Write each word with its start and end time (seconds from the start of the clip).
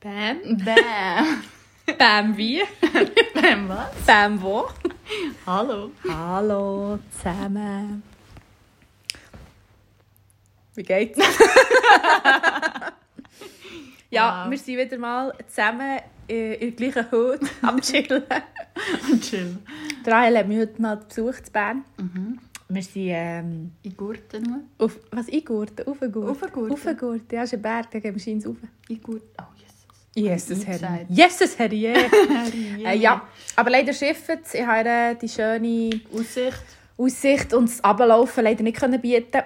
Bam. 0.00 0.38
Bam. 0.64 1.42
Bam 1.98 2.36
wie? 2.36 2.62
Bam 3.34 3.68
was? 3.68 3.90
Bam 4.06 4.40
wo? 4.40 4.68
Hallo. 5.46 5.90
Hallo 6.08 6.98
zusammen. 7.10 8.02
Wie 10.74 10.82
geht's? 10.84 11.18
ja, 14.10 14.44
Wow. 14.44 14.50
wir 14.50 14.58
sind 14.58 14.78
wieder 14.78 14.98
mal 14.98 15.34
zusammen 15.48 15.98
äh, 16.28 16.54
in 16.54 16.76
der 16.76 16.90
gleichen 16.92 17.10
Hut 17.12 17.40
am 17.62 17.80
Chillen. 17.80 18.22
Chill. 19.20 19.58
Der 20.06 20.12
Rahel 20.14 20.38
hat 20.38 20.48
mich 20.48 20.58
heute 20.60 20.80
mal 20.80 20.96
besucht 20.96 21.48
in 21.48 21.52
Bern. 21.52 21.84
Mhm. 21.98 22.38
Wir 22.68 22.82
sind 22.84 23.08
ähm, 23.08 23.72
In 23.82 23.96
Gurten 23.96 24.44
nur. 24.44 24.60
auf... 24.78 24.96
Was? 25.10 25.28
Eingurten? 25.28 25.84
Aufgurten? 25.88 26.28
Aufgurten. 26.30 26.72
Aufgurten. 26.72 27.26
Ja, 27.32 27.42
ist 27.42 27.52
ein 27.52 27.60
Berg, 27.60 27.90
da 27.90 27.98
gehen 27.98 28.14
wir 28.14 28.20
scheint 28.22 28.46
rauf. 28.46 28.56
In 28.88 29.02
Gurten. 29.02 29.28
Oh, 29.40 29.44
Jesus. 30.14 30.66
Herr. 30.66 30.74
gesagt. 30.74 31.06
Jesus, 31.08 31.58
Herr, 31.58 31.72
yeah. 31.72 31.96
yeah. 32.78 32.90
äh, 32.90 32.96
ja, 32.96 33.22
aber 33.56 33.70
leider 33.70 33.92
schiffen 33.92 34.40
Ich 34.52 34.66
habe 34.66 35.16
die 35.20 35.28
schöne 35.28 36.00
Aussicht. 36.12 36.62
Aussicht 36.98 37.54
und 37.54 37.68
das 37.68 37.82
Ablaufen 37.82 38.44
leider 38.44 38.62
nicht 38.62 38.78
können 38.78 39.00
bieten. 39.00 39.42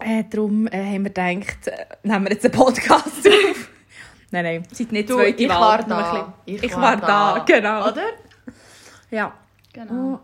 Äh, 0.00 0.24
darum 0.28 0.66
äh, 0.66 0.94
haben 0.94 1.04
wir 1.04 1.10
gedacht, 1.10 1.66
äh, 1.68 1.86
nehmen 2.02 2.24
wir 2.26 2.32
jetzt 2.32 2.44
einen 2.44 2.54
Podcast 2.54 3.06
auf. 3.26 3.70
nein, 4.30 4.44
nein, 4.44 4.62
seid 4.72 4.92
nicht 4.92 5.08
Du, 5.08 5.16
zweite 5.16 5.42
ich 5.42 5.48
Wahl, 5.48 5.60
war 5.60 5.82
da. 5.84 6.34
Ich 6.44 6.62
Ich 6.62 6.76
war 6.76 6.96
da, 6.96 7.38
da. 7.38 7.44
genau. 7.44 7.88
Oder? 7.88 8.02
Ja. 9.10 9.32
Genau. 9.72 10.20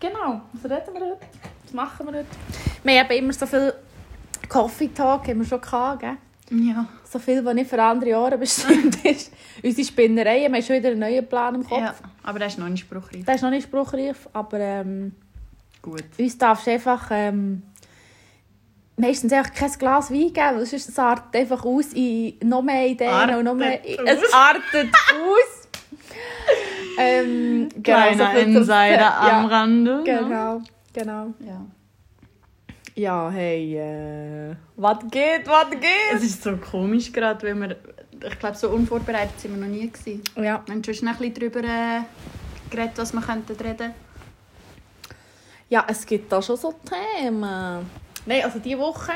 Genau, 0.00 0.42
was 0.52 0.64
reden 0.70 0.94
wir 0.94 1.00
heute? 1.00 1.20
Was 1.64 1.72
machen 1.72 2.06
wir 2.06 2.18
heute? 2.18 2.26
Wir 2.82 3.00
haben 3.00 3.10
immer 3.10 3.32
so 3.32 3.46
viel 3.46 3.72
Coffee 4.48 4.88
Talk, 4.88 5.28
haben 5.28 5.38
wir 5.38 5.46
schon 5.46 5.60
gehabt, 5.60 6.00
gell? 6.00 6.16
Ja. 6.50 6.86
So 7.10 7.18
viel, 7.18 7.44
was 7.44 7.54
nicht 7.54 7.70
für 7.70 7.82
andere 7.82 8.18
Ohren 8.18 8.38
bestimmt 8.38 9.02
ist. 9.04 9.32
Unsere 9.62 9.86
Spinnereien, 9.88 10.52
wir 10.52 10.58
haben 10.58 10.62
schon 10.64 10.76
wieder 10.76 10.90
einen 10.90 11.00
neuen 11.00 11.26
Plan 11.26 11.54
im 11.54 11.64
Kopf. 11.64 11.80
ja. 11.80 11.94
Aber 12.22 12.38
das 12.38 12.52
ist 12.54 12.58
noch 12.58 12.68
nicht 12.68 12.80
spruchreif. 12.82 13.24
Der 13.24 13.34
ist 13.34 13.42
noch 13.42 13.50
nicht 13.50 13.64
spruchreif, 13.64 14.28
aber 14.32 14.58
ähm, 14.60 15.14
Gut. 15.82 16.04
uns 16.18 16.38
darfst 16.38 16.66
du 16.66 16.70
einfach 16.72 17.08
ähm, 17.10 17.62
meistens 18.96 19.32
einfach 19.32 19.52
kein 19.54 19.72
Glas 19.72 20.10
Wein 20.10 20.32
geben, 20.32 20.56
weil 20.56 20.66
sonst 20.66 20.88
es 20.88 20.98
artet 20.98 21.34
einfach 21.40 21.64
aus 21.64 21.92
in 21.94 22.34
noch 22.44 22.62
mehr 22.62 22.86
Ideen 22.88 23.10
Artet 23.10 23.36
und 23.36 23.44
noch 23.44 23.54
mehr... 23.54 23.80
aus. 23.98 23.98
Es 24.06 24.32
artet 24.32 24.90
aus. 25.12 25.68
ähm, 26.98 27.68
genau, 27.74 27.82
Kleiner 27.82 28.30
zum- 28.32 28.56
Insider 28.56 29.18
am 29.20 29.26
ja, 29.28 29.46
Rande. 29.46 29.94
ne? 29.96 30.02
Genau, 30.04 30.60
genau. 30.92 31.34
Ja. 31.40 31.66
Ja, 32.96 33.28
hey, 33.30 33.76
äh, 33.76 34.54
was 34.76 34.98
geht, 35.10 35.46
was 35.48 35.66
Es 35.72 35.80
geht? 36.20 36.22
ist 36.22 36.42
so 36.42 36.56
komisch 36.56 37.12
gerade, 37.12 37.44
weil 37.46 37.54
wir... 37.56 37.76
Ich 38.26 38.38
glaube, 38.38 38.56
so 38.56 38.70
unvorbereitet 38.70 39.38
sind 39.40 39.52
wir 39.54 39.66
noch 39.66 39.66
nie 39.66 39.90
gewesen. 39.90 40.22
Ja, 40.36 40.62
Wir 40.64 40.74
haben 40.74 40.84
schon 40.84 41.08
ein 41.08 41.16
bisschen 41.16 41.34
darüber 41.34 41.60
äh, 41.60 42.02
geredet, 42.70 42.96
was 42.96 43.12
wir 43.12 43.20
könnten 43.20 43.56
reden 43.56 43.92
ja, 45.68 45.84
es 45.88 46.06
gibt 46.06 46.30
da 46.30 46.40
schon 46.40 46.56
so 46.56 46.72
Themen. 46.84 47.40
Nein, 47.40 48.44
also 48.44 48.58
diese 48.60 48.78
Woche, 48.78 49.12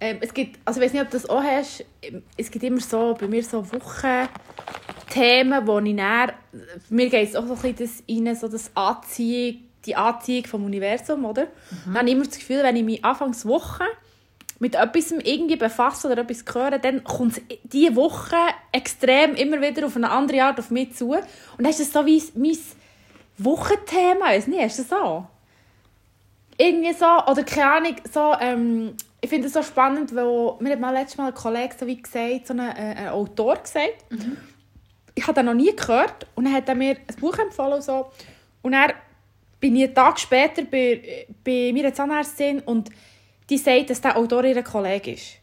ähm, 0.00 0.16
es 0.20 0.34
gibt, 0.34 0.58
also 0.64 0.80
ich 0.80 0.86
weiß 0.86 0.92
nicht, 0.94 1.02
ob 1.02 1.10
du 1.10 1.16
das 1.16 1.28
auch 1.28 1.42
hast, 1.42 1.84
ähm, 2.02 2.22
es 2.36 2.50
gibt 2.50 2.64
immer 2.64 2.80
so, 2.80 3.14
bei 3.18 3.28
mir 3.28 3.44
so 3.44 3.64
Wochenthemen, 3.72 5.66
wo 5.66 5.78
ich 5.78 5.94
dann, 5.94 6.32
mir 6.88 7.08
geht 7.08 7.28
es 7.28 7.36
auch 7.36 7.46
so 7.46 7.54
ein 7.54 7.74
bisschen 7.74 7.76
das 7.76 8.02
rein, 8.08 8.34
so 8.34 8.48
das 8.48 8.70
Anziehung, 8.74 9.65
die 9.86 9.96
Anziehung 9.96 10.44
vom 10.46 10.64
Universum, 10.64 11.24
oder? 11.24 11.46
Dann 11.84 11.98
habe 11.98 12.06
ich 12.08 12.14
immer 12.14 12.24
das 12.24 12.38
Gefühl, 12.38 12.62
wenn 12.62 12.76
ich 12.76 12.84
mich 12.84 13.04
anfangs 13.04 13.46
Woche 13.46 13.84
mit 14.58 14.74
etwas 14.74 15.12
irgendwie 15.12 15.56
befasse 15.56 16.08
oder 16.10 16.22
etwas 16.22 16.44
höre, 16.52 16.78
dann 16.78 17.04
kommt 17.04 17.36
es 17.36 17.42
diese 17.64 17.94
Woche 17.94 18.36
extrem 18.72 19.34
immer 19.34 19.60
wieder 19.60 19.86
auf 19.86 19.96
eine 19.96 20.10
andere 20.10 20.42
Art 20.44 20.58
auf 20.58 20.70
mich 20.70 20.94
zu. 20.94 21.10
Und 21.10 21.24
dann 21.58 21.70
ist 21.70 21.80
das 21.80 21.92
so 21.92 22.06
wie 22.06 22.22
mein 22.34 22.58
Wochenthema, 23.38 24.26
weiss 24.26 24.46
nicht, 24.46 24.62
ist 24.62 24.78
das 24.78 24.88
so? 24.88 25.26
Irgendwie 26.58 26.94
so, 26.94 27.04
oder 27.04 27.42
keine 27.44 27.70
Ahnung, 27.70 27.96
so, 28.10 28.34
ähm, 28.40 28.94
ich 29.20 29.28
finde 29.28 29.48
es 29.48 29.52
so 29.52 29.62
spannend, 29.62 30.14
weil 30.14 30.54
mir 30.60 30.72
hat 30.72 30.80
mal 30.80 30.92
letztes 30.92 31.18
Mal 31.18 31.28
ein 31.28 31.34
Kollege 31.34 31.74
so 31.78 31.86
wie 31.86 32.00
gesagt, 32.00 32.46
so 32.46 32.54
ein, 32.54 32.60
äh, 32.60 32.94
ein 32.96 33.08
Autor 33.08 33.56
gesagt, 33.56 34.04
ich 35.14 35.26
habe 35.26 35.34
den 35.34 35.46
noch 35.46 35.54
nie 35.54 35.74
gehört 35.74 36.26
und 36.34 36.44
dann 36.44 36.54
hat 36.54 36.68
er 36.68 36.74
mir 36.74 36.96
ein 36.96 37.16
Buch 37.20 37.36
empfohlen 37.38 37.74
und 37.74 37.82
so. 37.82 38.10
Und 38.62 38.72
dann 38.72 38.92
bin 39.66 39.76
ich 39.76 39.84
einen 39.84 39.94
Tag 39.94 40.20
später 40.20 40.62
bei, 40.62 41.26
bei 41.44 41.72
meiner 41.74 41.92
Zahnärztin 41.92 42.60
und 42.60 42.88
die 43.50 43.58
sagt, 43.58 43.90
dass 43.90 44.00
der 44.00 44.16
Autor 44.16 44.44
ihr 44.44 44.62
Kollege 44.62 45.12
ist. 45.12 45.38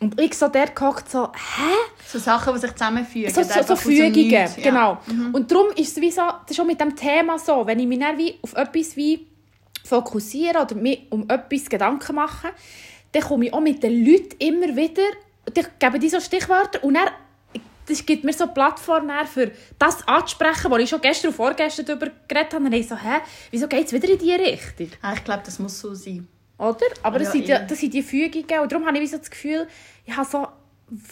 Und 0.00 0.20
ich 0.20 0.34
so 0.34 0.48
der 0.48 0.68
gehockt 0.68 1.10
so, 1.10 1.26
hä? 1.26 1.72
So 2.06 2.18
Sachen, 2.20 2.54
die 2.54 2.60
sich 2.60 2.72
zusammenfügen. 2.72 3.32
So, 3.32 3.42
so, 3.42 3.62
so 3.62 3.76
Fügungen, 3.76 4.30
ja. 4.30 4.48
genau. 4.62 4.98
Und 5.32 5.50
darum 5.50 5.68
ist 5.76 5.96
es 5.96 6.00
wie 6.00 6.10
so, 6.10 6.22
das 6.42 6.52
ist 6.52 6.60
auch 6.60 6.64
mit 6.64 6.80
dem 6.80 6.94
Thema 6.94 7.36
so, 7.38 7.66
wenn 7.66 7.80
ich 7.80 7.86
mich 7.86 7.98
dann 7.98 8.16
wie 8.16 8.34
auf 8.42 8.54
etwas 8.54 8.96
wie 8.96 9.26
fokussiere 9.84 10.62
oder 10.62 10.74
mir 10.76 10.98
um 11.10 11.28
etwas 11.28 11.68
Gedanken 11.68 12.14
mache, 12.14 12.50
dann 13.10 13.22
komme 13.22 13.46
ich 13.46 13.52
auch 13.52 13.60
mit 13.60 13.82
den 13.82 14.04
Leuten 14.04 14.36
immer 14.38 14.76
wieder, 14.76 15.02
ich 15.52 15.66
gebe 15.78 15.98
die 15.98 16.08
so 16.08 16.20
Stichworte 16.20 16.78
und 16.80 16.94
dann, 16.94 17.08
das 17.86 18.04
gibt 18.06 18.24
mir 18.24 18.32
so 18.32 18.44
eine 18.44 18.52
Plattform 18.52 19.08
dann 19.08 19.26
für 19.26 19.50
das 19.78 20.06
anzusprechen, 20.08 20.70
wo 20.70 20.76
ich 20.76 20.88
schon 20.88 21.00
gestern 21.00 21.28
und 21.28 21.34
vorgestern 21.34 21.86
darüber 21.86 22.10
geredet 22.28 22.54
habe. 22.54 22.64
Und 22.64 22.72
ich 22.72 22.88
so, 22.88 22.96
hä, 22.96 23.20
wieso 23.50 23.68
geht 23.68 23.86
es 23.86 23.92
wieder 23.92 24.08
in 24.08 24.18
diese 24.18 24.38
Richtung? 24.38 24.90
Ah, 25.02 25.12
Ich 25.14 25.24
glaube, 25.24 25.42
das 25.44 25.58
muss 25.58 25.78
so 25.78 25.94
sein. 25.94 26.26
Oder? 26.58 26.86
Aber 27.02 27.18
das, 27.18 27.28
Ja, 27.28 27.32
sind, 27.32 27.48
ja, 27.48 27.58
das 27.60 27.78
sind 27.78 27.92
die 27.94 28.02
Fügungen 28.02 28.60
und 28.60 28.70
darum 28.72 28.86
habe 28.86 28.98
ich 28.98 29.10
so 29.10 29.18
das 29.18 29.30
Gefühl, 29.30 29.66
ich 30.06 30.16
habe 30.16 30.28
so 30.28 30.46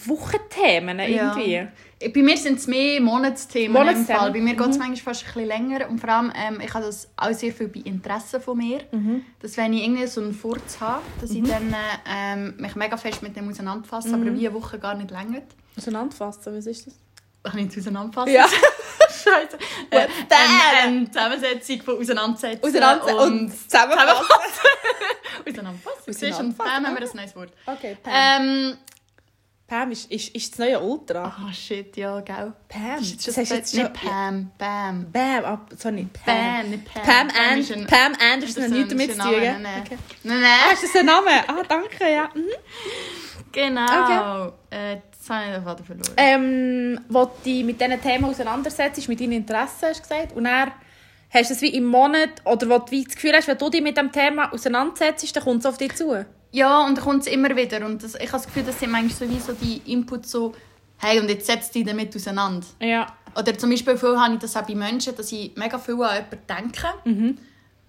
Wochenthemen 0.07 0.99
irgendwie. 0.99 1.53
Ja. 1.55 1.69
Bei 2.15 2.23
mir 2.23 2.37
sind 2.37 2.59
es 2.59 2.67
mehr 2.67 3.01
Monatsthemen. 3.01 3.73
Monatsthemen. 3.73 4.21
Fall. 4.21 4.33
Bei 4.33 4.41
mir 4.41 4.55
geht 4.55 4.69
es 4.69 4.77
Mhm. 4.77 4.83
manchmal 4.83 5.15
fast 5.15 5.25
ein 5.27 5.33
bisschen 5.35 5.49
länger. 5.49 5.89
Und 5.89 5.99
vor 6.01 6.11
allem, 6.11 6.33
ähm, 6.35 6.61
ich 6.65 6.73
habe 6.75 6.85
das 6.85 7.09
auch 7.17 7.33
sehr 7.33 7.53
viel 7.53 7.69
bei 7.69 7.81
Interessen 7.81 8.41
von 8.41 8.59
mir. 8.59 8.81
Mhm. 8.91 9.25
Dass 9.41 9.57
wenn 9.57 9.73
ich 9.73 9.83
irgendwie 9.85 10.07
so 10.07 10.21
einen 10.21 10.35
Furz 10.35 10.79
habe, 10.81 11.03
dass 11.21 11.31
ich 11.31 11.43
dann 11.43 11.73
äh, 11.73 11.77
ähm, 12.09 12.55
mich 12.59 12.75
mega 12.75 12.97
fest 12.97 13.23
mit 13.23 13.37
dem 13.37 13.49
auseinanderfasse, 13.49 14.13
aber 14.15 14.25
wie 14.35 14.47
eine 14.47 14.55
Woche 14.55 14.79
gar 14.79 14.95
nicht 14.95 15.11
länger. 15.11 15.43
Auseinanderfassen, 15.77 16.57
was 16.57 16.67
ist 16.67 16.87
das? 16.89 16.95
Ach, 17.45 17.55
nicht 17.55 17.77
auseinanderfassen. 17.77 18.33
Ja. 18.33 18.47
Scheiße. 19.09 19.57
Äh, 19.91 20.07
that? 20.29 20.39
eine, 20.83 20.97
eine 20.97 21.11
Zusammensetzung 21.11 21.83
von 21.83 21.99
Auseinandersetzen 21.99 22.65
Auseinander 22.67 23.23
und, 23.23 23.33
und 23.43 23.53
zusammenfassen. 23.71 24.27
Auseinanderfassen. 25.49 26.03
Siehst 26.13 26.23
du, 26.23 26.27
Und 26.27 26.33
Auseinanderfassen, 26.33 26.73
dann 26.73 26.87
haben 26.87 26.97
wir 27.01 27.11
ein 27.11 27.17
neues 27.17 27.37
Wort. 27.37 27.53
Okay, 27.67 27.97
Pam. 28.03 28.13
Ähm, 28.15 28.77
Pam 29.73 29.91
ist, 29.91 30.11
ist, 30.13 30.35
ist 30.35 30.53
das 30.53 30.59
neue 30.59 30.79
Ultra. 30.81 31.25
ah, 31.25 31.51
shit, 31.53 31.97
ja, 31.97 32.21
gell. 32.21 32.53
Pam. 32.69 32.97
Das 32.99 33.01
ist 33.11 33.27
Das 33.27 33.37
hast 33.39 33.51
du 33.51 33.55
jetzt 33.55 33.75
nicht 33.75 33.93
Pam, 33.95 34.51
Bam. 34.59 35.07
Bam, 35.11 35.45
ab, 35.47 35.71
sorry, 35.79 36.07
Pam. 36.13 36.37
Bam, 36.37 36.71
nicht 36.71 36.85
Pam. 36.93 37.03
Pam, 37.03 37.29
Pam 37.29 37.43
An 37.53 37.59
ist 37.59 37.73
ein- 37.73 37.87
Pam 37.87 38.13
Anderson 38.33 38.63
hat 38.65 38.71
nichts 38.71 38.89
damit 38.91 39.13
zu 39.13 39.19
tun. 39.19 39.31
Gell? 39.31 39.59
nein, 39.61 39.83
Okay. 39.87 39.99
Nein, 40.25 40.37
Ah, 40.45 40.67
nein. 40.67 40.75
ist 40.75 40.83
das 40.85 40.97
ein 41.01 41.07
Name? 41.07 41.31
Ah, 41.49 41.63
danke, 41.67 42.13
ja. 42.13 42.29
Mhm. 42.35 42.45
Genau. 43.53 44.53
Äh, 44.71 44.95
jetzt 44.95 45.29
habe 45.31 45.45
ich 45.47 45.55
den 45.55 45.65
Vater 45.65 45.85
verloren. 45.85 46.13
Ähm, 46.17 47.01
wo 47.09 47.25
du 47.25 47.31
dich 47.45 47.65
mit 47.65 47.81
diesen 47.81 48.01
Themen 48.01 48.25
auseinandersetzt, 48.27 49.09
mit 49.09 49.21
deinen 49.21 49.33
Interessen, 49.33 49.89
hast 49.89 49.99
du 49.99 50.03
gesagt. 50.03 50.33
Und 50.37 50.45
dann 50.45 50.73
hast 51.31 51.51
du 51.51 51.55
es 51.55 51.63
wie 51.63 51.69
im 51.75 51.87
Monat, 51.87 52.31
oder 52.45 52.69
wo 52.69 52.79
du 52.79 52.91
wie 52.91 53.05
das 53.05 53.15
Gefühl 53.15 53.33
hast, 53.35 53.49
wenn 53.49 53.59
du 53.59 53.69
dich 53.71 53.83
mit 53.83 53.97
dem 53.97 54.13
Thema 54.13 54.53
auseinandersetzt, 54.53 55.35
dann 55.35 55.43
kommt 55.45 55.61
es 55.61 55.67
auf 55.67 55.79
dich 55.79 55.95
zu. 55.95 56.25
Ja, 56.53 56.85
und 56.87 56.97
dann 56.99 57.05
kommt 57.05 57.23
es 57.23 57.33
immer 57.33 57.55
wieder. 57.57 57.85
Und 57.85 58.03
das, 58.03 58.15
ich 58.15 58.21
habe 58.29 58.33
das 58.33 58.47
Gefühl, 58.47 58.63
das 58.65 58.79
sind 58.79 58.91
manchmal 58.93 59.29
so 59.29 59.35
wie 59.35 59.41
so 59.41 59.53
die 59.55 59.81
Inputs 59.93 60.31
so, 60.31 60.55
hey, 60.99 61.19
und 61.19 61.29
jetzt 61.29 61.47
setzt 61.47 61.75
dich 61.75 61.85
damit 61.85 62.15
auseinander. 62.15 62.67
Ja. 62.81 63.07
Oder 63.37 63.57
zum 63.59 63.71
Beispiel 63.71 63.97
viel 63.97 64.19
habe 64.21 64.35
ich 64.35 64.41
das 64.41 64.55
auch 64.57 64.63
bei 64.67 64.75
Menschen, 64.75 65.17
dass 65.17 65.33
ich 65.33 65.53
mega 65.57 65.79
viel 65.79 65.95
an 66.03 66.15
jemanden 66.17 66.39
denke. 66.49 66.87
Mhm. 67.05 67.39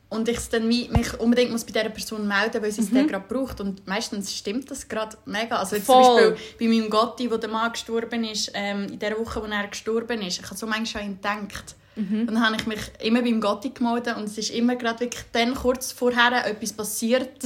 Und 0.09 0.29
ich 0.29 0.37
dann 0.49 0.67
mich 0.67 1.19
unbedingt 1.19 1.51
muss 1.51 1.63
bei 1.65 1.71
dieser 1.71 1.89
Person 1.89 2.27
melden 2.27 2.61
weil 2.61 2.71
sie 2.71 2.81
es 2.81 2.91
Mhm. 2.91 3.07
gerade 3.07 3.25
braucht. 3.27 3.59
Und 3.59 3.85
meistens 3.87 4.33
stimmt 4.33 4.69
das 4.69 4.87
gerade 4.87 5.17
mega. 5.25 5.57
Also 5.57 5.75
jetzt 5.75 5.85
Voll. 5.87 6.03
zum 6.03 6.33
Beispiel 6.35 6.37
bei 6.59 6.73
meinem 6.73 6.89
Gotti, 6.89 7.31
wo 7.31 7.37
der 7.37 7.49
Mann 7.49 7.71
gestorben 7.71 8.23
ist, 8.23 8.51
ähm, 8.53 8.85
in 8.91 8.99
der 8.99 9.17
Woche, 9.19 9.41
wo 9.41 9.45
er 9.47 9.67
gestorben 9.67 10.21
ist, 10.21 10.39
ich 10.39 10.45
habe 10.45 10.55
so 10.55 10.67
manchmal 10.67 11.03
an 11.03 11.09
ihn 11.09 11.15
gedacht. 11.15 11.75
Mhm. 11.95 12.19
Und 12.21 12.27
dann 12.27 12.45
habe 12.45 12.55
ich 12.55 12.65
mich 12.67 12.79
immer 13.01 13.21
beim 13.23 13.41
Gotti 13.41 13.71
gemeldet 13.71 14.15
und 14.15 14.25
es 14.25 14.37
ist 14.37 14.51
immer 14.51 14.75
gerade 14.75 14.99
wirklich 15.01 15.23
dann 15.31 15.53
kurz 15.55 15.91
vorher 15.91 16.45
etwas 16.45 16.73
passiert, 16.73 17.43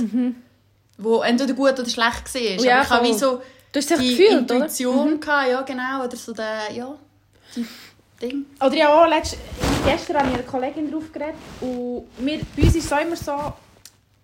wo 0.98 1.22
entweder 1.22 1.54
gut 1.54 1.80
oder 1.80 1.90
schlecht 1.90 2.34
war. 2.34 2.42
Mhm. 2.42 2.60
Ja, 2.64 2.76
Aber 2.76 2.84
ich 2.84 2.90
habe 2.90 3.04
wie 3.06 3.10
voll. 3.10 3.18
so 3.18 3.42
Du 3.72 3.80
hast 3.80 3.90
die 3.90 3.96
gefühlt, 3.96 4.44
oder? 4.44 4.56
Mhm. 4.56 4.62
Intuition 4.62 5.20
gehabt, 5.20 5.50
ja 5.50 5.62
genau, 5.62 6.04
oder 6.06 6.18
so 6.18 6.34
der, 6.34 6.72
ja, 6.74 6.96
die 7.56 7.66
Ding. 8.22 8.46
Oder 8.60 8.76
ja 8.76 8.90
auch, 8.94 9.08
letzt, 9.08 9.38
gestern 9.86 10.18
habe 10.18 10.30
ich 10.30 10.34
eine 10.36 10.44
Kollegin 10.44 10.92
drauf 10.92 11.12
geredet 11.12 11.36
und 11.62 12.08
wir, 12.18 12.40
bei 12.56 12.64
uns 12.64 12.76
ist 12.76 12.92
es 12.92 13.02
immer 13.02 13.16
so, 13.16 13.54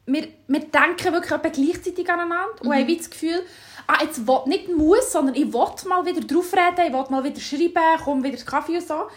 wir, 0.06 0.28
wir 0.48 0.60
denken 0.60 1.14
wirklich 1.14 1.42
gleichzeitig 1.54 2.10
aneinander 2.10 2.62
und 2.62 2.74
haben 2.74 2.98
das 2.98 3.10
Gefühl, 3.10 3.44
ah, 3.88 4.02
jetzt 4.02 4.26
will, 4.26 4.40
nicht 4.48 4.70
muss, 4.70 5.12
sondern 5.12 5.36
ich 5.36 5.52
will 5.54 5.68
mal 5.88 6.06
wieder 6.06 6.22
drauf 6.22 6.52
reden, 6.54 6.88
ich 6.88 6.94
will 6.94 7.06
mal 7.10 7.24
wieder 7.24 7.40
schreiben, 7.40 8.02
komm 8.04 8.24
wieder 8.24 8.38
Kaffee 8.38 8.78
und 8.78 8.88
so. 8.88 9.08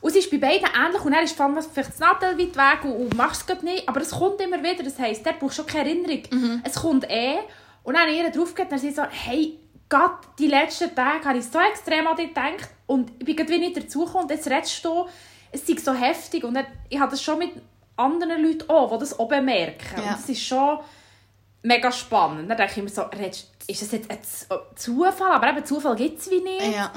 Und 0.00 0.10
es 0.10 0.16
ist 0.16 0.30
bei 0.30 0.38
beiden 0.38 0.68
ähnlich 0.74 1.04
und 1.04 1.12
dann 1.12 1.24
ist 1.24 1.36
vielleicht 1.36 1.88
das 1.90 1.98
Nadel 1.98 2.38
weit 2.38 2.56
weg 2.56 2.84
und, 2.84 2.92
und 2.92 3.16
machst 3.16 3.48
es 3.48 3.62
nicht, 3.62 3.88
aber 3.88 4.00
es 4.00 4.10
kommt 4.10 4.40
immer 4.40 4.62
wieder, 4.62 4.82
das 4.82 4.98
heisst, 4.98 5.24
der 5.26 5.32
braucht 5.32 5.54
schon 5.54 5.66
keine 5.66 5.88
Erinnerung. 5.90 6.60
Es 6.64 6.74
kommt 6.76 7.08
eh 7.10 7.38
und 7.84 7.94
dann 7.96 8.08
ihr 8.08 8.30
drauf 8.30 8.54
und 8.58 8.70
dann 8.72 8.78
sie 8.78 8.90
so, 8.90 9.02
hey, 9.08 9.58
gerade 9.88 10.14
die 10.38 10.48
letzten 10.48 10.94
Tage 10.94 11.24
habe 11.24 11.38
ich 11.38 11.44
so 11.46 11.58
extrem 11.58 12.06
an 12.06 12.16
dich 12.16 12.28
gedacht 12.28 12.68
und 12.86 13.10
ich 13.18 13.24
bin 13.24 13.36
gerade 13.36 13.50
wie 13.50 13.58
nicht 13.58 13.76
dazugekommen 13.76 14.24
und 14.24 14.30
jetzt 14.30 14.48
redest 14.50 14.84
du, 14.84 15.06
es 15.50 15.62
ist 15.62 15.84
so 15.84 15.94
heftig 15.94 16.44
und 16.44 16.54
dann, 16.54 16.66
ich 16.88 16.98
habe 17.00 17.10
das 17.10 17.22
schon 17.22 17.38
mit 17.38 17.52
anderen 17.96 18.42
Leuten 18.42 18.68
auch, 18.70 18.92
die 18.92 18.98
das 18.98 19.18
auch 19.18 19.28
bemerken 19.28 19.96
Ja. 19.96 20.02
und 20.02 20.10
das 20.12 20.28
ist 20.28 20.42
schon 20.42 20.78
mega 21.62 21.90
spannend. 21.90 22.48
Dann 22.50 22.56
denke 22.56 22.72
ich 22.76 22.82
mir 22.82 22.88
so, 22.88 23.02
redest, 23.02 23.50
ist 23.66 23.82
das 23.82 23.92
jetzt 23.92 24.10
ein 24.10 24.18
Zufall? 24.76 25.32
Aber 25.32 25.48
eben 25.48 25.64
Zufall 25.64 25.96
gibt 25.96 26.20
es 26.20 26.30
wie 26.30 26.40
nicht. 26.40 26.74
Ja. 26.76 26.92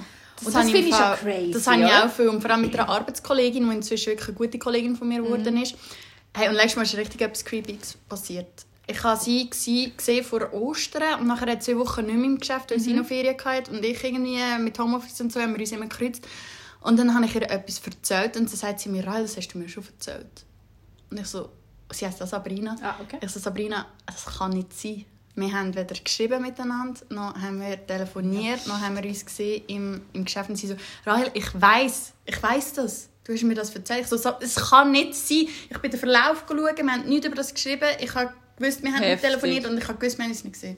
Und 0.46 0.54
habe 0.56 0.64
das 0.64 0.72
finde 0.72 0.90
ich 0.90 0.96
schon 0.96 1.16
crazy, 1.16 1.52
Das 1.52 1.68
habe 1.68 1.82
ich 1.82 1.88
auch 1.92 2.10
viel. 2.10 2.28
Und 2.30 2.42
vor 2.42 2.52
allem 2.52 2.62
mit 2.62 2.74
einer 2.78 2.90
Arbeitskollegin, 2.90 3.70
die 3.70 3.76
inzwischen 3.76 4.08
wirklich 4.08 4.28
eine 4.30 4.38
gute 4.38 4.60
Kollegin 4.60 4.96
von 4.96 5.08
mir 5.08 5.22
Mhm. 5.22 5.26
geworden 5.26 5.62
ist. 5.62 5.76
Hey, 6.36 6.48
und 6.50 6.56
letztes 6.56 6.76
Mal 6.78 6.84
ist 6.84 6.96
richtig 6.98 7.22
etwas 7.22 7.44
Creepy's 7.46 7.98
passiert. 8.10 8.66
Ich 8.88 9.04
habe 9.04 9.20
sie 9.22 9.50
gesehen 9.50 10.24
vor 10.24 10.52
Ostern 10.54 11.20
und 11.22 11.28
nachher 11.28 11.52
hat 11.52 11.64
sie 11.64 11.74
zwei 11.74 11.80
Wochen 11.80 12.06
nicht 12.06 12.16
mehr 12.16 12.26
im 12.26 12.40
Geschäft, 12.40 12.72
weil 12.72 12.78
Mhm. 12.80 12.82
sie 12.82 12.94
noch 12.94 13.06
Ferien 13.06 13.38
hatte. 13.44 13.72
Und 13.72 13.86
ich 13.86 14.04
irgendwie 14.04 14.40
mit 14.60 14.78
Homeoffice 14.80 15.22
und 15.22 15.32
so 15.32 15.40
haben 15.40 15.54
wir 15.54 15.60
uns 15.60 15.72
immer 15.72 15.88
gekreuzt. 15.88 16.28
Und 16.82 16.98
dann 16.98 17.14
habe 17.14 17.26
ich 17.26 17.36
ihr 17.36 17.44
etwas 17.44 17.80
erzählt 17.86 18.36
und 18.38 18.50
dann 18.50 18.58
sagt 18.58 18.80
sie 18.80 18.90
mir, 18.90 19.06
«Rahel, 19.06 19.22
das 19.24 19.38
hast 19.38 19.50
du 19.50 19.60
mir 19.60 19.70
schon 19.70 19.86
erzählt. 19.86 20.46
Und 21.12 21.20
ich 21.20 21.28
so, 21.28 21.50
sie 21.92 22.08
heißt 22.08 22.22
auch 22.24 22.28
Sabrina. 22.28 22.76
Ah, 22.82 22.96
okay. 23.02 23.18
Ich 23.22 23.30
so, 23.30 23.40
Sabrina, 23.40 23.86
das 24.08 24.26
kann 24.26 24.52
nicht 24.52 24.74
sein. 24.74 25.06
Wir 25.36 25.52
haben 25.54 25.74
weder 25.76 25.96
geschrieben 25.96 26.42
miteinander, 26.42 27.00
noch 27.10 27.36
haben 27.36 27.62
wir 27.62 27.86
telefoniert, 27.88 28.68
noch 28.68 28.80
haben 28.82 28.96
wir 29.02 29.08
uns 29.10 29.26
gesehen 29.26 29.64
im, 29.68 30.02
im 30.14 30.26
Geschäft. 30.26 30.50
Und 30.50 30.56
sie 30.58 30.68
so, 30.68 30.76
Rahel, 31.06 31.32
ich 31.34 31.48
weiß, 31.60 32.14
ich 32.26 32.42
weiß 32.44 32.74
das. 32.74 33.08
Du 33.24 33.34
hast 33.34 33.44
mir 33.44 33.54
das 33.56 33.74
erzählt. 33.74 34.02
Ich 34.02 34.08
so, 34.08 34.16
es 34.42 34.56
kann 34.56 34.92
nicht 34.92 35.14
sein. 35.16 35.48
Ich 35.70 35.78
bin 35.78 35.92
den 35.92 36.00
Verlauf 36.00 36.44
schauen, 36.48 36.58
wir 36.58 36.92
haben 36.92 37.06
nichts 37.08 37.26
über 37.28 37.36
das 37.36 37.54
geschrieben. 37.54 37.88
Ich 38.00 38.14
habe 38.16 38.34
gewusst, 38.58 38.84
wir 38.84 38.90
haben 38.92 39.00
nicht 39.00 39.10
Heftig. 39.10 39.30
telefoniert 39.30 39.66
und 39.68 39.78
ich 39.78 39.88
habe 39.88 39.98
gewusst, 40.00 40.18
wir 40.18 40.26
haben 40.26 40.32
es 40.32 40.44
nicht 40.44 40.54
gesehen. 40.54 40.78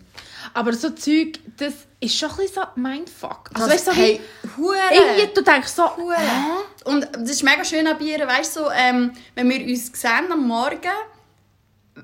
Aber 0.54 0.74
so 0.74 0.90
Zeug, 0.92 1.40
das 1.58 1.74
ist 2.00 2.18
schon 2.18 2.30
ein 2.32 2.36
bisschen 2.38 2.64
so 2.76 2.82
Mindfuck. 2.82 3.50
Also, 3.54 3.68
Das- 3.68 3.76
weißt 3.76 3.88
du, 3.88 3.92
so 3.92 3.98
hey, 3.98 4.22
Hure. 4.58 4.78
irgendwie, 4.92 5.34
du 5.34 5.42
denkst 5.42 5.70
so, 5.70 5.96
Hure. 5.98 6.16
hä? 6.18 6.84
Und 6.86 7.08
das 7.14 7.30
ist 7.32 7.44
mega 7.44 7.64
schön 7.64 7.88
an 7.88 8.00
ihr, 8.02 8.20
weißt 8.28 8.56
du, 8.58 8.60
so, 8.62 8.70
ähm, 8.72 9.14
wenn 9.36 9.50
wir 9.50 9.62
uns 9.66 9.88
sehen 10.00 10.32
am 10.32 10.46
Morgen, 10.48 10.78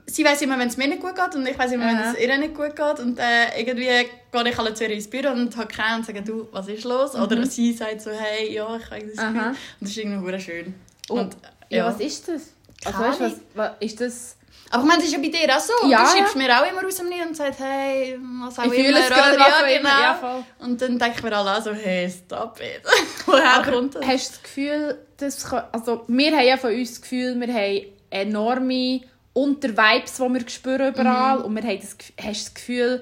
sie 0.06 0.24
weiß 0.24 0.41
immer, 0.44 0.57
wenn 0.59 0.68
es 0.68 0.77
mir 0.77 0.88
nicht 0.88 1.01
gut 1.01 1.15
geht 1.15 1.36
und 1.36 1.47
ich 1.47 1.57
weiß 1.57 1.71
immer, 1.71 1.88
wenn 1.88 1.97
Aha. 1.97 2.12
es 2.13 2.19
ihr 2.19 2.38
nicht 2.38 2.53
gut 2.56 2.75
geht 2.75 3.00
und 3.00 3.18
äh, 3.19 3.59
irgendwie 3.59 3.86
gehe 3.86 4.50
ich 4.50 4.59
alle 4.59 4.74
zu 4.74 4.83
ihr 4.83 4.91
ins 4.91 5.09
Büro 5.09 5.30
und 5.31 5.56
habe 5.57 5.68
keinen 5.68 6.00
und 6.00 6.06
sage, 6.06 6.21
du, 6.21 6.47
was 6.51 6.68
ist 6.68 6.83
los? 6.83 7.15
Oder 7.15 7.45
sie 7.45 7.74
sagt 7.74 8.01
so, 8.01 8.12
hey, 8.12 8.53
ja, 8.53 8.75
ich 8.75 8.86
habe 8.91 9.01
das 9.01 9.12
Gefühl. 9.15 9.30
Mhm. 9.30 9.39
Aha. 9.39 9.50
Und 9.50 9.56
das 9.81 9.89
ist 9.89 9.97
irgendwie 9.97 10.39
schön. 10.39 10.75
Oh, 11.09 11.13
Und, 11.15 11.38
ja. 11.69 11.86
was 11.86 12.00
ist 12.00 12.27
das? 12.27 12.53
Also, 12.86 12.97
Keine 12.97 13.12
weißt 13.12 13.21
was, 13.21 13.33
was 13.56 13.71
ist 13.80 14.01
das? 14.01 14.36
Aber 14.71 14.83
ich 14.83 14.88
meine, 14.88 15.00
das 15.01 15.07
ist 15.07 15.13
ja 15.15 15.19
bei 15.19 15.30
dir 15.30 15.56
auch 15.56 15.59
so. 15.59 15.89
Ja, 15.89 16.03
du 16.03 16.09
schreibst 16.12 16.35
ja. 16.35 16.42
mir 16.42 16.59
auch 16.62 16.71
immer 16.71 16.88
aus 16.88 16.95
dem 16.95 17.09
Nichts 17.09 17.27
und 17.27 17.35
sagst, 17.35 17.59
hey, 17.59 18.19
was 18.44 18.59
auch 18.59 18.65
Ich 18.65 18.85
immer. 18.85 19.00
was 19.00 19.09
ja, 19.09 19.77
genau. 19.77 19.89
Ja. 19.89 20.45
Und 20.59 20.80
dann 20.80 21.00
denke 21.00 21.15
ich 21.18 21.24
mir 21.24 21.35
alle 21.35 21.57
auch 21.57 21.62
so, 21.63 21.74
hey, 21.74 22.09
stop 22.09 22.59
it. 22.59 22.81
Woher 23.25 23.53
Aber 23.53 23.71
kommt 23.71 23.95
das? 23.95 24.06
hast 24.06 24.27
du 24.27 24.31
das 24.33 24.44
Gefühl, 24.44 24.97
dass, 25.18 25.53
also 25.71 26.03
wir 26.07 26.31
haben 26.38 26.45
ja 26.45 26.57
von 26.57 26.71
uns 26.71 26.92
das 26.92 27.01
Gefühl, 27.01 27.39
wir 27.39 27.51
haben 27.51 27.85
enorme 28.12 29.01
Untervibes, 29.44 30.18
die 30.18 30.21
wir 30.21 30.50
spüren 30.50 30.94
überall 30.94 31.39
und 31.39 31.56
wir 31.56 31.63
haben 31.63 31.80
das, 31.80 31.95
hast 32.24 32.45
das 32.45 32.53
Gefühl, 32.53 33.01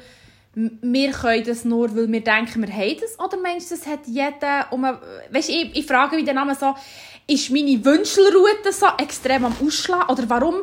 wir 0.53 1.11
können 1.11 1.43
das 1.43 1.65
nur, 1.65 1.95
weil 1.95 2.11
wir 2.11 2.23
denken, 2.23 2.61
wir 2.65 2.73
haben 2.73 2.97
das? 2.99 3.19
Oder 3.19 3.37
meinst 3.39 3.69
du, 3.69 3.75
das 3.75 3.85
hat 3.85 4.07
jeder... 4.07 4.67
Um 4.71 4.83
eine, 4.83 4.99
weißt, 5.29 5.49
ich, 5.49 5.75
ich 5.75 5.85
frage 5.85 6.17
wie 6.17 6.23
der 6.23 6.33
Name 6.33 6.55
so, 6.55 6.73
ist 7.27 7.51
meine 7.51 7.83
Wünschelroute 7.85 8.71
so 8.71 8.87
extrem 8.97 9.45
am 9.45 9.55
Ausschlagen? 9.63 10.09
Oder 10.09 10.27
warum 10.27 10.55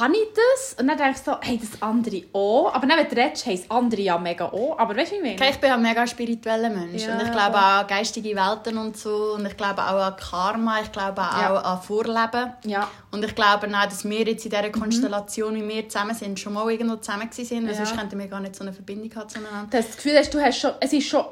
habe 0.00 0.14
ich 0.14 0.28
das? 0.34 0.76
Und 0.80 0.88
dann 0.88 0.98
denke 0.98 1.12
ich 1.12 1.18
so, 1.18 1.36
hey, 1.40 1.58
das 1.62 1.80
andere 1.80 2.22
auch. 2.32 2.74
Aber 2.74 2.86
dann, 2.88 2.98
wenn 2.98 3.08
du 3.08 3.16
redest, 3.16 3.46
haben 3.46 3.56
das 3.56 3.70
andere 3.70 4.00
ja 4.00 4.18
mega 4.18 4.46
auch. 4.46 4.76
Aber 4.78 4.96
weißt 4.96 5.12
du, 5.12 5.14
wie 5.14 5.18
ich 5.18 5.22
meine? 5.22 5.34
Okay, 5.36 5.50
ich 5.52 5.60
bin 5.60 5.70
ein 5.70 5.82
mega 5.82 6.06
spiritueller 6.06 6.70
Mensch 6.70 7.06
Ja, 7.06 7.14
und 7.14 7.22
ich 7.24 7.30
glaube 7.30 7.56
auch 7.56 7.80
an 7.80 7.86
geistige 7.86 8.34
Welten 8.34 8.78
und 8.78 8.96
so 8.96 9.34
und 9.36 9.46
ich 9.46 9.56
glaube 9.56 9.80
auch 9.82 10.00
an 10.02 10.16
Karma, 10.16 10.80
ich 10.80 10.90
glaube 10.90 11.20
auch 11.22 11.38
Ja. 11.40 11.54
an 11.54 11.82
Vorleben 11.82 12.52
Ja. 12.64 12.88
und 13.12 13.24
ich 13.24 13.34
glaube 13.34 13.68
auch, 13.68 13.84
dass 13.84 14.04
wir 14.04 14.24
jetzt 14.26 14.44
in 14.44 14.50
dieser 14.50 14.70
Konstellation, 14.70 15.54
wie 15.54 15.68
wir 15.68 15.88
zusammen 15.88 16.14
sind, 16.16 16.40
schon 16.40 16.54
mal 16.54 16.68
irgendwo 16.70 16.96
zusammen 16.96 17.28
sind, 17.30 17.50
weil 17.66 17.68
Ja. 17.68 17.74
sonst 17.86 17.96
könnten 17.96 18.18
wir 18.18 18.26
gar 18.26 18.40
nicht 18.40 18.56
so 18.56 18.62
eine 18.64 18.72
Verbindung 18.72 19.14
haben 19.14 19.28
zueinander. 19.28 19.68
Du 19.70 19.76
das 19.76 19.96
Gefühl, 19.96 20.16
hast, 20.18 20.34
du 20.34 20.40
hast 20.40 20.58
schon, 20.58 20.72
es 20.80 20.92
ist 20.92 21.06
schon 21.06 21.24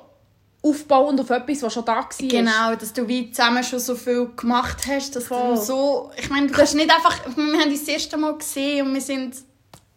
aufbauend 0.64 1.20
auf 1.20 1.28
etwas, 1.30 1.62
was 1.62 1.74
schon 1.74 1.84
da 1.84 1.96
war. 1.96 2.08
Genau, 2.18 2.74
dass 2.74 2.92
du 2.92 3.06
wie 3.06 3.30
zusammen 3.30 3.62
schon 3.62 3.78
so 3.78 3.94
viel 3.94 4.30
gemacht 4.34 4.78
hast, 4.88 5.14
dass 5.14 5.26
Voll. 5.26 5.54
du 5.54 5.60
so, 5.60 6.10
ich 6.16 6.30
meine, 6.30 6.46
du 6.46 6.54
kannst 6.54 6.74
nicht 6.74 6.90
einfach, 6.90 7.20
wir 7.36 7.60
haben 7.60 7.70
uns 7.70 7.80
das 7.80 7.88
erste 7.88 8.16
Mal 8.16 8.36
gesehen 8.38 8.86
und 8.86 8.94
wir 8.94 9.00
sind, 9.02 9.36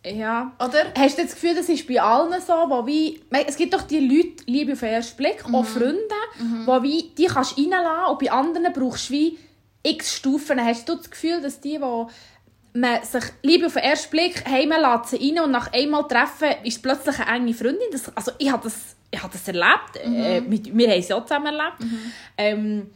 Ja. 0.06 0.52
oder? 0.60 0.92
Hast 0.98 1.18
du 1.18 1.24
das 1.24 1.34
Gefühl, 1.36 1.56
das 1.56 1.69
ist 1.69 1.88
bei 1.88 2.02
allen 2.02 2.34
so, 2.42 2.54
wo 2.54 2.86
wie, 2.86 3.22
es 3.48 3.56
gibt 3.56 3.74
doch 3.74 3.84
die 3.84 4.00
Leute, 4.00 4.44
Liebe 4.46 4.74
auf 4.74 4.81
den 4.81 4.90
ersten 4.90 5.16
Blick, 5.18 5.44
auch 5.52 5.66
Freunde, 5.66 5.98
wo 6.66 6.84
wie, 6.84 7.12
die 7.18 7.25
kannst 7.28 7.58
du 7.58 7.62
reinlassen 7.62 8.12
und 8.12 8.19
bei 8.19 8.31
anderen 8.31 8.74
brauchst 8.74 9.10
du 9.10 9.14
wie 9.14 9.40
x 9.84 10.16
Stufen. 10.16 10.62
Hast 10.64 10.90
du 10.90 10.96
das 10.96 11.10
Gefühl, 11.10 11.40
dass 11.42 11.62
die, 11.62 11.80
wo 11.80 12.10
man 12.74 13.02
sich 13.04 13.24
Liebe 13.42 13.68
auf 13.68 13.74
den 13.74 13.84
ersten 13.84 14.10
Blick 14.12 14.44
heimlässt 14.46 15.12
sie 15.12 15.30
rein 15.34 15.46
und 15.46 15.52
nach 15.52 15.72
einmal 15.72 16.06
treffen, 16.10 16.50
ist 16.66 16.84
plötzlich 16.84 17.18
eine 17.19 17.38
enge 17.38 17.54
Freundin? 17.54 17.88
Das, 17.94 18.12
also 18.16 18.34
ich 18.38 18.52
habe 18.52 18.64
das, 18.66 18.74
ich 19.12 19.21
habe 19.24 19.31
das 19.33 19.48
erlebt. 19.48 19.95
Äh, 20.04 20.42
mit, 20.42 20.75
wir 20.77 20.89
haben 20.89 21.00
es 21.00 21.07
ja 21.07 21.21
zusammen 21.25 21.48
erlebt. 21.48 21.77
Ähm, 22.38 22.92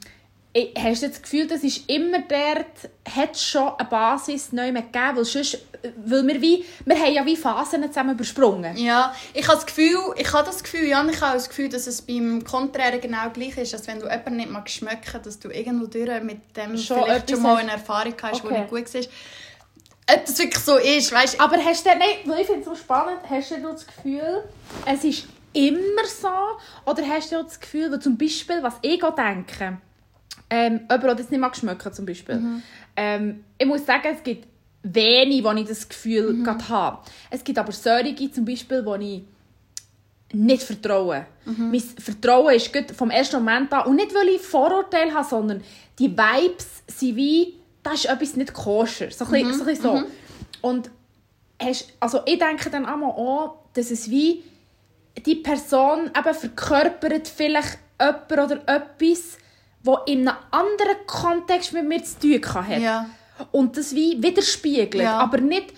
ich- 0.54 0.74
Hast 0.78 1.04
du 1.04 1.08
das 1.08 1.22
Gefühl, 1.22 1.48
das 1.48 1.64
ist 1.64 1.90
immer 1.90 2.20
dort, 2.28 2.92
hat 3.16 3.38
schon 3.38 3.70
eine 3.78 3.88
Basis 3.88 4.52
neu 4.52 4.72
gegeben? 4.74 5.16
Weil, 5.16 5.24
sonst, 5.26 5.60
weil 6.04 6.28
wir, 6.28 6.42
wie, 6.42 6.66
wir 6.84 7.00
haben 7.00 7.14
ja 7.14 7.26
wie 7.26 7.38
Phasen 7.38 7.82
zusammen 7.88 8.16
übersprungen. 8.16 8.76
Ja, 8.76 9.16
ich 9.34 9.48
habe 9.48 9.56
das 9.56 9.66
Gefühl, 9.66 9.98
ich 10.18 10.34
habe 10.34 10.46
das 10.46 10.62
Gefühl, 10.62 10.88
ja, 10.90 11.06
ich 11.10 11.22
habe 11.22 11.36
das 11.36 11.48
Gefühl, 11.48 11.70
dass 11.70 11.88
es 11.88 12.02
beim 12.02 12.44
Konträren 12.44 13.00
genau 13.00 13.30
gleich 13.32 13.56
ist, 13.58 13.74
dass 13.74 13.88
wenn 13.88 14.00
du 14.02 14.08
jemanden 14.08 14.36
nicht 14.36 14.50
magst 14.52 14.76
schmecken, 14.76 15.22
dass 15.24 15.40
du 15.40 15.48
irgendwo 15.50 15.86
durch 15.88 16.22
mit 16.22 16.56
dem 16.58 16.78
Schon 16.78 17.02
vielleicht 17.04 17.30
schon 17.30 17.42
mal 17.42 17.56
eine 17.56 17.72
Erfahrung 17.72 18.16
hast, 18.22 18.44
Okay. 18.44 18.54
die 18.54 18.60
nicht 18.60 18.70
gut 18.70 18.94
war. 18.94 19.02
Ob 20.14 20.26
das 20.26 20.38
wirklich 20.38 20.64
so 20.64 20.76
ist, 20.76 21.12
weißt 21.14 21.36
du? 21.36 21.40
Aber 21.40 21.56
hast 21.64 21.86
du, 21.86 21.90
nein, 21.92 22.02
weil 22.26 22.42
ich 22.42 22.48
finde 22.48 22.60
es 22.62 22.66
so 22.66 22.76
spannend, 22.76 23.20
hast 23.30 23.52
du 23.52 23.56
das 23.62 23.88
Gefühl, 23.88 24.44
es 24.86 25.04
ist 25.06 25.28
immer 25.54 26.06
so? 26.06 26.28
Oder 26.86 27.08
hast 27.08 27.32
du 27.32 27.42
das 27.44 27.60
Gefühl, 27.60 28.00
zum 28.00 28.18
Beispiel, 28.18 28.62
was 28.62 28.76
ich 28.82 29.00
denke, 29.00 29.78
ähm, 30.50 30.82
jemand, 30.82 31.04
der 31.04 31.16
das 31.16 31.30
nicht 31.30 31.40
mag 31.40 31.56
schmecken 31.56 31.94
zum 31.94 32.06
Beispiel. 32.06 32.36
Ähm, 32.96 33.44
ich 33.58 33.66
muss 33.66 33.86
sagen, 33.86 34.10
es 34.14 34.24
gibt 34.24 34.48
wenige, 34.84 35.48
wo 35.48 35.52
ich 35.54 35.68
das 35.68 35.88
Gefühl 35.88 36.44
gerade 36.44 36.70
habe. 36.70 37.00
Es 37.30 37.44
gibt 37.44 37.58
aber 37.58 37.72
solche, 37.72 38.32
zum 38.32 38.46
Beispiel, 38.46 38.86
wo 38.86 38.96
ich 38.96 39.24
nicht 40.34 40.64
vertraue. 40.64 41.26
Mein 41.72 41.80
Vertrauen 41.82 42.56
ist 42.56 42.72
gut 42.72 42.92
vom 42.92 43.10
ersten 43.10 43.38
Moment 43.38 43.72
an. 43.74 43.88
Und 43.88 43.98
nicht, 43.98 44.14
weil 44.14 44.30
ich 44.30 44.42
Vorurteile 44.42 45.14
habe, 45.14 45.28
sondern 45.28 45.64
die 46.00 46.10
Vibes 46.10 46.84
sind 46.88 47.16
wie, 47.16 47.56
da 47.84 47.94
ist 47.94 48.06
etwas 48.06 48.36
nicht 48.36 48.54
koscher. 48.54 49.12
So 49.12 49.26
ein 49.26 49.32
bisschen, 49.32 49.54
so. 49.54 49.62
ein 49.62 49.68
bisschen 49.68 49.84
so. 49.84 50.04
Und 50.62 50.90
hast, 51.62 51.94
also 52.00 52.22
ich 52.26 52.40
denke 52.40 52.70
dann 52.70 52.86
auch, 52.86 53.60
dass 53.74 53.92
es 53.92 54.10
wie 54.10 54.44
die 55.26 55.36
Person 55.36 56.12
eben 56.18 56.34
verkörpert 56.34 57.28
vielleicht 57.28 57.78
jemand 58.00 58.32
oder 58.32 58.62
etwas, 58.68 59.38
wo 59.84 59.98
in 60.06 60.28
einem 60.28 60.38
anderen 60.52 61.06
Kontext 61.08 61.74
mit 61.74 61.86
mir 61.88 62.04
zu 62.04 62.20
tun 62.20 62.42
kann 62.42 62.68
hat. 62.68 62.80
Ja. 62.80 63.10
Und 63.52 63.76
das 63.78 63.94
wie 63.96 64.22
widerspiegelt. 64.22 65.04
Ja. 65.04 65.18
Aber 65.18 65.40
nicht, 65.40 65.74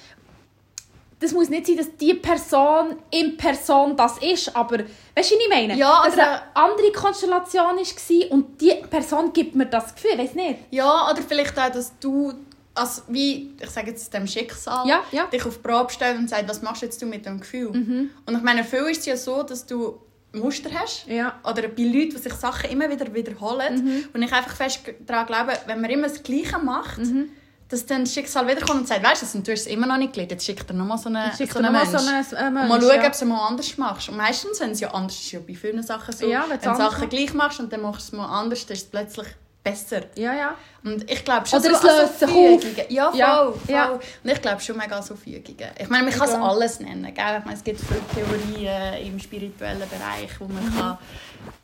das 1.19 1.31
muss 1.31 1.49
nicht 1.49 1.65
sein, 1.67 1.77
dass 1.77 1.95
die 1.95 2.13
Person 2.15 2.97
in 3.09 3.37
Person 3.37 3.95
das 3.95 4.17
ist, 4.17 4.53
aber 4.55 4.79
weißt 4.79 4.87
du, 5.15 5.15
was 5.15 5.31
ich 5.31 5.49
meine? 5.49 5.75
Ja, 5.75 6.03
dass 6.03 6.15
oder- 6.15 6.27
eine 6.27 6.41
andere 6.55 6.91
Konstellation 6.91 7.77
war 7.77 8.31
und 8.31 8.59
die 8.59 8.73
Person 8.89 9.31
gibt 9.31 9.55
mir 9.55 9.65
das 9.67 9.95
Gefühl, 9.95 10.17
weiß 10.17 10.33
nicht. 10.35 10.59
Ja, 10.71 11.09
oder 11.09 11.21
vielleicht 11.21 11.57
auch, 11.57 11.69
dass 11.71 11.97
du, 11.99 12.33
also 12.75 13.01
wie, 13.07 13.53
ich 13.61 13.69
sage 13.69 13.91
jetzt 13.91 14.13
dem 14.13 14.25
Schicksal, 14.27 14.87
Ja, 14.87 15.03
ja. 15.11 15.25
dich 15.27 15.45
auf 15.45 15.57
die 15.57 15.61
Probe 15.67 15.91
stellst 15.91 16.19
und 16.19 16.29
sagst, 16.29 16.47
was 16.49 16.61
machst 16.61 16.81
jetzt 16.81 17.01
du 17.01 17.05
mit 17.05 17.25
dem 17.25 17.39
Gefühl? 17.39 17.71
Mhm. 17.71 18.09
Und 18.25 18.35
ich 18.37 18.41
meine, 18.43 18.63
viel 18.63 18.79
ist 18.89 18.99
es 19.01 19.05
ja 19.05 19.17
so, 19.17 19.43
dass 19.43 19.65
du 19.65 19.99
Muster 20.33 20.69
hast. 20.73 21.05
Ja. 21.07 21.39
Oder 21.43 21.67
bei 21.67 21.83
Leuten, 21.83 22.09
die 22.11 22.17
sich 22.17 22.33
Sachen 22.33 22.69
immer 22.71 22.89
wieder 22.89 23.13
wiederholen. 23.13 23.85
Mhm. 23.85 24.05
Und 24.13 24.23
ich 24.23 24.33
einfach 24.33 24.55
fest 24.55 24.79
daran 25.05 25.27
glaube, 25.27 25.53
wenn 25.67 25.79
man 25.81 25.91
immer 25.91 26.07
das 26.07 26.23
Gleiche 26.23 26.57
macht, 26.57 26.97
Mhm. 26.97 27.29
dass 27.69 27.85
dann 27.85 28.01
das 28.05 28.13
Schicksal 28.13 28.47
wiederkommt 28.47 28.81
und 28.81 28.87
sagt, 28.87 29.03
weißt 29.03 29.21
du, 29.35 29.39
du 29.41 29.51
hast 29.51 29.61
es 29.61 29.67
immer 29.67 29.85
noch 29.85 29.97
nicht 29.97 30.13
gelernt, 30.13 30.31
jetzt 30.31 30.45
schickt 30.45 30.67
er 30.69 30.73
nochmal 30.75 30.97
so 30.97 31.09
einen, 31.09 31.31
so 31.35 31.43
einen 31.43 31.65
nochmal 31.65 31.85
Mensch. 31.85 32.27
so 32.29 32.35
einen, 32.35 32.45
äh, 32.45 32.47
Und 32.47 32.53
Mensch, 32.53 32.69
mal 32.69 32.81
schauen, 32.81 32.89
ja. 32.89 32.95
ob 32.97 33.03
du 33.03 33.09
es 33.11 33.23
mal 33.25 33.47
anders 33.47 33.77
machst. 33.77 34.09
Und 34.09 34.17
meistens, 34.17 34.59
wenn 34.59 34.71
es 34.71 34.79
ja 34.79 34.91
anders 34.91 35.19
ist, 35.19 35.31
ja 35.31 35.39
bei 35.47 35.53
vielen 35.53 35.83
Sachen 35.83 36.15
so, 36.15 36.25
Ja, 36.27 36.45
wenn 36.49 36.57
du 36.57 36.63
Sachen 36.63 36.79
machst. 37.01 37.09
gleich 37.11 37.33
machst 37.35 37.59
und 37.59 37.71
dann 37.71 37.81
machst 37.81 38.11
du 38.11 38.15
es 38.15 38.17
mal 38.17 38.25
anders, 38.39 38.65
dann 38.65 38.75
ist 38.75 38.83
es 38.85 38.89
plötzlich 38.89 39.27
besser. 39.63 40.01
Ja, 40.15 40.34
ja. 40.34 40.55
Und 40.84 41.10
ich 41.10 41.24
glaube 41.24 41.48
schon 41.48 41.60
Oder 41.60 41.70
so 41.75 41.75
es 41.75 41.84
löst 41.84 42.20
sich. 42.20 42.89
Ja, 42.89 43.10
voll, 43.12 43.17
Ja, 43.20 43.36
voll. 43.46 43.55
ja. 43.67 43.89
Und 43.91 44.01
ich 44.24 44.41
glaube 44.41 44.62
schon 44.62 44.77
mega 44.77 45.01
so 45.01 45.15
Fügungen. 45.15 45.70
Ich 45.79 45.89
meine, 45.89 46.03
man 46.10 46.13
kann 46.13 46.27
es 46.27 46.36
alles 46.36 46.79
nennen. 46.82 47.03
Gell? 47.13 47.38
Ich 47.39 47.46
meine, 47.46 47.58
es 47.58 47.63
gibt 47.63 47.79
viele 47.79 48.01
Theorien 48.13 49.08
im 49.08 49.20
spirituellen 49.20 49.79
Bereich, 49.89 50.32
wo 50.39 50.46
Mhm. 50.46 50.53
man 50.55 50.77
kann 50.77 50.98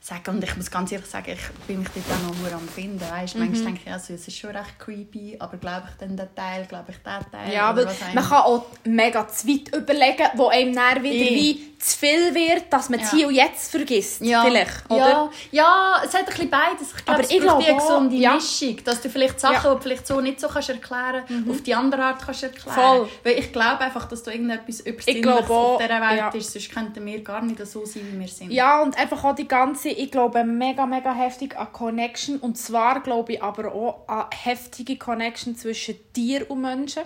sagen. 0.02 0.30
Und 0.36 0.44
ich 0.44 0.56
muss 0.56 0.70
ganz 0.72 0.92
ehrlich 0.92 1.08
sagen, 1.08 1.32
ich 1.34 1.66
bin 1.68 1.80
mich 1.80 1.88
dort 1.94 2.06
auch 2.20 2.52
noch 2.52 2.58
am 2.60 2.68
finden. 2.68 3.02
Weißt? 3.02 3.36
Mhm. 3.36 3.42
Manchmal 3.46 3.66
denke 3.66 3.82
ich, 3.86 3.92
also, 3.92 4.14
es 4.14 4.28
ist 4.28 4.38
schon 4.38 4.52
recht 4.52 4.80
creepy, 4.80 5.36
aber 5.40 5.58
glaube 5.58 5.84
ich 5.90 5.96
dann 6.00 6.16
den 6.18 6.28
Teil, 6.36 6.66
glaube 6.66 6.92
ich 6.92 6.98
den 6.98 7.32
Teil. 7.32 7.54
Ja, 7.54 7.76
was 7.76 7.96
man 8.14 8.24
kann 8.24 8.44
auch 8.44 8.66
mega 8.86 9.28
zu 9.28 9.48
weit 9.48 9.76
überlegen, 9.76 10.24
wo 10.36 10.48
einem 10.48 10.74
dann 10.76 11.04
wieder 11.04 11.14
Eh. 11.16 11.36
wie 11.36 11.70
zu 11.80 11.98
viel 11.98 12.36
wird, 12.36 12.72
dass 12.74 12.90
man 12.90 13.00
Ja. 13.00 13.06
das 13.06 13.14
Hier 13.14 13.28
und 13.30 13.36
Jetzt 13.36 13.72
vergisst. 13.72 14.22
ja. 14.22 14.44
Vielleicht, 14.44 14.90
oder? 14.90 15.00
Ja, 15.00 15.30
ja, 15.52 16.02
es 16.04 16.14
hat 16.14 16.22
ein 16.22 16.26
bisschen 16.26 16.50
beides. 16.50 16.90
Ich 16.98 17.06
glaube, 17.06 17.12
Aber 17.12 17.22
es 17.24 17.32
ich 17.32 17.40
braucht 17.40 17.66
glaube 17.66 17.82
auch, 17.82 17.88
gesunde 17.88 18.16
ja. 18.18 18.34
Mischung, 18.36 18.84
dass 18.84 19.02
du 19.02 19.10
vielleicht 19.10 19.40
Sachen, 19.40 19.54
Ja. 19.54 19.60
Mhm. 19.62 19.64
die 19.70 19.76
du 19.78 19.82
vielleicht 19.84 20.08
so 20.08 20.20
nicht 20.22 20.40
so 20.42 20.48
kannst 20.50 20.70
erklären 20.70 21.24
auf 21.50 21.62
die 21.62 21.74
andere 21.74 22.04
Art 22.04 22.22
kannst 22.26 22.44
erklären. 22.44 22.76
Voll. 22.76 23.10
Weil 23.24 23.40
ich 23.40 23.54
glaube 23.54 23.80
einfach, 23.80 24.06
dass 24.10 24.24
da 24.24 24.32
irgendetwas 24.32 24.82
Übersinnliches 24.82 25.50
auf 25.50 25.78
dieser 25.82 26.02
Welt 26.02 26.18
ja. 26.20 26.30
ist, 26.30 26.52
sonst 26.52 26.70
könnten 26.72 27.06
wir 27.06 27.24
gar 27.24 27.42
nicht 27.44 27.66
so 27.66 27.86
sein, 27.86 28.04
wie 28.12 28.20
wir 28.20 28.28
sind. 28.28 28.52
Ja, 28.52 28.82
und 28.82 28.98
einfach 28.98 29.24
auch 29.24 29.36
die 29.36 29.48
ganze, 29.48 29.69
ich 29.84 30.12
glaube, 30.12 30.44
mega, 30.44 30.86
mega 30.86 31.14
heftig 31.14 31.58
an 31.58 31.72
Connection. 31.72 32.38
Und 32.38 32.58
zwar 32.58 33.02
glaube 33.02 33.34
ich 33.34 33.44
aber 33.44 33.74
auch 33.74 34.08
an 34.08 34.26
heftige 34.32 34.98
Connection 34.98 35.56
zwischen 35.56 35.96
Tier 36.14 36.50
und 36.50 36.62
Menschen. 36.62 37.02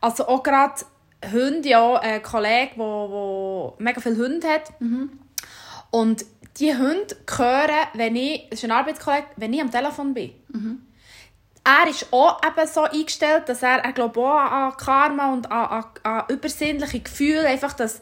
Also 0.00 0.26
auch 0.28 0.42
gerade 0.42 0.82
Hunde, 1.32 1.68
ja, 1.68 1.96
ein 1.96 2.22
Kollege, 2.22 2.74
der 2.76 3.72
mega 3.78 4.00
viele 4.00 4.16
Hunde 4.16 4.48
hat. 4.48 4.72
Und 5.90 6.24
die 6.58 6.74
Hunde 6.76 7.16
hören, 7.28 7.86
wenn 7.94 8.16
ich, 8.16 8.48
das 8.50 8.60
ist 8.60 8.64
ein 8.64 8.72
Arbeitskollege, 8.72 9.26
wenn 9.36 9.52
ich 9.52 9.60
am 9.60 9.70
Telefon 9.70 10.14
bin. 10.14 10.32
Er 11.64 11.90
ist 11.90 12.12
auch 12.12 12.40
eben 12.42 12.66
so 12.66 12.82
eingestellt, 12.82 13.48
dass 13.48 13.62
er, 13.62 13.84
er 13.84 13.92
glaubt 13.92 14.16
auch 14.16 14.38
an 14.38 14.76
Karma 14.76 15.32
und 15.32 15.50
an, 15.50 15.66
an, 15.66 15.84
an 16.02 16.24
übersinnliche 16.28 17.00
Gefühle, 17.00 17.46
einfach, 17.46 17.74
dass 17.74 18.00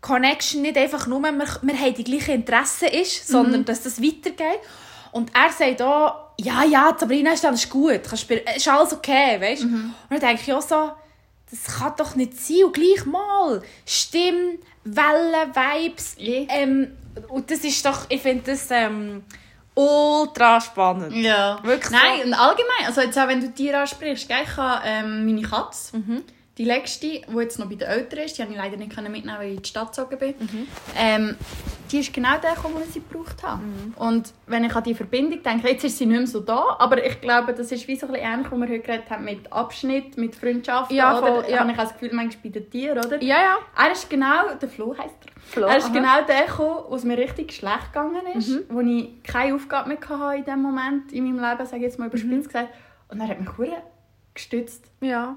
Connection 0.00 0.62
nicht 0.62 0.76
einfach 0.76 1.06
nur, 1.06 1.20
wir, 1.20 1.32
wir 1.32 1.78
haben 1.78 1.94
die 1.94 2.04
gleichen 2.04 2.34
Interessen 2.36 2.88
ist, 2.88 3.26
sondern 3.28 3.64
dass 3.64 3.82
das 3.82 4.00
weitergeht. 4.02 4.60
Und 5.12 5.30
er 5.34 5.50
sagt 5.50 5.82
auch, 5.82 6.14
ja, 6.40 6.62
ja, 6.64 6.94
Sabrina, 6.98 7.32
ist 7.32 7.44
alles 7.44 7.68
gut, 7.68 8.02
kannst 8.08 8.30
ist 8.30 8.68
alles 8.68 8.92
okay, 8.92 9.40
weißt? 9.40 9.62
Und 9.64 9.94
dann 10.10 10.20
denke 10.20 10.42
ich 10.46 10.52
auch 10.52 10.62
so, 10.62 10.92
das 11.50 11.78
kann 11.78 11.94
doch 11.96 12.14
nicht 12.14 12.38
sein. 12.38 12.64
Und 12.64 12.74
gleich 12.74 13.04
mal, 13.06 13.62
Stimme, 13.86 14.58
Wellen, 14.84 15.52
Vibes, 15.54 16.14
Ja. 16.18 16.44
ähm, 16.50 16.92
und 17.28 17.50
das 17.50 17.60
ist 17.64 17.84
doch, 17.84 18.02
ich 18.08 18.20
finde 18.22 18.52
das 18.52 18.68
ähm, 18.70 19.24
ultra 19.74 20.60
spannend. 20.60 21.12
Ja. 21.14 21.58
Wirklich 21.62 21.90
Nein, 21.90 22.18
so. 22.20 22.26
und 22.26 22.34
allgemein, 22.34 22.86
also 22.86 23.00
jetzt 23.00 23.18
auch 23.18 23.28
wenn 23.28 23.40
du 23.40 23.50
Tiere 23.52 23.78
ansprichst, 23.78 24.28
gell, 24.28 24.38
ich 24.44 24.56
habe 24.56 24.82
ähm, 24.86 25.24
meine 25.26 25.42
Katze, 25.42 25.96
Mhm. 25.96 26.22
Die 26.58 26.64
letzte, 26.64 27.06
die 27.06 27.22
jetzt 27.38 27.58
noch 27.58 27.68
bei 27.68 27.76
den 27.76 27.88
Eltern 27.88 28.18
ist, 28.24 28.36
die 28.36 28.42
konnte 28.42 28.54
ich 28.56 28.60
leider 28.62 28.76
nicht 28.76 28.94
mitnehmen, 28.96 29.38
weil 29.38 29.48
ich 29.50 29.56
in 29.56 29.62
die 29.62 29.68
Stadt 29.68 29.88
gezogen 29.88 30.18
bin, 30.18 30.34
Mhm. 30.38 30.66
ähm, 30.96 31.36
die 31.90 32.00
ist 32.00 32.12
genau 32.12 32.36
der 32.42 32.54
den 32.54 32.90
sie 32.90 33.00
gebraucht 33.00 33.42
habe. 33.42 33.62
Und 33.96 34.32
wenn 34.46 34.64
ich 34.64 34.74
an 34.76 34.82
die 34.82 34.94
Verbindung 34.94 35.42
denke, 35.42 35.68
jetzt 35.68 35.84
ist 35.84 35.96
sie 35.96 36.04
nicht 36.06 36.18
mehr 36.18 36.26
so 36.26 36.40
da, 36.40 36.76
aber 36.78 37.02
ich 37.02 37.20
glaube, 37.20 37.54
das 37.54 37.72
ist 37.72 37.86
wie 37.88 37.96
so 37.96 38.06
ein 38.06 38.12
bisschen 38.12 38.28
ähnlich, 38.28 38.50
wie 38.52 38.56
wir 38.56 38.68
heute 38.68 38.80
geredet 38.80 39.08
haben, 39.10 39.24
mit 39.24 39.50
Abschnitt, 39.52 40.16
mit 40.18 40.34
Freundschaften, 40.36 40.94
Ja, 40.96 41.16
oder? 41.18 41.26
voll, 41.42 41.44
ja. 41.50 41.60
Habe 41.60 41.70
ich 41.72 41.78
auch 41.78 41.82
das 41.84 41.92
Gefühl, 41.94 42.10
manchmal 42.12 42.42
bei 42.42 42.48
den 42.60 42.70
Tieren, 42.70 42.98
oder? 42.98 43.22
Ja, 43.22 43.36
ja. 43.40 43.56
Er 43.76 43.92
ist 43.92 44.10
genau, 44.10 44.54
der 44.60 44.68
Flo 44.68 44.94
heisst 44.98 45.14
er. 45.26 45.40
Flo, 45.40 45.66
er 45.66 45.76
ist 45.78 45.86
aha. 45.86 45.92
genau 45.94 46.22
der 46.26 46.48
wo 46.90 46.94
es 46.96 47.04
mir 47.04 47.16
richtig 47.16 47.52
schlecht 47.52 47.92
gegangen 47.92 48.26
ist, 48.36 48.48
Mhm. 48.50 48.64
wo 48.68 48.80
ich 48.80 49.22
keine 49.22 49.54
Aufgabe 49.54 49.88
mehr 49.88 49.98
hatte 50.00 50.36
in 50.38 50.44
diesem 50.44 50.62
Moment 50.62 51.12
in 51.12 51.24
meinem 51.24 51.42
Leben, 51.50 51.64
sage 51.66 51.76
ich 51.78 51.82
jetzt 51.84 51.98
mal 51.98 52.06
Mhm. 52.08 52.10
überspitzt 52.14 52.48
gesagt. 52.48 52.68
Und 53.10 53.20
er 53.20 53.28
hat 53.28 53.40
mich 53.40 53.56
gestützt. 54.34 54.84
Ja. 55.00 55.36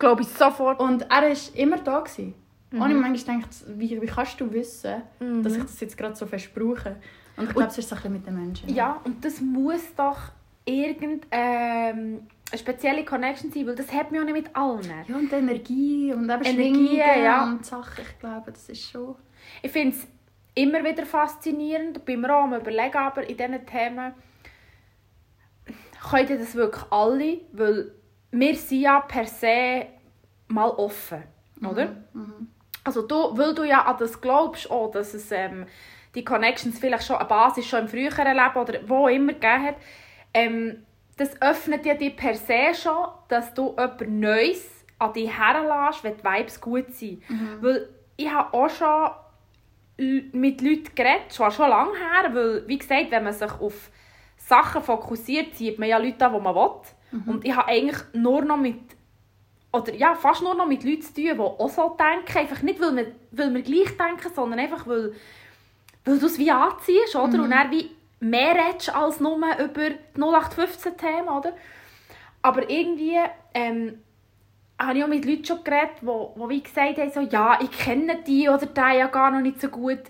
Glaube 0.00 0.22
ich 0.22 0.28
sofort. 0.28 0.80
Und 0.80 1.02
er 1.02 1.22
war 1.22 1.36
immer 1.54 1.78
da. 1.78 2.00
Gewesen. 2.00 2.34
Mhm. 2.72 2.82
Und 2.82 2.90
ich 2.90 2.96
manchmal 2.96 3.36
gedacht, 3.36 3.56
wie, 3.76 4.02
wie 4.02 4.06
kannst 4.06 4.40
du 4.40 4.52
wissen, 4.52 5.02
dass 5.42 5.56
ich 5.56 5.62
das 5.62 5.80
jetzt 5.80 5.96
gerade 5.96 6.16
so 6.16 6.26
fest 6.26 6.52
brauche? 6.54 6.96
Und 7.36 7.44
ich 7.44 7.54
glaube, 7.54 7.68
es 7.68 7.78
ist 7.78 7.88
so 7.88 7.94
ein 7.94 8.02
bisschen 8.02 8.12
mit 8.12 8.26
den 8.26 8.36
Menschen. 8.36 8.74
Ja, 8.74 9.00
und 9.04 9.24
das 9.24 9.40
muss 9.40 9.94
doch 9.96 10.18
irgendeine 10.64 11.20
ähm, 11.30 12.20
eine 12.50 12.58
spezielle 12.58 13.04
Connection 13.04 13.50
sein, 13.52 13.66
weil 13.66 13.76
das 13.76 13.92
hat 13.92 14.10
man 14.10 14.20
ja 14.20 14.24
nicht 14.24 14.46
mit 14.46 14.56
allen. 14.56 14.90
Ja, 15.08 15.16
und 15.16 15.32
Energie 15.32 16.12
und 16.12 16.28
eben 16.28 16.42
Energie, 16.42 16.98
ja. 16.98 17.44
und 17.44 17.64
Sachen. 17.64 18.02
Ich 18.02 18.18
glaube, 18.18 18.50
das 18.50 18.68
ist 18.68 18.90
schon... 18.90 19.14
Ich 19.62 19.70
finde 19.70 19.96
es 19.96 20.06
immer 20.54 20.84
wieder 20.84 21.06
faszinierend, 21.06 22.00
auch 22.00 22.42
am 22.44 22.54
überlegen, 22.54 22.96
aber 22.96 23.28
in 23.28 23.36
diesen 23.36 23.66
Themen 23.66 24.12
können 26.10 26.38
das 26.38 26.54
wirklich 26.54 26.84
alle, 26.90 27.40
weil 27.52 27.92
wir 28.32 28.54
sind 28.56 28.80
ja 28.80 29.00
per 29.00 29.26
se 29.26 29.86
mal 30.48 30.70
offen, 30.70 31.22
oder? 31.60 31.88
Also 32.84 33.02
du, 33.02 33.36
weil 33.36 33.54
du 33.54 33.64
ja 33.64 33.82
an 33.84 33.96
das 33.98 34.20
glaubst, 34.20 34.70
auch, 34.70 34.90
dass 34.90 35.14
es 35.14 35.30
ähm, 35.32 35.66
die 36.14 36.24
Connections 36.24 36.78
vielleicht 36.78 37.06
schon 37.06 37.16
eine 37.16 37.28
Basis 37.28 37.66
schon 37.66 37.80
im 37.80 37.88
früheren 37.88 38.36
Leben 38.36 38.56
oder 38.56 38.88
wo 38.88 39.08
immer 39.08 39.34
gegeben 39.34 39.66
hat, 39.66 39.76
ähm, 40.34 40.84
das 41.16 41.40
öffnet 41.42 41.84
ja 41.84 41.94
dir 41.94 42.10
per 42.10 42.34
se 42.34 42.72
schon, 42.74 43.08
dass 43.28 43.52
du 43.52 43.74
etwas 43.76 44.08
Neues 44.08 44.84
an 44.98 45.12
dich 45.12 45.30
herlässt, 45.30 46.02
wenn 46.02 46.16
die 46.16 46.24
Vibes 46.24 46.60
gut 46.60 46.94
sind. 46.94 47.22
Weil 47.60 47.88
ich 48.16 48.30
habe 48.30 48.54
auch 48.54 48.70
schon 48.70 49.10
mit 50.32 50.62
Leuten 50.62 50.94
geredet, 50.94 51.30
zwar 51.30 51.50
schon 51.50 51.68
lange 51.68 51.92
her, 51.92 52.34
weil, 52.34 52.66
wie 52.66 52.78
gesagt, 52.78 53.10
wenn 53.10 53.24
man 53.24 53.34
sich 53.34 53.52
auf 53.52 53.90
Sachen 54.38 54.82
fokussiert, 54.82 55.54
zieht 55.54 55.78
man 55.78 55.88
ja 55.90 55.98
Leute 55.98 56.24
an, 56.24 56.34
die 56.34 56.40
man 56.40 56.54
will. 56.54 56.80
Und 57.26 57.44
ich 57.44 57.54
habe 57.54 57.68
eigentlich 57.68 57.98
nur 58.12 58.42
noch 58.42 58.56
mit, 58.56 58.78
oder 59.72 59.94
ja, 59.94 60.14
fast 60.14 60.42
nur 60.42 60.54
noch 60.54 60.66
mit 60.66 60.84
Leuten 60.84 61.02
zu 61.02 61.14
tun, 61.14 61.24
die 61.24 61.38
auch 61.38 61.68
so 61.68 61.96
denken. 61.98 62.38
Einfach 62.38 62.62
nicht, 62.62 62.80
weil 62.80 62.96
wir, 62.96 63.12
weil 63.32 63.54
wir 63.54 63.62
gleich 63.62 63.96
denken, 63.96 64.32
sondern 64.34 64.58
einfach, 64.58 64.86
weil, 64.86 65.12
weil 66.04 66.18
du 66.18 66.26
es 66.26 66.38
wie 66.38 66.50
anziehst, 66.50 67.16
oder? 67.16 67.42
Und 67.42 67.50
dann 67.50 67.70
wie 67.70 67.90
mehr 68.20 68.54
redest 68.54 68.94
als 68.94 69.20
nur 69.20 69.36
über 69.36 69.90
die 69.90 70.20
0815-Themen, 70.20 71.28
oder? 71.28 71.52
Aber 72.42 72.68
irgendwie 72.70 73.18
ähm, 73.54 73.98
habe 74.78 74.98
ich 74.98 75.04
auch 75.04 75.08
mit 75.08 75.24
Leuten 75.24 75.44
schon 75.44 75.64
geredet, 75.64 75.98
die, 76.00 76.06
die 76.06 76.48
wie 76.48 76.62
gesagt 76.62 76.98
haben, 76.98 77.10
so, 77.10 77.20
ja, 77.20 77.58
ich 77.60 77.70
kenne 77.70 78.18
die 78.26 78.48
oder 78.48 78.66
den 78.66 78.98
ja 78.98 79.06
gar 79.08 79.30
noch 79.30 79.40
nicht 79.40 79.60
so 79.60 79.68
gut. 79.68 80.00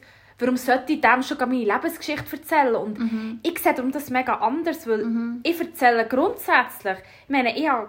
Warum 0.41 0.57
sollte 0.57 0.93
ich 0.93 1.01
dem 1.01 1.23
schon 1.23 1.39
meine 1.39 1.65
Lebensgeschichte 1.65 2.37
erzählen? 2.37 2.75
Und 2.75 2.99
ich 3.43 3.59
sehe 3.59 3.75
darum 3.75 3.93
das 3.93 4.11
mega 4.11 4.35
anders, 4.35 4.87
weil 4.87 5.01
ich 5.43 5.61
erzähle 5.61 6.07
grundsätzlich, 6.07 6.99
ich 7.25 7.31
meine, 7.31 7.57
ich 7.57 7.69
habe 7.69 7.89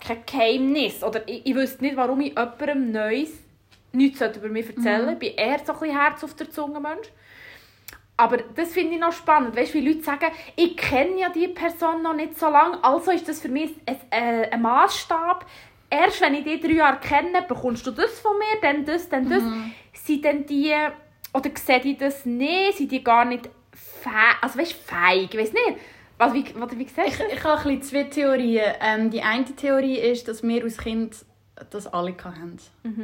kein 0.00 0.24
Geheimnis 0.26 1.02
oder 1.04 1.26
ich, 1.28 1.46
ich 1.46 1.54
wüsste 1.54 1.84
nicht, 1.84 1.96
warum 1.96 2.20
ich 2.20 2.30
jemandem 2.30 2.90
Neues 2.92 3.30
nichts 3.92 4.20
über 4.20 4.48
mich 4.48 4.66
erzählen 4.68 5.04
sollte. 5.06 5.12
Ich 5.12 5.36
bin 5.36 5.44
eher 5.46 5.58
so 5.64 5.72
ein 5.72 5.78
bisschen 5.78 5.98
Herz 5.98 6.24
auf 6.24 6.34
der 6.34 6.50
Zunge 6.50 6.80
Mensch. 6.80 7.08
Aber 8.16 8.36
das 8.36 8.72
finde 8.72 8.94
ich 8.94 9.00
noch 9.00 9.12
spannend. 9.12 9.56
Weißt 9.56 9.74
du, 9.74 9.78
wie 9.78 9.88
Leute 9.88 10.02
sagen, 10.02 10.26
ich 10.56 10.76
kenne 10.76 11.20
ja 11.20 11.28
die 11.28 11.48
Person 11.48 12.02
noch 12.02 12.14
nicht 12.14 12.38
so 12.38 12.48
lange, 12.48 12.82
also 12.84 13.10
ist 13.10 13.28
das 13.28 13.40
für 13.40 13.48
mich 13.48 13.70
ein, 13.86 13.96
äh, 14.10 14.50
ein 14.50 14.62
Maßstab. 14.62 15.46
Erst 15.88 16.20
wenn 16.20 16.34
ich 16.34 16.44
die 16.44 16.60
drei 16.60 16.74
Jahre 16.74 17.00
kenne, 17.00 17.42
bekommst 17.42 17.86
du 17.86 17.90
das 17.90 18.18
von 18.20 18.36
mir, 18.38 18.60
dann 18.60 18.84
das, 18.84 19.08
dann 19.08 19.28
das. 19.28 19.42
Sind 19.92 20.24
denn 20.24 20.46
die, 20.46 20.74
oder 21.34 21.50
sehen 21.54 21.80
die 21.82 21.96
das 21.96 22.24
nicht? 22.26 22.78
Sind 22.78 22.92
die 22.92 23.02
gar 23.02 23.24
nicht 23.24 23.48
feig? 23.72 24.36
Also 24.40 24.58
weißt 24.58 24.72
du, 24.72 24.76
feig, 24.94 25.32
ich 25.34 25.38
weiß 25.40 25.52
nicht. 25.52 25.78
Also, 26.18 26.34
wie, 26.36 26.44
oder 26.54 26.78
wie 26.78 26.84
gesagt? 26.84 27.08
Ich, 27.08 27.18
ich 27.38 27.42
habe 27.44 27.68
ein 27.68 27.82
zwei 27.82 28.04
Theorien. 28.04 28.74
Ähm, 28.80 29.10
die 29.10 29.22
eine 29.22 29.44
Theorie 29.44 29.98
ist, 29.98 30.28
dass 30.28 30.42
wir 30.42 30.62
als 30.62 30.78
Kind 30.78 31.16
das 31.70 31.86
alle 31.92 32.14
hatten. 32.24 32.58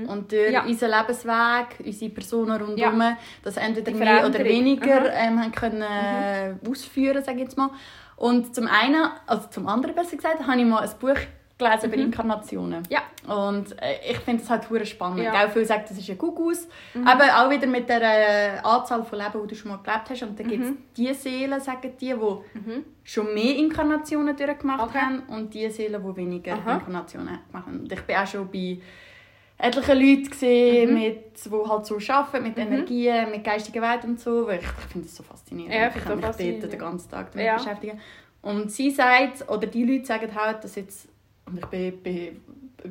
Und 0.09 0.33
durch 0.33 0.49
Mhm. 0.49 0.53
Ja. 0.55 0.63
unseren 0.65 0.91
Lebensweg, 0.91 1.85
unsere 1.85 2.11
Personen 2.13 2.61
rundherum, 2.63 3.17
das 3.43 3.57
entweder 3.57 3.93
mehr 3.93 4.27
oder 4.27 4.45
weniger 4.45 5.01
Mhm. 5.01 5.07
ähm, 5.13 5.41
haben 5.43 5.53
können, 5.53 5.83
äh, 5.83 6.55
ausführen 6.69 7.23
sage 7.25 7.39
ich 7.39 7.45
jetzt 7.45 7.57
mal. 7.59 7.71
Und 8.17 8.55
zum 8.55 8.67
einen, 8.67 9.11
also 9.27 9.49
zum 9.49 9.67
anderen 9.69 9.95
besser 9.95 10.17
gesagt, 10.17 10.45
habe 10.47 10.59
ich 10.61 10.67
mal 10.67 10.81
ein 10.83 10.91
Buch 11.01 11.19
gelesen 11.59 11.87
über 11.93 11.97
Inkarnationen. 11.97 12.81
Mhm. 12.81 12.87
Ja. 12.89 13.03
Und 13.35 13.73
äh, 13.83 14.11
ich 14.11 14.19
finde 14.19 14.41
das 14.43 14.51
halt 14.51 14.71
hure 14.71 14.87
spannend. 14.87 15.21
Ja. 15.21 15.31
Mhm. 15.33 15.37
Gell? 15.39 15.49
Viele 15.51 15.65
sagen, 15.67 15.85
das 15.89 15.99
ist 15.99 16.09
ein 16.09 16.17
Gugus. 16.19 16.69
Aber 17.05 17.25
auch 17.25 17.51
wieder 17.51 17.67
mit 17.67 17.89
der 17.89 18.01
äh, 18.03 18.59
Anzahl 18.63 19.05
von 19.05 19.19
Leben, 19.19 19.43
die 19.43 19.49
du 19.49 19.55
schon 19.55 19.71
mal 19.73 19.79
gelebt 19.79 20.11
hast. 20.11 20.23
Und 20.23 20.39
dann 20.39 20.47
gibt 20.49 20.65
es 20.65 20.71
Mhm. 20.71 20.79
die 20.97 21.13
Seelen, 21.15 21.61
sagen 21.61 21.93
die, 22.01 22.15
die 22.15 22.83
schon 23.05 23.35
mehr 23.35 23.57
Inkarnationen 23.57 24.37
durchgemacht 24.37 24.81
Okay. 24.83 24.99
haben 24.99 25.23
und 25.29 25.53
die 25.53 25.69
Seelen, 25.71 26.03
die 26.03 26.17
weniger 26.17 26.55
Aha. 26.55 26.75
Inkarnationen 26.75 27.39
gemacht 27.51 27.67
haben. 27.67 27.81
Und 27.81 27.93
ich 27.93 28.01
bin 28.03 28.17
auch 28.17 28.27
schon 28.27 28.49
bei 28.51 28.79
etlichen 29.61 29.99
Leuten 29.99 30.31
gesehen, 30.31 30.95
mit, 30.95 31.45
die 31.45 31.51
halt 31.69 31.87
so 31.87 31.99
arbeiten, 32.09 32.45
mit 32.45 32.57
Energien, 32.57 33.31
mit 33.33 33.43
geistigen 33.43 33.83
Welt 33.83 34.05
und 34.05 34.21
so. 34.21 34.47
Weil 34.47 34.61
ich, 34.61 34.65
ich 34.65 34.93
finde 34.93 35.07
das 35.09 35.17
so 35.17 35.23
faszinierend. 35.25 35.75
Ja, 35.75 35.89
ich 35.89 35.95
kann 35.95 36.03
ich 36.13 36.17
mich 36.17 36.25
auch 36.25 36.29
faszinierend. 36.29 36.73
den 36.73 36.79
ganzen 36.79 37.11
Tag 37.11 37.33
damit 37.33 37.47
Ja. 37.47 37.57
beschäftigen. 37.57 38.01
Und 38.41 38.71
sie 38.71 38.91
sagt, 38.93 39.49
oder 39.51 39.67
die 39.67 39.85
Leute 39.85 40.07
sagen 40.07 40.33
halt, 40.35 40.63
dass 40.63 40.77
jetzt, 40.77 41.09
und 41.51 41.59
ich 41.59 41.67
bin, 41.67 42.03
bin, 42.03 42.41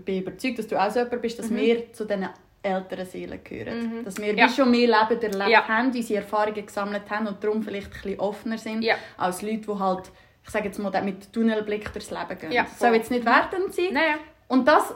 bin 0.06 0.22
überzeugt, 0.22 0.60
dass 0.60 0.68
du 0.68 0.76
auch 0.82 0.90
so 0.92 1.00
jemand 1.00 1.22
bist, 1.22 1.40
dass 1.40 1.50
wir 1.50 1.94
zu 1.94 2.06
diesen 2.06 2.28
älteren 2.64 3.06
Seelen 3.06 3.40
gehören. 3.44 4.04
Dass 4.04 4.18
wir 4.18 4.34
Mhm. 4.34 4.40
Ja. 4.40 4.48
wie 4.48 4.54
schon 4.54 4.72
mehr 4.72 4.88
Leben 4.88 5.22
erlebt 5.22 5.50
Ja. 5.50 5.68
haben, 5.68 5.88
unsere 5.88 6.20
Erfahrungen 6.20 6.66
gesammelt 6.66 7.10
haben 7.10 7.28
und 7.28 7.42
darum 7.44 7.62
vielleicht 7.64 7.88
ein 7.88 8.02
bisschen 8.02 8.20
offener 8.20 8.58
sind, 8.58 8.82
Ja. 8.84 8.96
als 9.18 9.42
Leute, 9.42 9.58
die 9.60 9.80
halt, 9.80 10.12
ich 10.44 10.50
sage 10.50 10.66
jetzt 10.66 10.80
mal, 10.80 11.02
mit 11.04 11.32
Tunnelblick 11.32 11.92
durchs 11.94 12.12
Leben 12.12 12.38
gehen. 12.40 12.52
Ja, 12.52 12.64
das 12.64 12.80
soll 12.80 12.94
jetzt 12.96 13.12
nicht 13.12 13.26
wertend 13.26 13.74
sein. 13.74 13.94
Naja. 13.94 14.16
Und 14.50 14.68
das 14.68 14.94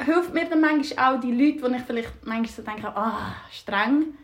hilft 0.00 0.32
mir 0.32 0.44
dann 0.44 0.60
manchmal 0.60 1.16
auch, 1.16 1.20
die 1.20 1.32
Leute, 1.32 1.68
die 1.70 1.76
ich 1.76 1.82
vielleicht 1.82 2.12
manchmal 2.26 2.46
so 2.46 2.62
denke, 2.62 2.88
ah, 2.94 3.34
streng, 3.50 4.14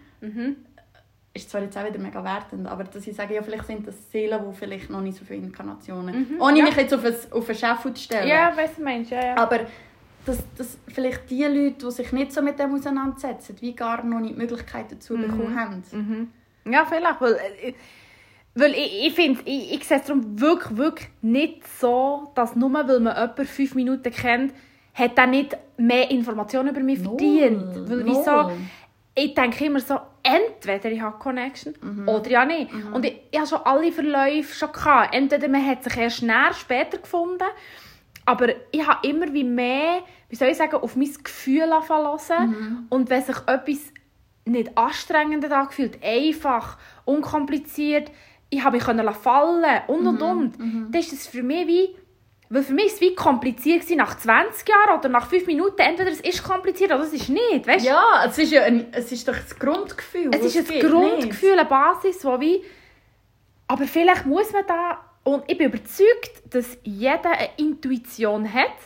ist 1.35 1.51
zwar 1.51 1.63
jetzt 1.63 1.77
auch 1.77 1.85
wieder 1.85 1.99
mega 1.99 2.23
wertend, 2.23 2.67
aber 2.69 2.85
dass 2.85 3.07
ich 3.07 3.15
sage, 3.17 3.35
ja, 3.35 3.43
vielleicht 3.43 3.67
sind 3.67 3.87
das 3.87 4.11
Seelen, 4.13 4.41
die 4.49 4.55
vielleicht 4.57 4.89
noch 4.89 5.01
nicht 5.01 5.19
so 5.19 5.25
viele 5.25 5.41
Inkarnationen, 5.41 6.15
Mhm, 6.37 6.41
ohne 6.41 6.59
ja. 6.61 6.65
mich 6.65 6.77
jetzt 6.77 6.95
auf 6.95 7.05
ein, 7.05 7.15
auf 7.33 7.49
ein 7.49 7.55
Chef 7.57 7.83
zu 7.83 7.97
stellen. 7.97 8.29
Ja, 8.29 8.57
weißt 8.57 8.79
du, 8.79 8.83
meinst 8.85 9.11
ja, 9.11 9.25
ja. 9.25 9.37
Aber 9.37 9.61
dass, 10.25 10.39
dass 10.57 10.79
vielleicht 10.89 11.29
die 11.29 11.43
Leute, 11.45 11.85
die 11.87 11.91
sich 11.91 12.13
nicht 12.13 12.33
so 12.33 12.41
mit 12.41 12.59
dem 12.59 12.73
auseinandersetzen, 12.75 13.57
wie 13.61 13.75
gar 13.75 14.03
noch 14.05 14.21
nicht 14.21 14.35
die 14.37 14.39
Möglichkeit 14.39 14.87
dazu 14.93 15.17
Mhm. 15.17 15.23
bekommen 15.23 15.59
haben. 15.61 15.83
Mhm. 15.93 16.73
Ja, 16.73 16.85
vielleicht, 16.87 17.21
weil, 17.21 17.35
äh, 17.35 17.75
weil 18.55 18.71
ich, 18.73 19.09
ich 19.09 19.13
finde, 19.15 19.41
ich, 19.45 19.75
ich 19.75 19.85
sehe 19.85 19.99
es 19.99 20.05
darum 20.05 20.41
wirklich, 20.41 20.79
wirklich 20.79 21.09
nicht 21.21 21.67
so, 21.81 22.31
dass 22.37 22.55
nur 22.55 22.73
weil 22.73 23.01
man 23.01 23.15
jemanden 23.17 23.45
fünf 23.45 23.75
Minuten 23.75 24.11
kennt, 24.13 24.55
hat 24.95 25.19
er 25.19 25.27
nicht 25.27 25.57
mehr 25.77 26.09
Informationen 26.13 26.69
über 26.69 26.81
mich 26.81 27.01
verdient. 27.01 27.91
Weil 27.91 28.07
wieso? 28.07 28.53
Ich 29.17 29.35
denke 29.35 29.65
immer 29.67 29.81
so, 29.81 29.97
entweder 30.23 30.91
ich 30.91 31.01
habe 31.01 31.19
Connection 31.19 31.75
Mhm. 31.81 32.09
oder 32.09 32.31
ja 32.31 32.45
nicht. 32.45 32.71
Und 32.93 33.05
ich, 33.05 33.21
ich 33.31 33.39
habe 33.39 33.49
schon 33.49 33.61
alle 33.65 33.93
Verläufe 33.93 34.55
schon 34.55 34.73
gehabt. 34.73 35.15
Entweder 35.15 35.49
man 35.49 35.65
hat 35.65 35.85
sich 35.85 35.97
erst 35.97 36.23
näher 36.23 36.53
später 36.53 36.99
gefunden, 36.99 37.45
aber 38.27 38.49
ich 38.73 38.87
habe 38.87 39.07
immer 39.07 39.33
wie 39.33 39.45
mehr, 39.45 40.01
wie 40.31 40.37
soll 40.37 40.49
ich 40.49 40.57
sagen, 40.57 40.77
auf 40.77 40.97
mein 40.97 41.13
Gefühl 41.23 41.71
anfangen 41.73 42.51
Mhm. 42.51 42.87
Und 42.89 43.11
wenn 43.11 43.23
sich 43.23 43.37
etwas 43.47 43.93
nicht 44.47 44.77
anstrengend 44.77 45.51
angefühlt, 45.51 46.03
einfach, 46.03 46.77
unkompliziert, 47.05 48.11
ich 48.51 48.63
habe 48.65 48.77
mich 48.77 48.85
fallen 49.17 49.81
und 49.89 50.01
Mhm. 50.03 50.07
und 50.09 50.23
und, 50.23 50.59
dann 50.93 51.01
ist 51.01 51.13
es 51.13 51.27
für 51.27 51.43
mich 51.43 51.67
wie, 51.67 51.97
weil 52.51 52.63
für 52.63 52.75
mich 52.75 52.87
ist 52.87 52.95
es 52.95 53.01
wie 53.01 53.15
kompliziert 53.15 53.89
nach 53.97 54.17
20 54.17 54.69
Jahren 54.69 54.99
oder 54.99 55.09
nach 55.09 55.29
5 55.29 55.47
Minuten, 55.47 55.81
entweder 55.81 56.11
es 56.11 56.21
ist 56.21 56.43
kompliziert 56.43 56.93
oder 56.93 57.03
es 57.03 57.13
ist 57.13 57.29
nicht, 57.29 57.67
weißt? 57.67 57.85
Ja, 57.85 58.25
es 58.27 58.39
ist, 58.39 58.53
ja 58.53 58.63
ein, 58.63 58.87
es 58.93 59.11
ist 59.13 59.27
doch 59.27 59.35
das 59.35 59.59
Grundgefühl. 59.59 60.31
Es 60.33 60.55
ist 60.55 60.71
ein 60.71 60.81
Grundgefühl, 60.81 61.59
eine 61.59 61.65
Basis, 61.65 62.25
wo 62.25 62.39
wie, 62.41 62.63
aber 63.67 63.85
vielleicht 63.85 64.27
muss 64.27 64.53
man 64.53 64.67
da, 64.67 64.99
und 65.25 65.45
ich 65.47 65.57
bin 65.57 65.69
überzeugt, 65.69 66.43
dass 66.51 66.77
jeder 66.83 67.31
eine 67.31 67.49
Intuition 67.57 68.53
hat, 68.53 68.77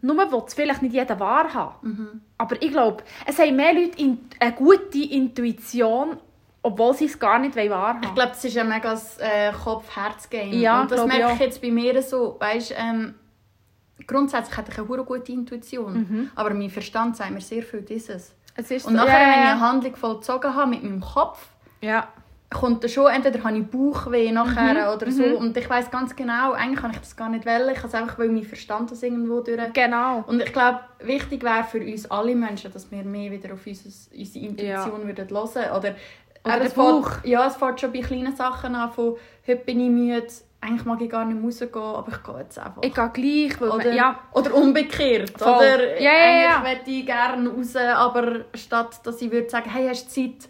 nur 0.00 0.16
will 0.16 0.42
es 0.46 0.54
vielleicht 0.54 0.82
nicht 0.82 0.94
jeder 0.94 1.18
wahrhaben. 1.18 2.22
Aber 2.38 2.62
ich 2.62 2.70
glaube, 2.70 3.02
es 3.26 3.38
haben 3.38 3.56
mehr 3.56 3.74
Leute 3.74 3.98
in, 3.98 4.18
eine 4.38 4.52
gute 4.52 4.98
Intuition, 4.98 6.18
obwohl 6.62 6.94
sie 6.94 7.06
es 7.06 7.18
gar 7.18 7.38
nicht 7.38 7.56
wahrhaben 7.56 8.02
Ich 8.04 8.14
glaube, 8.14 8.30
das 8.30 8.44
ist 8.44 8.56
ein 8.56 8.68
mega 8.68 8.94
äh, 9.18 9.52
Kopf-Herz-Game. 9.52 10.52
Ja, 10.52 10.82
Und 10.82 10.90
das 10.90 11.00
ich 11.00 11.06
merke 11.06 11.34
ich 11.34 11.40
jetzt 11.40 11.60
bei 11.60 11.70
mir 11.70 12.00
so. 12.02 12.36
Weißt, 12.38 12.74
ähm, 12.76 13.14
grundsätzlich 14.06 14.56
hätte 14.56 14.70
ich 14.72 14.78
eine 14.78 15.04
gute 15.04 15.32
Intuition. 15.32 16.30
Aber 16.34 16.50
mein 16.54 16.70
Verstand 16.70 17.16
sagt 17.16 17.32
mir 17.32 17.40
sehr 17.40 17.62
viel 17.62 17.82
dieses. 17.82 18.34
Es 18.54 18.70
ist 18.70 18.86
Und 18.86 18.94
nachher, 18.94 19.12
ja, 19.12 19.26
wenn 19.26 19.30
ich 19.30 19.36
ja, 19.36 19.52
eine 19.52 19.60
Handlung 19.60 19.96
vollzogen 19.96 20.54
habe 20.54 20.70
mit 20.70 20.82
meinem 20.82 21.00
Kopf, 21.00 21.46
ja. 21.80 22.06
kommt 22.50 22.84
dann 22.84 22.90
schon, 22.90 23.10
entweder 23.10 23.42
habe 23.42 23.58
ich 23.58 23.66
Bauchweh 23.66 24.30
nachher 24.30 24.88
Mhm, 24.88 24.94
oder 24.94 25.10
so. 25.10 25.24
Und 25.24 25.56
ich 25.56 25.68
weiß 25.68 25.90
ganz 25.90 26.14
genau, 26.14 26.52
eigentlich 26.52 26.80
kann 26.80 26.90
ich 26.90 26.98
das 26.98 27.16
gar 27.16 27.30
nicht 27.30 27.46
wählen. 27.46 27.70
Ich 27.70 27.78
kann 27.78 27.88
es 27.88 27.94
einfach, 27.94 28.18
weil 28.18 28.28
mein 28.28 28.42
Verstand 28.42 28.90
das 28.90 29.02
irgendwo 29.02 29.40
durch... 29.40 29.58
Genau. 29.72 30.22
Und 30.26 30.42
ich 30.42 30.52
glaube, 30.52 30.80
wichtig 31.00 31.42
wäre 31.42 31.64
für 31.64 31.80
uns 31.80 32.10
alle 32.10 32.34
Menschen, 32.34 32.70
dass 32.70 32.90
wir 32.90 33.02
mehr 33.04 33.30
wieder 33.30 33.54
auf 33.54 33.66
unser, 33.66 33.88
unsere 34.14 34.44
Intuition 34.44 35.06
würden 35.06 35.28
hören. 35.28 35.76
Oder, 35.78 35.94
Oder 36.44 36.60
es 36.62 36.74
Bauch. 36.74 37.08
fängt- 37.10 37.26
Ja, 37.26 37.46
es 37.46 37.56
fängt 37.56 37.80
schon 37.80 37.92
bei 37.92 38.00
kleinen 38.00 38.34
Sachen 38.36 38.74
an, 38.74 38.90
von 38.92 39.16
«Heute 39.46 39.56
bin 39.64 39.80
ich 39.80 39.90
müde, 39.90 40.26
eigentlich 40.60 40.84
mag 40.84 41.00
ich 41.00 41.10
gar 41.10 41.24
nicht 41.24 41.42
rausgehen, 41.44 41.72
aber 41.84 42.08
ich 42.12 42.22
gehe 42.22 42.38
jetzt 42.38 42.58
einfach.» 42.58 42.82
Ich 42.82 42.94
gehe 42.94 43.10
gleich, 43.10 43.60
oder, 43.60 43.76
man, 43.84 43.94
ja, 43.96 44.18
oder 44.32 44.54
umgekehrt. 44.54 45.32
Voll. 45.38 45.48
Oder 45.54 46.00
Ja, 46.00 46.12
ja, 46.12 46.18
ja. 46.42 46.56
eigentlich 46.56 46.74
möchte 46.76 46.90
ich 46.90 47.06
gerne 47.06 47.48
raus, 47.50 47.76
aber 47.76 48.40
statt 48.54 49.00
dass 49.04 49.20
ich 49.22 49.30
würde 49.30 49.48
sagen 49.50 49.70
«Hey, 49.70 49.88
hast 49.88 50.16
du 50.16 50.22
Zeit?» 50.22 50.48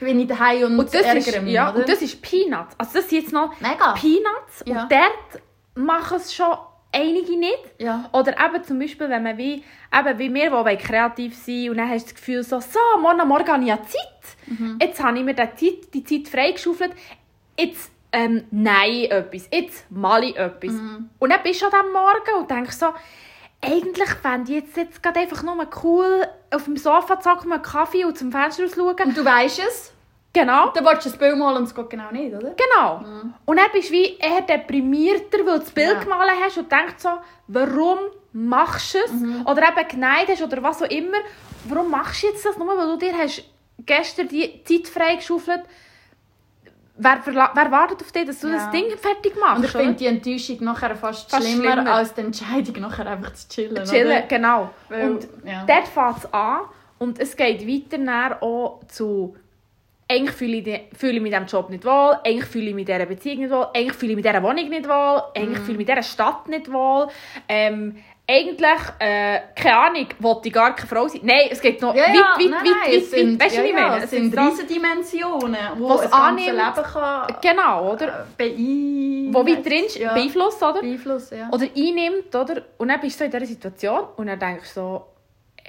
bin 0.00 0.20
ich 0.20 0.28
daheim 0.28 0.64
und, 0.64 0.78
und 0.80 0.94
das, 0.94 1.02
ärgere 1.02 1.18
ist, 1.18 1.42
mich. 1.42 1.52
ja, 1.54 1.70
oder? 1.70 1.80
und 1.80 1.88
das 1.88 2.02
ist 2.02 2.20
Peanuts. 2.22 2.74
Also 2.78 2.98
das 2.98 3.08
sind 3.08 3.22
jetzt 3.22 3.32
noch 3.32 3.50
Mega. 3.60 3.92
Peanuts 3.94 4.62
Ja. 4.64 4.82
und 4.82 4.92
dort 4.92 5.42
machen 5.74 6.16
es 6.18 6.32
schon 6.34 6.46
einige 6.92 7.38
nicht. 7.38 7.74
Ja. 7.78 8.08
Oder 8.12 8.32
eben 8.32 8.64
zum 8.64 8.78
Beispiel, 8.78 9.08
wenn 9.08 9.22
man 9.22 9.36
wie, 9.38 9.62
eben 9.96 10.18
wie 10.18 10.34
wir, 10.34 10.64
die 10.64 10.76
kreativ 10.76 11.36
sein 11.36 11.70
und 11.70 11.78
dann 11.78 11.88
hast 11.88 12.06
du 12.06 12.12
das 12.12 12.14
Gefühl 12.14 12.42
so, 12.42 12.60
so, 12.60 12.78
morgen 13.00 13.20
am 13.20 13.28
Morgen 13.28 13.48
habe 13.48 13.62
ich 13.62 13.68
ja 13.68 13.78
Zeit. 13.82 14.58
Mhm. 14.58 14.78
Jetzt 14.80 15.02
habe 15.02 15.18
ich 15.18 15.24
mir 15.24 15.34
die 15.34 15.42
Zeit, 15.42 15.94
die 15.94 16.04
Zeit 16.04 16.28
freigeschaufelt. 16.28 16.92
Jetzt 17.58 17.90
ähm, 18.12 18.44
nein 18.50 19.04
etwas. 19.10 19.48
Jetzt 19.52 19.90
mal 19.90 20.24
ich 20.24 20.36
etwas. 20.36 20.72
Mhm. 20.72 21.10
Und 21.18 21.30
dann 21.30 21.42
bist 21.42 21.62
du 21.62 21.66
diesem 21.66 21.92
Morgen 21.92 22.40
und 22.40 22.50
denkst 22.50 22.76
so, 22.76 22.86
eigentlich 23.60 24.10
fände 24.10 24.52
ich 24.52 24.58
jetzt, 24.60 24.76
jetzt 24.76 25.02
gerade 25.02 25.20
einfach 25.20 25.42
nur 25.42 25.66
cool, 25.82 26.26
auf 26.50 26.64
dem 26.64 26.76
Sofa 26.76 27.20
zu 27.20 27.30
hocken, 27.30 27.52
einen 27.52 27.62
Kaffee 27.62 28.04
und 28.04 28.16
zum 28.16 28.30
Fenster 28.32 28.64
rausschauen. 28.64 28.96
Und 29.04 29.16
du 29.16 29.24
weißt 29.24 29.58
es, 29.58 29.92
Genau. 30.32 30.70
dann 30.70 30.84
willst 30.84 31.06
du 31.06 31.10
das 31.10 31.18
Bild 31.18 31.36
malen 31.38 31.56
und 31.58 31.62
es 31.64 31.74
geht 31.74 31.90
genau 31.90 32.10
nicht, 32.12 32.34
oder? 32.34 32.54
Genau. 32.54 33.02
Und 33.46 33.56
dann 33.56 33.66
bist 33.72 33.88
du 33.88 33.92
wie 33.94 34.16
eher 34.18 34.42
deprimierter, 34.42 35.38
weil 35.38 35.54
du 35.54 35.58
das 35.60 35.70
Bild 35.70 35.88
Ja. 35.94 36.00
gemalt 36.00 36.30
hast 36.44 36.58
und 36.58 36.70
denkst 36.70 36.94
so, 36.98 37.08
warum 37.48 37.98
machst 38.32 38.94
du 38.94 38.98
es? 38.98 39.10
Oder 39.46 39.68
eben 39.68 39.88
geneigt 39.88 40.28
hast 40.30 40.42
oder 40.42 40.62
was 40.62 40.82
auch 40.82 40.90
immer. 40.90 41.16
Warum 41.64 41.90
machst 41.90 42.22
du 42.22 42.26
jetzt 42.28 42.44
das? 42.44 42.56
Nur 42.58 42.68
weil 42.76 42.86
du 42.86 42.96
dir 42.98 43.16
hast 43.16 43.42
gestern 43.84 44.28
die 44.28 44.62
Zeit 44.64 44.86
freigeschaufelt 44.88 45.62
Wer, 47.00 47.22
verla- 47.22 47.50
wer 47.54 47.70
wartet 47.70 48.02
auf 48.02 48.10
dich, 48.10 48.24
dass 48.26 48.40
du 48.40 48.48
Ja. 48.48 48.54
das 48.56 48.70
Ding 48.72 48.86
fertig 48.98 49.32
machst? 49.38 49.58
Und 49.58 49.64
ich 49.66 49.70
finde 49.70 49.94
die 49.94 50.06
Enttäuschung 50.06 50.64
nachher 50.64 50.96
fast, 50.96 51.30
Fast 51.30 51.46
schlimmer, 51.48 51.72
schlimmer. 51.74 51.94
als 51.94 52.12
die 52.12 52.22
Entscheidung 52.22 52.80
nachher 52.82 53.06
einfach 53.06 53.32
zu 53.34 53.48
chillen. 53.48 53.84
Chillen, 53.84 54.06
Oder? 54.18 54.22
genau. 54.22 54.70
Weil- 54.88 55.10
und 55.12 55.28
ja. 55.44 55.64
dort 55.64 55.86
fängt 55.86 56.18
es 56.24 56.32
an 56.34 56.60
und 56.98 57.20
es 57.20 57.36
geht 57.36 57.64
weiter 57.68 58.42
auch 58.42 58.80
zu 58.88 59.36
eigentlich 60.10 60.36
fühle 60.36 60.56
ich, 60.56 60.64
die- 60.64 60.80
fühle 60.96 61.12
ich 61.12 61.18
in 61.18 61.24
diesem 61.24 61.46
Job 61.46 61.68
nicht 61.70 61.84
wohl, 61.84 62.16
eigentlich 62.24 62.44
fühle 62.46 62.66
ich 62.70 62.76
in 62.76 62.84
dieser 62.86 63.06
Beziehung 63.06 63.38
nicht 63.40 63.50
wohl, 63.50 63.66
eigentlich 63.74 63.92
fühle 63.94 64.12
ich 64.12 64.18
in 64.18 64.22
dieser 64.24 64.42
Wohnung 64.42 64.68
nicht 64.68 64.88
wohl, 64.88 65.22
eigentlich 65.34 65.58
fühle 65.60 65.74
ich 65.82 65.88
in 65.88 65.94
dieser 65.94 66.02
Stadt 66.02 66.48
nicht 66.48 66.72
wohl. 66.72 67.08
Ähm, 67.48 67.96
eigentlich, 68.30 68.78
äh, 68.98 69.40
keine 69.56 69.76
Ahnung, 69.78 70.06
wollte 70.18 70.48
ich 70.48 70.54
gar 70.54 70.74
keine 70.76 70.86
Frau 70.86 71.08
sein. 71.08 71.22
Nein, 71.24 71.48
es 71.50 71.62
geht 71.62 71.80
noch 71.80 71.94
Ja, 71.94 72.02
weit, 72.08 72.14
ja, 72.14 72.20
weit, 72.36 72.50
nein, 72.50 72.52
weit, 72.52 72.86
weit, 72.86 72.94
es 72.94 73.10
sind, 73.10 73.32
weit. 73.40 73.46
Weißt 73.46 73.56
du, 73.56 73.60
ja, 73.62 73.66
ich 73.66 73.74
meine? 73.74 74.04
es 74.04 74.10
sind 74.10 74.38
riesige 74.38 74.66
Dimensionen, 74.74 75.56
wo 75.78 75.88
Was 75.88 76.02
das 76.02 76.10
ganze. 76.10 76.44
Leben 76.50 76.58
kann 76.92 77.34
Genau, 77.40 77.92
oder? 77.92 78.26
beeinflussen. 78.36 79.34
Wo 79.34 79.46
weit 79.46 79.64
drin 79.66 79.84
ja. 79.98 80.12
beeinflusst, 80.14 80.62
oder? 80.62 80.80
Beeinflussen, 80.80 81.38
ja. 81.38 81.48
Oder 81.50 81.66
einnimmt, 81.74 82.34
oder? 82.34 82.62
Und 82.76 82.88
dann 82.88 83.00
bist 83.00 83.14
du 83.18 83.18
so 83.18 83.24
in 83.24 83.30
dieser 83.30 83.46
Situation 83.46 84.00
und 84.16 84.26
dann 84.26 84.38
denkst 84.38 84.74
du 84.74 84.80
so, 84.80 85.04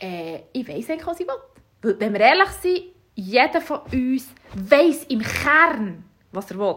äh, 0.01 0.39
ich 0.51 0.67
weiss 0.67 0.89
eigentlich, 0.89 1.07
was 1.07 1.19
ich 1.19 1.27
will. 1.27 1.33
Weil, 1.81 1.99
wenn 1.99 2.13
wir 2.13 2.19
ehrlich 2.19 2.49
sind, 2.61 2.81
jeder 3.19 3.61
von 3.61 3.79
uns 3.91 4.27
weiss 4.55 5.03
im 5.05 5.21
Kern, 5.21 6.03
was 6.31 6.49
er 6.51 6.57
will. 6.59 6.75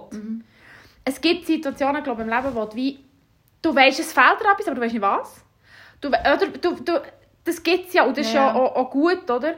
Es 1.05 1.21
gibt 1.21 1.47
Situationen, 1.47 2.03
glaube 2.03 2.23
ich, 2.23 2.29
im 2.29 2.35
Leben, 2.35 2.55
wo 2.55 2.65
du 2.65 2.77
wie, 2.77 2.99
du 3.61 3.75
weißt, 3.75 4.01
es 4.01 4.13
fehlt 4.13 4.41
dir 4.41 4.51
etwas, 4.53 4.67
aber 4.67 4.77
du 4.77 4.81
weißt 4.83 4.93
nicht 4.95 5.03
was. 5.03 5.43
Du, 6.01 6.09
oder, 6.09 6.37
du, 6.49 6.75
du, 6.83 7.01
das 7.45 7.63
gibt 7.63 7.89
es 7.89 7.95
ja 7.95 8.05
und 8.05 8.17
das 8.17 8.27
ist 8.27 8.35
ja 8.35 8.47
Ja. 8.49 8.55
auch, 8.55 8.77
auch 8.77 8.91
gut, 8.91 9.29
oder? 9.31 9.55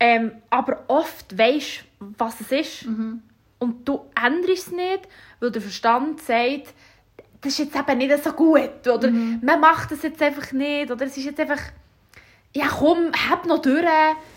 Ähm, 0.00 0.32
aber 0.50 0.84
oft 0.88 1.36
weisst 1.38 1.84
du, 2.00 2.12
was 2.18 2.40
es 2.40 2.52
ist. 2.52 2.86
Und 3.58 3.88
du 3.88 4.00
änderst 4.20 4.66
es 4.68 4.72
nicht, 4.72 5.08
weil 5.40 5.50
der 5.50 5.62
Verstand 5.62 6.20
sagt, 6.20 6.74
das 7.40 7.52
ist 7.52 7.58
jetzt 7.58 7.76
eben 7.76 7.98
nicht 7.98 8.24
so 8.24 8.32
gut. 8.32 8.86
Oder 8.86 9.10
man 9.10 9.60
macht 9.60 9.90
das 9.92 10.02
jetzt 10.02 10.20
einfach 10.22 10.52
nicht. 10.52 10.90
Oder 10.90 11.06
es 11.06 11.16
ist 11.16 11.24
jetzt 11.24 11.40
einfach, 11.40 11.60
ja 12.54 12.66
komm, 12.68 13.10
hab 13.28 13.46
noch 13.46 13.60
durch. 13.60 13.84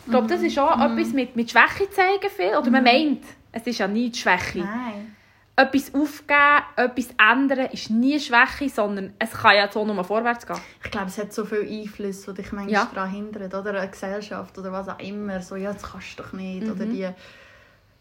Ich 0.05 0.11
glaube, 0.11 0.27
das 0.27 0.41
ist 0.41 0.57
auch 0.57 0.79
etwas 0.79 1.13
mit, 1.13 1.35
mit 1.35 1.51
Schwäche 1.51 1.89
zeigen 1.91 2.29
viel. 2.35 2.55
Oder 2.55 2.69
man 2.71 2.83
meint, 2.83 3.23
es 3.51 3.65
ist 3.67 3.77
ja 3.79 3.87
nie 3.87 4.09
die 4.09 4.19
Schwäche. 4.19 4.59
Nein. 4.59 5.15
Etwas 5.55 5.91
aufgeben, 5.95 6.63
etwas 6.75 7.07
ändern 7.19 7.67
ist 7.71 7.89
nie 7.89 8.19
Schwäche, 8.19 8.69
sondern 8.69 9.13
es 9.17 9.31
kann 9.31 9.55
ja 9.55 9.71
so 9.71 9.83
nur 9.83 10.03
vorwärts 10.03 10.45
gehen. 10.45 10.59
Ich 10.83 10.91
glaube, 10.91 11.07
es 11.07 11.17
hat 11.17 11.33
so 11.33 11.45
viele 11.45 11.67
Einflüsse, 11.67 12.31
die 12.33 12.43
dich 12.43 12.51
manchmal 12.51 12.73
Ja. 12.73 12.91
daran 12.93 13.09
hindern. 13.09 13.47
Oder 13.51 13.79
eine 13.79 13.89
Gesellschaft 13.89 14.55
oder 14.57 14.71
was 14.71 14.87
auch 14.87 14.99
immer. 14.99 15.41
So, 15.41 15.55
ja, 15.55 15.73
das 15.73 15.81
kannst 15.81 16.19
du 16.19 16.23
doch 16.23 16.33
nicht. 16.33 16.67
Oder 16.69 16.85
die... 16.85 17.07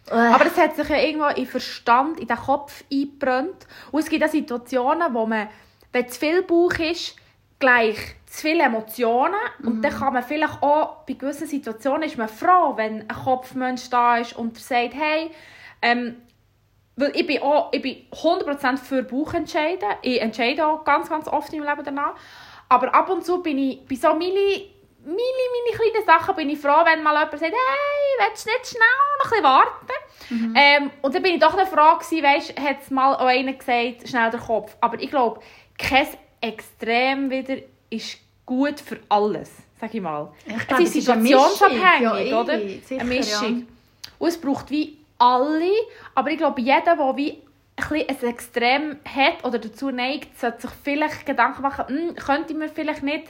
Aber 0.09 0.47
es 0.47 0.57
hat 0.57 0.77
sich 0.77 0.89
ja 0.89 0.99
irgendwo 0.99 1.27
in 1.29 1.47
Verstand, 1.47 2.21
in 2.21 2.27
den 2.29 2.37
Kopf 2.37 2.85
eingebrannt. 2.93 3.67
Und 3.91 4.01
es 4.01 4.09
gibt 4.09 4.23
auch 4.23 4.29
Situationen, 4.29 5.13
wo 5.15 5.27
man, 5.27 5.49
wenn 5.93 6.09
zu 6.09 6.21
viel 6.21 6.43
Bauch 6.43 6.79
ist, 6.79 7.17
gleich 7.59 8.16
zu 8.37 8.43
viele 8.43 8.65
Emotionen. 8.65 9.35
Und 9.63 9.83
dann 9.83 9.93
kann 9.93 10.13
man 10.13 10.23
vielleicht 10.23 10.63
auch, 10.63 11.05
bei 11.07 11.15
gewissen 11.15 11.47
Situationen 11.47 12.03
ist 12.03 12.19
man 12.19 12.29
froh, 12.29 12.77
wenn 12.77 13.03
ein 13.03 13.09
Kopfmensch 13.09 13.89
da 13.91 14.19
ist 14.19 14.37
und 14.37 14.59
sagt, 14.59 14.95
hey, 14.95 15.31
ähm, 15.83 16.17
weil 16.97 17.13
ich 17.15 17.27
bin, 17.27 17.43
auch, 17.43 17.73
ich 17.73 17.83
bin 17.83 18.07
100% 18.11 18.79
für 18.79 19.03
Bauch 19.03 19.35
entscheiden. 19.35 19.89
Ich 20.03 20.21
entscheide 20.21 20.67
auch 20.67 20.85
ganz, 20.85 21.09
ganz 21.09 21.29
oft 21.29 21.53
im 21.53 21.63
Leben 21.63 21.85
danach. 21.85 22.15
Aber 22.69 22.95
ab 22.95 23.11
und 23.11 23.25
zu 23.25 23.43
bin 23.43 23.59
ich 23.59 23.87
bei 23.87 23.95
so 23.95 24.15
mini, 24.15 24.71
mini, 25.05 25.15
mini 25.15 25.77
kleinen 25.77 26.07
Sachen 26.07 26.35
bin 26.37 26.51
ich 26.51 26.59
froh, 26.59 26.85
wenn 26.85 27.03
mal 27.03 27.13
jemand 27.13 27.39
sagt, 27.39 27.43
hey, 27.43 28.27
willst 28.27 28.47
du 28.47 28.51
nicht 28.51 28.67
schnell 28.67 28.81
noch 29.19 29.25
ein 29.25 29.31
bisschen 29.31 29.45
warten? 29.45 30.57
Ähm, 30.57 30.91
und 31.03 31.15
dann 31.15 31.23
bin 31.23 31.35
ich 31.35 31.41
doch 31.41 31.57
eine 31.57 31.67
Frage 31.67 32.05
gewesen, 32.05 32.25
weisst, 32.25 32.61
hat 32.61 32.83
es 32.83 32.91
mal 32.91 33.15
auch 33.15 33.27
einer 33.27 33.53
gesagt, 33.53 34.09
schnell 34.09 34.31
der 34.31 34.41
Kopf. 34.41 34.77
Aber 34.81 35.01
ich 35.01 35.11
glaube, 35.11 35.41
kein 35.79 36.09
Extrem 36.41 37.31
wieder 37.31 37.57
ist 37.91 38.19
gut 38.47 38.81
für 38.81 38.99
alles, 39.09 39.51
sag 39.81 39.95
ich 39.95 40.01
mal. 40.01 40.33
Ich 40.47 40.67
glaube, 40.67 40.83
es 40.85 40.95
ist 40.95 41.05
situationsabhängig, 41.05 42.01
ja, 42.01 42.19
eh, 42.19 42.35
oder? 42.35 42.59
sicher, 42.59 43.01
eine 43.01 43.05
Mischung. 43.05 43.59
ja. 43.59 43.65
Und 44.19 44.29
es 44.29 44.41
braucht 44.41 44.71
wie 44.71 44.97
alle, 45.19 45.71
aber 46.15 46.31
ich 46.31 46.39
glaube, 46.39 46.61
jeder, 46.61 46.97
der 46.97 47.17
wie 47.17 47.43
ein, 47.77 48.09
ein 48.09 48.29
Extrem 48.29 48.97
hat 49.05 49.45
oder 49.45 49.59
dazu 49.59 49.91
neigt, 49.91 50.39
sollte 50.39 50.63
sich 50.63 50.71
vielleicht 50.83 51.27
Gedanken 51.27 51.63
machen, 51.63 51.85
hm, 51.89 52.15
könnte 52.15 52.55
man 52.55 52.69
vielleicht 52.69 53.03
nicht 53.03 53.29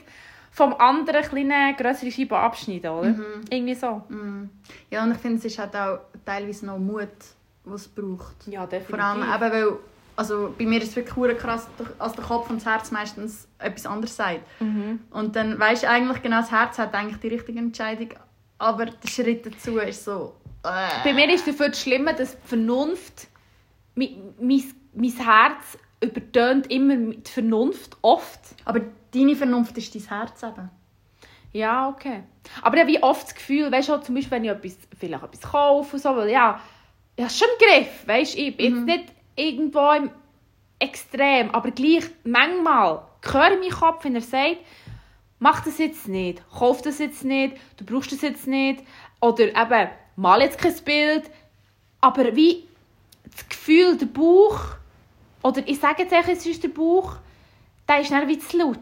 vom 0.51 0.73
anderen 0.75 1.21
kleine 1.21 1.75
größere 1.75 2.11
Scheibe 2.11 2.37
abschneiden, 2.37 2.89
oder? 2.89 3.09
Mhm. 3.09 3.41
Irgendwie 3.49 3.75
so. 3.75 4.01
Mm. 4.09 4.49
Ja, 4.89 5.03
und 5.03 5.11
ich 5.11 5.17
finde, 5.17 5.37
es 5.37 5.45
ist 5.45 5.59
halt 5.59 5.75
auch 5.75 5.99
teilweise 6.25 6.65
noch 6.65 6.79
Mut, 6.79 7.09
was 7.63 7.81
es 7.81 7.87
braucht. 7.87 8.47
Ja, 8.47 8.65
definitiv. 8.65 8.95
Vor 8.95 8.99
allem 8.99 9.21
eben, 9.21 9.51
weil, 9.51 9.79
also 10.17 10.53
bei 10.57 10.65
mir 10.65 10.81
ist 10.81 10.89
es 10.89 10.95
wirklich 10.95 11.37
krass, 11.37 11.67
als 11.99 12.13
der 12.13 12.23
Kopf 12.23 12.49
und 12.49 12.57
das 12.57 12.65
Herz 12.65 12.91
meistens 12.91 13.47
etwas 13.59 13.85
anderes 13.85 14.15
sagt. 14.15 14.41
Mhm. 14.59 14.99
Und 15.11 15.35
dann 15.35 15.59
weisst 15.59 15.83
du 15.83 15.89
eigentlich 15.89 16.21
genau, 16.21 16.41
das 16.41 16.51
Herz 16.51 16.77
hat 16.79 16.93
eigentlich 16.93 17.19
die 17.21 17.27
richtige 17.29 17.59
Entscheidung, 17.59 18.09
aber 18.57 18.87
der 18.87 19.07
Schritt 19.07 19.45
dazu 19.45 19.77
ist 19.77 20.03
so... 20.03 20.35
Äh. 20.63 21.03
Bei 21.03 21.13
mir 21.13 21.31
ist 21.31 21.47
dafür 21.47 21.69
das 21.69 21.79
Schlimme, 21.79 22.15
dass 22.15 22.31
die 22.31 22.47
Vernunft, 22.47 23.27
mein, 23.95 24.33
mein, 24.41 24.63
mein 24.93 25.11
Herz 25.11 25.77
übertönt 26.01 26.69
immer 26.71 26.95
die 26.95 27.31
Vernunft, 27.31 27.95
oft. 28.01 28.39
Aber 28.65 28.81
deine 29.13 29.35
Vernunft 29.35 29.77
ist 29.77 29.93
dein 29.93 30.01
Herz 30.01 30.41
eben. 30.43 30.69
Ja, 31.53 31.89
okay. 31.89 32.23
Aber 32.61 32.79
habe 32.79 32.89
wie 32.89 33.01
oft 33.01 33.27
das 33.27 33.35
Gefühl, 33.35 33.71
weißt 33.71 33.89
du, 33.89 33.97
zum 33.97 34.15
Beispiel, 34.15 34.31
wenn 34.31 34.45
ich 34.45 34.51
etwas, 34.51 34.77
vielleicht 34.99 35.23
etwas 35.23 35.41
kaufe 35.41 35.95
und 35.95 36.01
so, 36.01 36.15
weil 36.15 36.29
ja, 36.29 36.59
ich 37.15 37.23
habe 37.23 37.33
schon 37.33 37.47
im 37.59 37.67
Griff, 37.67 38.07
weißt 38.07 38.35
du, 38.35 38.39
ich 38.39 38.57
bin 38.57 38.81
Mhm. 38.81 38.87
jetzt 38.87 38.97
nicht 38.97 39.16
irgendwo 39.37 39.91
im 39.91 40.11
Extrem, 40.79 41.49
aber 41.51 41.71
gleich 41.71 42.03
manchmal 42.23 43.01
höre 43.23 43.61
ich 43.61 43.71
Kopf, 43.71 44.03
wenn 44.03 44.15
er 44.15 44.21
sagt, 44.21 44.57
mach 45.39 45.63
das 45.63 45.77
jetzt 45.77 46.07
nicht, 46.07 46.41
kauf 46.51 46.81
das 46.81 46.99
jetzt 46.99 47.23
nicht, 47.23 47.57
du 47.77 47.85
brauchst 47.85 48.11
das 48.11 48.21
jetzt 48.21 48.47
nicht, 48.47 48.83
oder 49.21 49.45
eben, 49.45 49.89
mal 50.15 50.41
jetzt 50.41 50.59
kein 50.59 50.75
Bild, 50.83 51.31
aber 52.01 52.35
wie 52.35 52.67
das 53.23 53.47
Gefühl, 53.47 53.97
der 53.97 54.05
Bauch, 54.07 54.59
oder 55.43 55.61
ich 55.65 55.79
sage 55.79 56.03
jetzt 56.03 56.13
eigentlich, 56.13 56.37
es 56.37 56.45
ist 56.45 56.63
der 56.63 56.69
Bauch, 56.69 57.17
der 57.87 58.01
ist 58.01 58.11
dann 58.11 58.27
wie 58.27 58.39
zu 58.39 58.57
laut. 58.57 58.77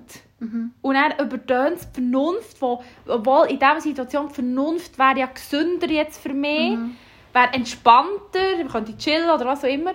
Und 0.82 0.96
dann 0.96 1.13
übertönt 1.18 1.80
die 1.80 2.02
Vernunft, 2.02 2.62
wo, 2.62 2.84
obwohl 3.08 3.48
in 3.48 3.60
dieser 3.60 3.82
Situation 3.82 4.28
die 4.28 4.34
Vernunft 4.34 5.00
wäre 5.00 5.20
ja 5.20 5.26
gesünder 5.28 5.88
jetzt 5.88 6.22
für 6.22 6.34
mich, 6.34 6.78
wäre 7.34 7.54
entspannter, 7.54 8.58
man 8.58 8.68
könnte 8.68 8.98
chillen 8.98 9.30
oder 9.30 9.46
was 9.46 9.63
auch 9.63 9.70
immer. 9.70 9.94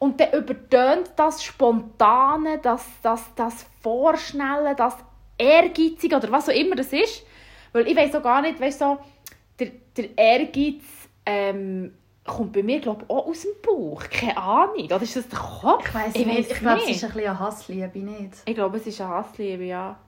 Und 0.00 0.18
dann 0.18 0.32
übertönt 0.32 1.12
das 1.14 1.44
Spontane, 1.44 2.58
das, 2.58 2.84
das, 3.02 3.22
das 3.36 3.66
Vorschnelle, 3.82 4.74
das 4.74 4.96
Ehrgeizige 5.36 6.16
oder 6.16 6.32
was 6.32 6.48
auch 6.48 6.54
immer 6.54 6.74
das 6.74 6.92
ist. 6.92 7.24
Weil 7.72 7.86
ich 7.86 7.96
weiß 7.96 8.14
auch 8.14 8.22
gar 8.22 8.40
nicht, 8.40 8.58
weißt 8.58 8.78
so, 8.78 8.98
der, 9.58 9.72
der 9.94 10.18
Ehrgeiz 10.18 10.82
ähm, 11.26 11.92
kommt 12.24 12.54
bei 12.54 12.62
mir, 12.62 12.80
glaube 12.80 13.04
ich, 13.04 13.10
auch 13.10 13.26
aus 13.26 13.42
dem 13.42 13.52
Bauch. 13.62 14.02
Keine 14.10 14.38
Ahnung. 14.38 14.84
Oder 14.86 15.02
ist 15.02 15.16
das 15.16 15.28
der 15.28 15.38
Kopf? 15.38 15.86
Ich 15.86 15.94
weiß 15.94 16.14
Ich 16.14 16.26
nicht, 16.26 16.50
ich 16.50 16.58
glaube, 16.58 16.80
es 16.82 16.88
ist 16.88 17.04
ein 17.04 17.10
bisschen 17.10 17.28
eine 17.28 17.38
Hassliebe, 17.38 17.98
nicht? 17.98 18.34
Ich 18.46 18.54
glaube, 18.54 18.78
es 18.78 18.86
ist 18.86 19.00
eine 19.02 19.10
Hassliebe, 19.10 19.64
ja. 19.64 19.98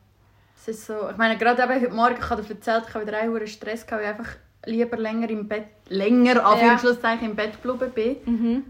Es 0.56 0.68
ist 0.68 0.86
so, 0.86 1.10
ich 1.10 1.16
meine, 1.18 1.36
gerade 1.36 1.62
eben 1.62 1.82
heute 1.82 1.92
Morgen, 1.92 2.16
ich 2.18 2.30
habe 2.30 2.42
dir 2.42 2.54
erzählt, 2.54 2.84
ich 2.88 2.94
habe 2.94 3.06
wieder 3.06 3.18
einen 3.18 3.46
Stress 3.46 3.86
gehabt, 3.86 4.02
weil 4.02 4.12
ich 4.12 4.18
einfach 4.18 4.36
lieber 4.64 4.96
länger 4.96 5.28
im 5.28 5.48
Bett, 5.48 5.66
länger, 5.88 6.46
Anführungszeichen, 6.46 7.30
im 7.30 7.36
Bett 7.36 7.60
geblieben 7.62 7.92
bin. 7.92 8.16
Mhm. 8.24 8.64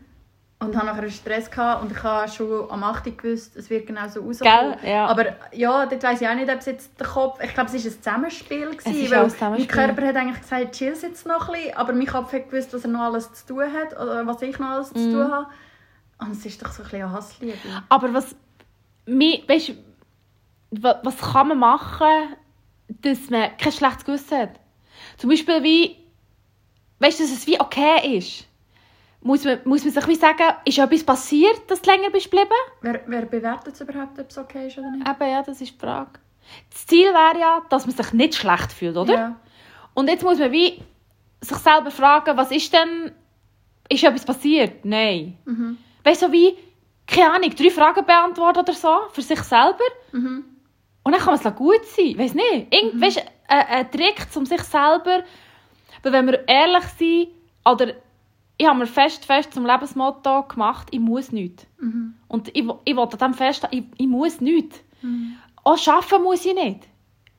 Und 0.62 0.76
habe 0.76 0.86
nachher 0.86 1.10
Stress 1.10 1.50
gehabt 1.50 1.82
und 1.82 1.90
ich 1.90 2.02
habe 2.02 2.28
schon 2.30 2.70
am 2.70 2.84
8. 2.84 3.06
Uhr 3.06 3.16
gewusst, 3.16 3.56
es 3.56 3.68
wird 3.68 3.86
genau 3.86 4.06
so 4.08 4.20
rauskommen. 4.20 4.76
Gell? 4.80 4.90
Ja. 4.92 5.06
Aber 5.06 5.24
ja, 5.52 5.86
dort 5.86 6.02
weiss 6.02 6.20
ich 6.20 6.28
auch 6.28 6.34
nicht, 6.34 6.48
ob 6.50 6.58
es 6.58 6.66
jetzt 6.66 7.00
der 7.00 7.06
Kopf... 7.06 7.42
Ich 7.42 7.52
glaube, 7.52 7.68
es 7.74 7.84
war 7.84 7.90
ein 7.90 7.96
Zusammenspiel. 8.02 8.70
Gewesen, 8.70 9.02
ist 9.04 9.10
weil 9.10 9.30
Zusammenspiel. 9.30 9.76
Mein 9.76 9.86
Körper 9.86 10.06
hat 10.08 10.16
eigentlich 10.16 10.40
gesagt, 10.40 10.72
chill 10.76 10.94
jetzt 11.02 11.26
noch 11.26 11.48
ein 11.48 11.54
bisschen, 11.54 11.76
aber 11.76 11.92
mein 11.92 12.06
Kopf 12.06 12.32
hat 12.32 12.48
gewusst, 12.50 12.72
was 12.72 12.84
er 12.84 12.90
noch 12.90 13.00
alles 13.00 13.32
zu 13.32 13.46
tun 13.46 13.64
hat 13.72 13.92
oder 14.00 14.26
was 14.26 14.40
ich 14.42 14.58
noch 14.58 14.68
alles 14.68 14.88
zu 14.92 14.98
Mhm. 15.00 15.12
tun 15.12 15.32
habe. 15.32 15.46
Und 16.20 16.30
es 16.32 16.46
ist 16.46 16.62
doch 16.62 16.70
so 16.70 16.82
ein 16.82 16.84
bisschen 16.84 17.02
eine 17.02 17.12
Hassliebe. 17.12 17.58
Aber 17.88 18.14
was, 18.14 18.36
weißt, 19.06 19.72
wa- 20.70 21.00
was 21.02 21.18
kann 21.18 21.48
man 21.48 21.58
machen, 21.58 22.36
dass 22.88 23.30
man 23.30 23.56
kein 23.56 23.72
schlechtes 23.72 24.04
Gewissen 24.04 24.38
hat? 24.38 24.50
Zum 25.18 25.30
Beispiel 25.30 25.62
wie, 25.64 25.96
weißt 27.00 27.18
du, 27.18 27.24
dass 27.24 27.32
es 27.32 27.46
wie 27.48 27.60
okay 27.60 28.16
ist. 28.18 28.46
Muss 29.24 29.44
man, 29.44 29.60
muss 29.64 29.84
man 29.84 29.92
sich 29.92 30.08
wie 30.08 30.14
sagen, 30.16 30.54
ist 30.64 30.78
etwas 30.78 31.04
passiert, 31.04 31.70
dass 31.70 31.80
du 31.80 31.90
länger 31.90 32.10
bist 32.10 32.30
geblieben? 32.30 32.50
Wer, 32.80 33.02
wer 33.06 33.26
bewertet 33.26 33.74
es 33.74 33.80
überhaupt, 33.80 34.18
ob 34.18 34.28
es 34.28 34.36
okay 34.36 34.66
ist 34.66 34.78
oder 34.78 34.90
nicht? 34.90 35.08
Eben, 35.08 35.30
ja, 35.30 35.42
das 35.42 35.60
ist 35.60 35.74
die 35.74 35.78
Frage. 35.78 36.18
Das 36.70 36.86
Ziel 36.86 37.06
wäre 37.06 37.38
ja, 37.38 37.62
dass 37.70 37.86
man 37.86 37.94
sich 37.94 38.12
nicht 38.12 38.34
schlecht 38.34 38.72
fühlt, 38.72 38.96
oder? 38.96 39.14
Ja. 39.14 39.36
Und 39.94 40.08
jetzt 40.08 40.24
muss 40.24 40.38
man 40.38 40.50
wie 40.50 40.82
sich 41.40 41.56
selber 41.58 41.90
fragen, 41.90 42.36
was 42.36 42.50
ist 42.50 42.72
denn, 42.72 43.12
ist 43.88 44.02
etwas 44.02 44.24
passiert? 44.24 44.84
Nein. 44.84 45.38
Mhm. 45.44 45.78
Weißt 46.04 46.22
du, 46.22 46.26
so 46.26 46.32
wie, 46.32 46.56
keine 47.06 47.32
Ahnung, 47.32 47.54
drei 47.54 47.70
Fragen 47.70 48.04
beantworten 48.04 48.60
oder 48.60 48.72
so, 48.72 48.96
für 49.12 49.22
sich 49.22 49.40
selber. 49.40 49.78
Mhm. 50.12 50.44
Und 51.04 51.12
dann 51.12 51.20
kann 51.20 51.34
man 51.34 51.46
es 51.46 51.56
gut 51.56 51.84
sein. 51.84 52.18
Weiß 52.18 52.34
nicht. 52.34 52.72
Irgend, 52.72 53.00
weisst, 53.00 53.24
ein, 53.48 53.66
ein 53.66 53.90
Trick, 53.90 54.26
um 54.34 54.46
sich 54.46 54.62
selber. 54.62 55.24
Weil 56.02 56.12
wenn 56.12 56.26
wir 56.26 56.48
ehrlich 56.48 56.84
sind, 56.98 57.28
oder 57.64 57.94
ich 58.58 58.66
habe 58.66 58.78
mir 58.78 58.86
fest, 58.86 59.24
fest 59.24 59.52
zum 59.54 59.66
Lebensmotto 59.66 60.44
gemacht, 60.44 60.88
ich 60.90 61.00
muss 61.00 61.32
nichts. 61.32 61.66
Mhm. 61.78 62.14
Und 62.28 62.48
ich, 62.48 62.64
ich 62.84 62.96
will 62.96 63.02
an 63.02 63.18
dem 63.18 63.34
fest, 63.34 63.66
ich, 63.70 63.84
ich 63.96 64.06
muss 64.06 64.40
nichts. 64.40 64.80
Auch 65.64 65.88
arbeiten 65.88 66.22
muss 66.22 66.44
ich 66.44 66.54
nicht. 66.54 66.88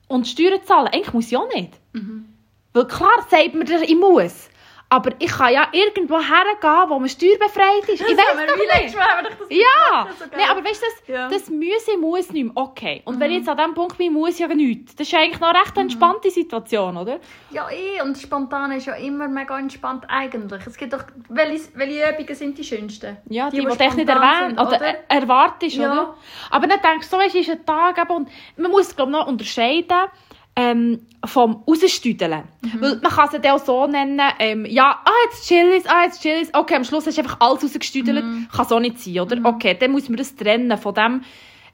Und 0.08 0.26
Steuern 0.26 0.62
zahlen, 0.64 0.88
eigentlich 0.88 1.12
muss 1.12 1.28
ich 1.28 1.36
auch 1.36 1.48
nicht. 1.54 1.72
Mhm. 1.92 2.26
Weil 2.72 2.86
klar 2.86 3.26
sagt 3.30 3.54
man, 3.54 3.66
ich 3.66 3.96
muss. 3.96 4.48
Aber 4.90 5.10
ich 5.18 5.30
kann 5.32 5.52
ja 5.52 5.66
irgendwo 5.72 6.18
hergehen, 6.20 6.88
wo 6.88 6.98
man 7.00 7.08
steuerbefreit 7.08 7.88
ist. 7.88 8.00
ich 8.00 8.16
weiß 8.16 8.46
doch 8.46 8.56
nicht. 8.56 8.96
Mal 8.96 9.22
doch 9.24 9.30
das 9.40 9.48
Ja, 9.50 10.04
Das 10.06 10.18
so. 10.18 10.24
Nein, 10.30 10.46
aber 10.50 10.64
weißt 10.64 10.82
du, 10.82 10.86
das, 10.86 11.08
Ja. 11.08 11.28
das 11.28 11.48
Müsse 11.50 11.96
muss 11.98 12.30
nicht 12.30 12.44
mehr. 12.44 12.52
Okay. 12.54 13.02
Und 13.04 13.18
wenn 13.18 13.30
ich 13.32 13.38
jetzt 13.38 13.48
an 13.48 13.56
diesem 13.56 13.74
Punkt 13.74 13.98
bin, 13.98 14.12
muss 14.12 14.34
ich 14.34 14.38
ja 14.40 14.46
nichts. 14.48 14.94
Das 14.94 15.08
ist 15.08 15.14
eigentlich 15.14 15.40
noch 15.40 15.48
eine 15.48 15.58
recht 15.60 15.76
entspannte 15.76 16.30
Situation, 16.30 16.96
oder? 16.96 17.18
Ja, 17.50 17.68
eh. 17.70 18.02
Und 18.02 18.16
spontan 18.18 18.70
ist 18.72 18.86
ja 18.86 18.94
immer 18.94 19.26
mega 19.26 19.58
entspannt 19.58 20.04
eigentlich. 20.08 20.64
Es 20.66 20.76
gibt 20.76 20.92
doch... 20.92 21.02
Welche, 21.28 21.64
welche 21.74 22.10
Übungen 22.10 22.34
sind 22.36 22.56
die 22.58 22.64
schönsten? 22.64 23.16
Ja, 23.28 23.50
die, 23.50 23.56
Die, 23.56 23.62
die, 23.66 23.72
die 23.72 23.76
du 23.78 23.84
echt 23.84 23.96
nicht 23.96 24.08
erwähnt 24.08 24.56
sind, 24.58 24.60
oder, 24.60 24.76
oder? 24.76 24.80
er- 24.86 25.10
erwartest, 25.10 25.76
Ja. 25.76 25.92
oder? 25.92 26.14
Aber 26.50 26.66
dann 26.68 26.80
denkst 26.80 27.08
du, 27.10 27.16
so 27.16 27.20
ist 27.38 27.48
ein 27.50 27.66
Tag 27.66 27.98
eben, 27.98 28.10
und 28.10 28.28
man 28.56 28.70
muss 28.70 28.94
glaube 28.94 29.10
noch 29.10 29.26
unterscheiden 29.26 30.08
ähm, 30.56 31.00
vom 31.24 31.62
Rausstüdeln. 31.66 32.44
Mhm. 32.62 32.80
Weil 32.80 33.00
man 33.02 33.12
kann 33.12 33.28
es 33.32 33.40
dann 33.40 33.52
auch 33.52 33.64
so 33.64 33.86
nennen, 33.86 34.20
ähm, 34.38 34.66
ja, 34.66 35.00
ah, 35.04 35.10
jetzt 35.26 35.48
chillis, 35.48 35.86
ah, 35.86 36.04
jetzt 36.04 36.22
chillis. 36.22 36.50
Okay, 36.52 36.76
am 36.76 36.84
Schluss 36.84 37.06
hast 37.06 37.18
du 37.18 37.22
einfach 37.22 37.40
alles 37.40 37.64
rausgestüdelt. 37.64 38.24
Mhm. 38.24 38.48
Kann 38.54 38.66
so 38.66 38.78
nicht 38.78 39.00
sein, 39.00 39.20
oder? 39.20 39.38
Okay, 39.42 39.76
dann 39.78 39.92
muss 39.92 40.08
man 40.08 40.16
das 40.16 40.36
trennen 40.36 40.76
von 40.78 40.94
dem, 40.94 41.22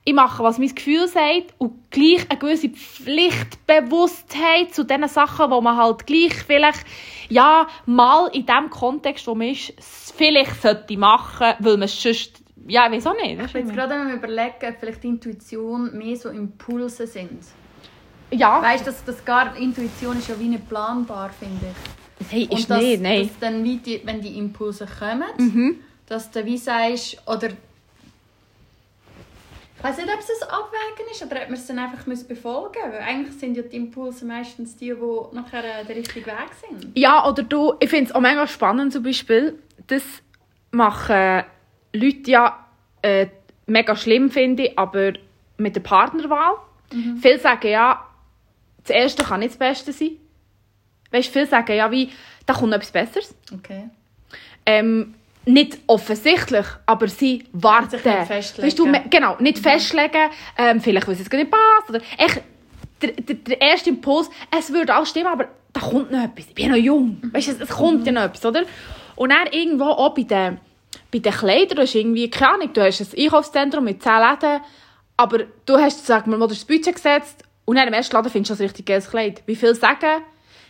ich 0.05 0.15
mache, 0.15 0.43
was 0.43 0.59
mein 0.59 0.75
Gefühl 0.75 1.07
sagt 1.09 1.53
und 1.59 1.91
gleich 1.91 2.25
eine 2.31 2.39
gewisse 2.39 2.71
Pflichtbewusstheit 2.71 4.73
zu 4.73 4.85
den 4.85 5.07
Sachen, 5.09 5.51
wo 5.51 5.61
man 5.61 5.77
halt 5.77 6.07
gleich 6.07 6.33
vielleicht, 6.33 6.87
ja, 7.29 7.67
mal 7.85 8.29
in 8.33 8.47
dem 8.47 8.71
Kontext, 8.71 9.27
wo 9.27 9.35
man 9.35 9.49
ist, 9.49 9.75
vielleicht 10.17 10.63
sollte 10.63 10.97
machen, 10.97 11.53
weil 11.59 11.75
man 11.75 11.83
es 11.83 12.03
sonst, 12.03 12.43
ja, 12.67 12.87
ich 12.87 12.93
weiß 12.93 13.09
auch 13.09 13.15
nicht. 13.15 13.39
Ich 13.41 13.53
bin 13.53 13.67
jetzt 13.67 13.75
gerade 13.75 13.95
am 13.95 14.11
überlegen, 14.11 14.69
ob 14.69 14.81
vielleicht 14.81 15.05
Intuition 15.05 15.99
mehr 15.99 16.17
so 16.17 16.31
Impulse 16.31 17.07
sind. 17.07 17.43
Ja, 18.31 18.63
Weißt 18.63 18.87
du, 18.87 18.91
dass 18.91 19.05
das 19.05 19.25
gar 19.25 19.57
Intuition 19.57 20.19
ist 20.19 20.29
ja 20.29 20.39
wie 20.39 20.49
nicht 20.49 20.69
planbar, 20.69 21.31
finde 21.31 21.67
ich. 22.21 22.31
hey, 22.31 22.43
ist 22.45 22.53
Und 22.53 22.71
dass, 22.71 22.83
nicht, 22.83 23.03
nein. 23.03 23.23
dass 23.29 23.39
dann 23.41 23.65
wie 23.65 23.77
die, 23.79 24.01
wenn 24.05 24.21
die 24.21 24.39
Impulse 24.39 24.87
kommen, 24.87 25.25
Mhm. 25.39 25.77
dass 26.07 26.31
du 26.31 26.45
wie 26.45 26.59
sagst, 26.59 27.21
oder 27.27 27.49
ich 29.79 29.85
weiß 29.85 29.97
nicht, 29.97 30.09
ob 30.13 30.19
es 30.21 30.43
ein 30.43 30.49
Abwägen 30.51 31.11
ist 31.11 31.23
oder 31.25 31.41
ob 31.43 31.49
wir 31.49 31.55
es 31.55 31.67
dann 31.67 31.79
einfach 31.79 32.05
befolgen 32.05 32.75
müssen. 32.83 32.93
Weil 32.93 33.01
eigentlich 33.01 33.39
sind 33.39 33.57
ja 33.57 33.63
die 33.63 33.77
Impulse 33.77 34.27
meistens 34.27 34.77
die, 34.77 34.91
die 34.95 35.35
nachher 35.35 35.65
äh, 35.65 35.85
der 35.87 35.97
richtige 35.97 36.27
Weg 36.27 36.51
sind. 36.69 36.93
Ja, 36.99 37.27
oder 37.27 37.43
du, 37.43 37.73
ich 37.81 37.89
finde 37.89 38.11
es 38.11 38.15
auch 38.15 38.21
mega 38.21 38.47
spannend 38.47 38.93
zum 38.93 39.03
Beispiel, 39.03 39.59
das 39.87 40.03
machen 40.71 41.45
Leute 41.95 42.31
ja 42.31 42.67
äh, 43.01 43.29
mega 43.67 43.97
schlimm, 43.97 44.31
finde 44.31 44.65
ich, 44.67 44.79
aber 44.79 45.15
mit 45.57 45.75
der 45.77 45.81
Partnerwahl. 45.81 46.57
Viele 47.23 47.39
sagen 47.39 47.69
ja, 47.69 48.05
das 48.83 48.91
Erste 48.91 49.25
kann 49.25 49.41
nicht 49.41 49.53
das 49.53 49.59
Beste 49.59 49.93
sein. 49.93 50.13
Weißt 51.11 51.29
du, 51.29 51.33
viele 51.33 51.47
sagen 51.47 51.77
ja, 51.77 51.91
wie, 51.91 52.11
da 52.47 52.55
kommt 52.55 52.71
noch 52.71 52.77
etwas 52.77 52.93
Besseres. 52.93 53.35
Okay. 53.53 53.91
Ähm, 54.67 55.15
nicht 55.47 55.79
offensichtlich, 55.87 56.67
aber 56.87 57.09
sie 57.09 57.45
warten. 57.53 57.91
Sich 57.91 58.05
nicht 58.05 58.27
festlegen. 58.27 58.67
Weißt 58.67 58.79
du, 58.79 59.11
genau, 59.11 59.37
nicht 59.41 59.59
festlegen, 59.59 60.31
ähm, 60.57 60.81
vielleicht, 60.81 61.09
weil 61.09 61.15
es 61.15 61.31
gar 61.31 61.39
nicht 61.39 61.51
passt. 61.51 61.89
Oder 61.89 62.01
echt, 62.19 62.43
der, 63.03 63.13
der, 63.13 63.35
der 63.37 63.61
erste 63.61 63.91
Impuls, 63.91 64.31
es 64.57 64.73
würde 64.73 64.95
alles 64.95 65.11
stimmen, 65.11 65.29
aber 65.29 65.49
da 65.73 65.81
kommt 65.81 66.11
noch 66.11 66.23
etwas. 66.23 66.47
Ich 66.49 66.55
bin 66.55 66.71
noch 66.71 66.77
jung. 66.77 67.19
Weißt 67.33 67.49
du, 67.49 67.53
es, 67.53 67.61
es 67.61 67.69
kommt 67.69 68.07
ja 68.07 68.13
noch 68.13 68.23
etwas, 68.23 68.45
oder? 68.45 68.63
Und 69.17 69.31
dann 69.31 69.47
irgendwo 69.51 69.85
auch 69.85 70.15
bei 70.15 70.23
den, 70.23 70.59
bei 71.11 71.19
den 71.19 71.33
Kleidern, 71.33 71.77
du 71.77 71.83
hast 71.83 71.95
irgendwie, 71.95 72.31
keine 72.31 72.55
Ahnung, 72.55 72.73
du 72.73 72.83
hast 72.83 73.01
ein 73.01 73.19
Einkaufszentrum 73.19 73.85
mit 73.85 74.03
10 74.03 74.13
Läden, 74.13 74.61
aber 75.17 75.39
du 75.67 75.77
hast, 75.77 76.07
sag 76.07 76.27
mal, 76.27 76.39
mal 76.39 76.49
das 76.49 76.65
Budget 76.65 76.95
gesetzt 76.95 77.45
und 77.71 77.77
dann 77.77 77.87
im 77.87 77.95
ersten 77.95 78.17
Laden 78.17 78.33
findest 78.33 78.51
du 78.51 78.55
das 78.55 78.61
richtig 78.61 78.85
geiles 78.87 79.09
Kleid. 79.11 79.43
Wie 79.47 79.55
viele 79.55 79.77
sagen, 79.77 80.23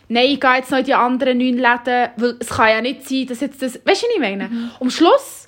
nein, 0.07 0.25
ich 0.29 0.39
gehe 0.39 0.53
jetzt 0.57 0.69
noch 0.69 0.77
in 0.77 0.85
die 0.85 0.93
anderen 0.93 1.39
neun 1.39 1.57
Läden, 1.57 2.09
weil 2.17 2.35
es 2.39 2.49
kann 2.49 2.69
ja 2.69 2.79
nicht 2.79 3.09
sein, 3.09 3.25
dass 3.25 3.39
jetzt 3.39 3.59
das... 3.59 3.73
Weißt 3.83 4.03
du, 4.03 4.07
was 4.07 4.13
ich 4.13 4.19
meine? 4.19 4.49
Mhm. 4.49 4.71
Am 4.79 4.91
Schluss 4.91 5.47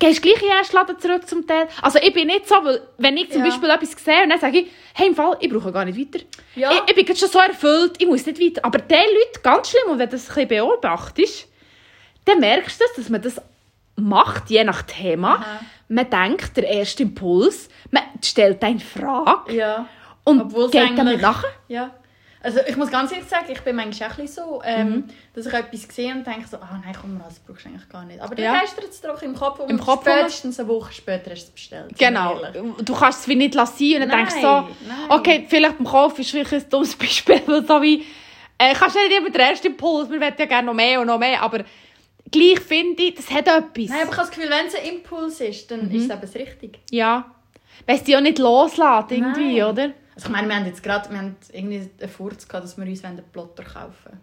gehst 0.00 0.18
du 0.18 0.22
gleich 0.22 0.42
in 0.42 0.48
den 0.48 0.56
ersten 0.58 0.74
Laden 0.74 0.98
zurück 0.98 1.28
zum 1.28 1.46
Teil. 1.46 1.68
Also 1.82 2.00
ich 2.02 2.12
bin 2.12 2.26
nicht 2.26 2.48
so, 2.48 2.56
weil 2.64 2.80
wenn 2.98 3.16
ich 3.16 3.30
zum 3.30 3.44
Ja. 3.44 3.48
Beispiel 3.48 3.70
etwas 3.70 3.92
sehe 4.04 4.24
und 4.24 4.30
dann 4.30 4.40
sage 4.40 4.58
ich, 4.58 4.66
hey, 4.94 5.06
im 5.06 5.14
Fall, 5.14 5.36
ich 5.38 5.48
brauche 5.48 5.70
gar 5.70 5.84
nicht 5.84 5.96
weiter. 5.96 6.24
Ja. 6.56 6.72
Ich, 6.72 6.80
ich 6.88 6.94
bin 6.96 7.06
jetzt 7.06 7.20
schon 7.20 7.28
so 7.28 7.38
erfüllt, 7.38 7.94
ich 8.00 8.08
muss 8.08 8.26
nicht 8.26 8.40
weiter. 8.40 8.64
Aber 8.64 8.78
die 8.78 8.94
Leute, 8.94 9.40
ganz 9.40 9.70
schlimm, 9.70 9.92
und 9.92 9.98
wenn 10.00 10.08
du 10.08 10.16
das 10.16 10.28
ein 10.28 10.34
bisschen 10.34 10.48
beobachtest, 10.48 11.46
dann 12.24 12.40
merkst 12.40 12.80
du 12.80 12.84
das, 12.84 12.96
dass 12.96 13.08
man 13.08 13.22
das 13.22 13.40
macht, 13.94 14.50
je 14.50 14.64
nach 14.64 14.82
Thema. 14.82 15.36
Aha. 15.36 15.60
Man 15.88 16.10
denkt, 16.10 16.56
der 16.56 16.64
erste 16.68 17.04
Impuls, 17.04 17.68
man 17.92 18.02
stellt 18.22 18.62
eine 18.64 18.80
Frage 18.80 19.54
Ja. 19.54 19.86
Und 20.24 20.40
Obwohl 20.42 20.70
geht 20.70 20.96
damit 20.98 21.20
nachher. 21.20 21.48
Ja. 21.68 21.90
Also 22.40 22.60
ich 22.68 22.76
muss 22.76 22.88
ganz 22.90 23.10
ehrlich 23.10 23.26
sagen, 23.28 23.46
ich 23.50 23.60
bin 23.62 23.74
manchmal 23.74 24.10
auch 24.10 24.26
so, 24.28 24.62
ähm, 24.64 24.88
Mhm. 24.90 25.04
dass 25.34 25.46
ich 25.46 25.52
etwas 25.52 25.82
sehe 25.94 26.12
und 26.14 26.24
denke 26.24 26.46
so, 26.48 26.56
ah 26.58 26.80
nein, 26.84 26.94
komm 26.98 27.18
mal, 27.18 27.24
das 27.28 27.40
brauchst 27.40 27.64
du 27.64 27.68
eigentlich 27.68 27.88
gar 27.88 28.04
nicht. 28.04 28.20
Aber 28.20 28.32
dann 28.36 28.44
Ja. 28.44 28.60
geistert 28.60 28.84
es 28.90 29.00
doch 29.00 29.20
im 29.22 29.34
Kopf 29.34 29.58
und 29.58 29.68
Im 29.68 29.80
Kopf 29.80 30.02
spätestens 30.02 30.60
eine 30.60 30.68
Woche 30.68 30.92
später 30.92 31.32
hast 31.32 31.42
du 31.42 31.48
es 31.48 31.50
bestellt. 31.50 31.98
Genau. 31.98 32.40
Du 32.84 32.94
kannst 32.94 33.22
es 33.22 33.28
wie 33.28 33.34
nicht 33.34 33.54
lassen 33.54 33.92
und 33.94 34.00
dann 34.02 34.08
Nein, 34.08 34.18
denkst 34.18 34.34
du 34.36 34.40
so, 34.40 34.46
nein. 34.46 34.68
okay, 35.08 35.46
vielleicht 35.48 35.78
beim 35.78 35.86
Kauf 35.88 36.16
ist 36.20 36.30
vielleicht 36.30 36.52
ein 36.52 36.70
dummes 36.70 36.94
Beispiel, 36.96 37.42
so 37.66 37.82
wie, 37.82 38.04
äh, 38.56 38.72
kannst 38.72 38.94
du 38.94 39.00
nicht 39.00 39.18
immer 39.18 39.30
den 39.30 39.40
ersten 39.40 39.66
Impuls, 39.66 40.08
wir 40.08 40.20
wollen 40.20 40.34
ja 40.38 40.44
gerne 40.46 40.66
noch 40.66 40.74
mehr 40.74 41.00
und 41.00 41.08
noch 41.08 41.18
mehr, 41.18 41.42
aber 41.42 41.64
gleich 42.30 42.60
finde 42.60 43.02
ich, 43.02 43.14
das 43.16 43.28
hat 43.32 43.48
etwas. 43.48 43.88
Nein, 43.88 44.02
aber 44.02 44.12
ich 44.12 44.16
habe 44.16 44.16
das 44.16 44.30
Gefühl, 44.30 44.48
wenn 44.50 44.66
es 44.66 44.74
ein 44.76 44.84
Impuls 44.94 45.40
ist, 45.40 45.68
dann 45.72 45.88
Mhm. 45.88 45.94
ist 45.96 46.04
es 46.04 46.10
eben 46.10 46.20
das 46.20 46.34
Richtige. 46.36 46.78
Ja. 46.92 47.24
Weil 47.84 47.96
es 47.96 48.04
dich 48.04 48.16
auch 48.16 48.20
nicht 48.20 48.38
loslässt, 48.38 49.10
irgendwie, 49.10 49.60
Nein. 49.60 49.70
oder? 49.70 49.90
Also 50.18 50.26
ich 50.30 50.32
meine, 50.32 50.48
wir 50.48 50.56
haben 50.56 50.66
jetzt 50.66 50.82
gerade, 50.82 51.08
wir 51.10 51.18
haben 51.18 51.36
irgendwie 51.52 51.88
einen 52.00 52.10
Furz 52.10 52.48
gehabt, 52.48 52.64
dass 52.64 52.76
wir 52.76 52.84
uns 52.84 53.04
einen 53.04 53.22
Plotter 53.32 53.62
kaufen 53.62 54.18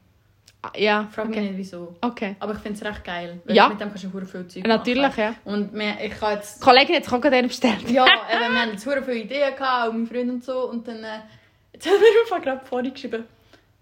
Ah, 0.62 0.72
Ja. 0.76 1.06
Ich 1.08 1.16
frage 1.16 1.30
mich 1.30 1.38
okay. 1.38 1.48
nicht, 1.48 1.58
wieso. 1.58 1.96
okay. 2.02 2.36
Aber 2.40 2.52
ich 2.52 2.60
finde 2.60 2.78
es 2.80 2.84
recht 2.86 3.04
geil. 3.06 3.40
Weil 3.46 3.56
Ja. 3.56 3.70
Mit 3.70 3.80
dem 3.80 3.88
kannst 3.88 4.04
du 4.04 4.10
verdammt 4.10 4.30
viel 4.32 4.48
Zeug 4.50 4.68
Natürlich, 4.68 5.02
machen. 5.04 5.20
ja. 5.22 5.36
Und 5.46 5.74
wir, 5.74 5.94
ich 6.04 6.20
habe 6.22 6.34
jetzt... 6.34 6.60
Die 6.60 6.66
Kollegin 6.66 6.98
auch 7.02 7.22
gerade 7.22 7.36
einen 7.38 7.48
bestellt. 7.48 7.90
Ja, 7.90 8.06
eben, 8.34 8.54
wir 8.54 8.62
haben 8.62 8.72
jetzt 8.72 8.84
verdammt 8.84 9.06
viele 9.06 9.20
Ideen 9.20 9.56
gehabt, 9.56 9.88
auch 9.90 9.94
mein 9.94 10.06
Freund 10.06 10.30
und 10.32 10.44
so. 10.44 10.70
Und 10.70 10.86
dann... 10.86 11.02
Äh, 11.02 11.20
jetzt 11.72 11.86
hat 11.88 11.94
er 11.94 12.36
mir 12.38 12.42
gerade 12.44 12.66
vorhin 12.66 12.94
geschrieben, 12.94 13.24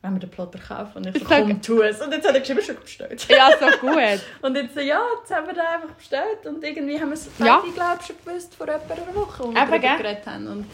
wenn 0.04 0.14
wir 0.14 0.20
den 0.20 0.30
Plotter 0.30 0.60
kaufen. 0.60 0.98
Und 0.98 1.08
ich 1.16 1.18
so, 1.24 1.26
komm, 1.28 1.62
tu 1.64 1.82
es. 1.82 2.00
Und 2.00 2.12
jetzt 2.12 2.28
hat 2.28 2.36
er 2.36 2.42
geschrieben, 2.42 2.62
schon 2.62 2.76
bestellt. 2.80 3.28
ja, 3.30 3.50
so 3.60 3.66
gut. 3.80 3.96
Und 4.44 4.56
jetzt 4.56 4.76
ja, 4.76 5.02
jetzt 5.20 5.34
haben 5.34 5.48
wir 5.48 5.54
den 5.54 5.62
einfach 5.66 5.96
bestellt. 5.96 6.46
Und 6.46 6.64
irgendwie 6.64 7.00
haben 7.00 7.08
wir 7.10 7.14
es 7.14 7.28
Ja. 7.40 7.64
glaube 7.74 7.98
ich, 8.02 8.06
schon 8.08 8.16
gewusst 8.24 8.54
vor 8.54 8.68
etwa 8.68 8.94
einer 8.94 9.16
Woche, 9.16 9.44
wo 9.46 9.52
wir 9.52 9.66
darüber 9.66 9.80
geredet 9.80 10.28
haben. 10.28 10.48
Und 10.48 10.66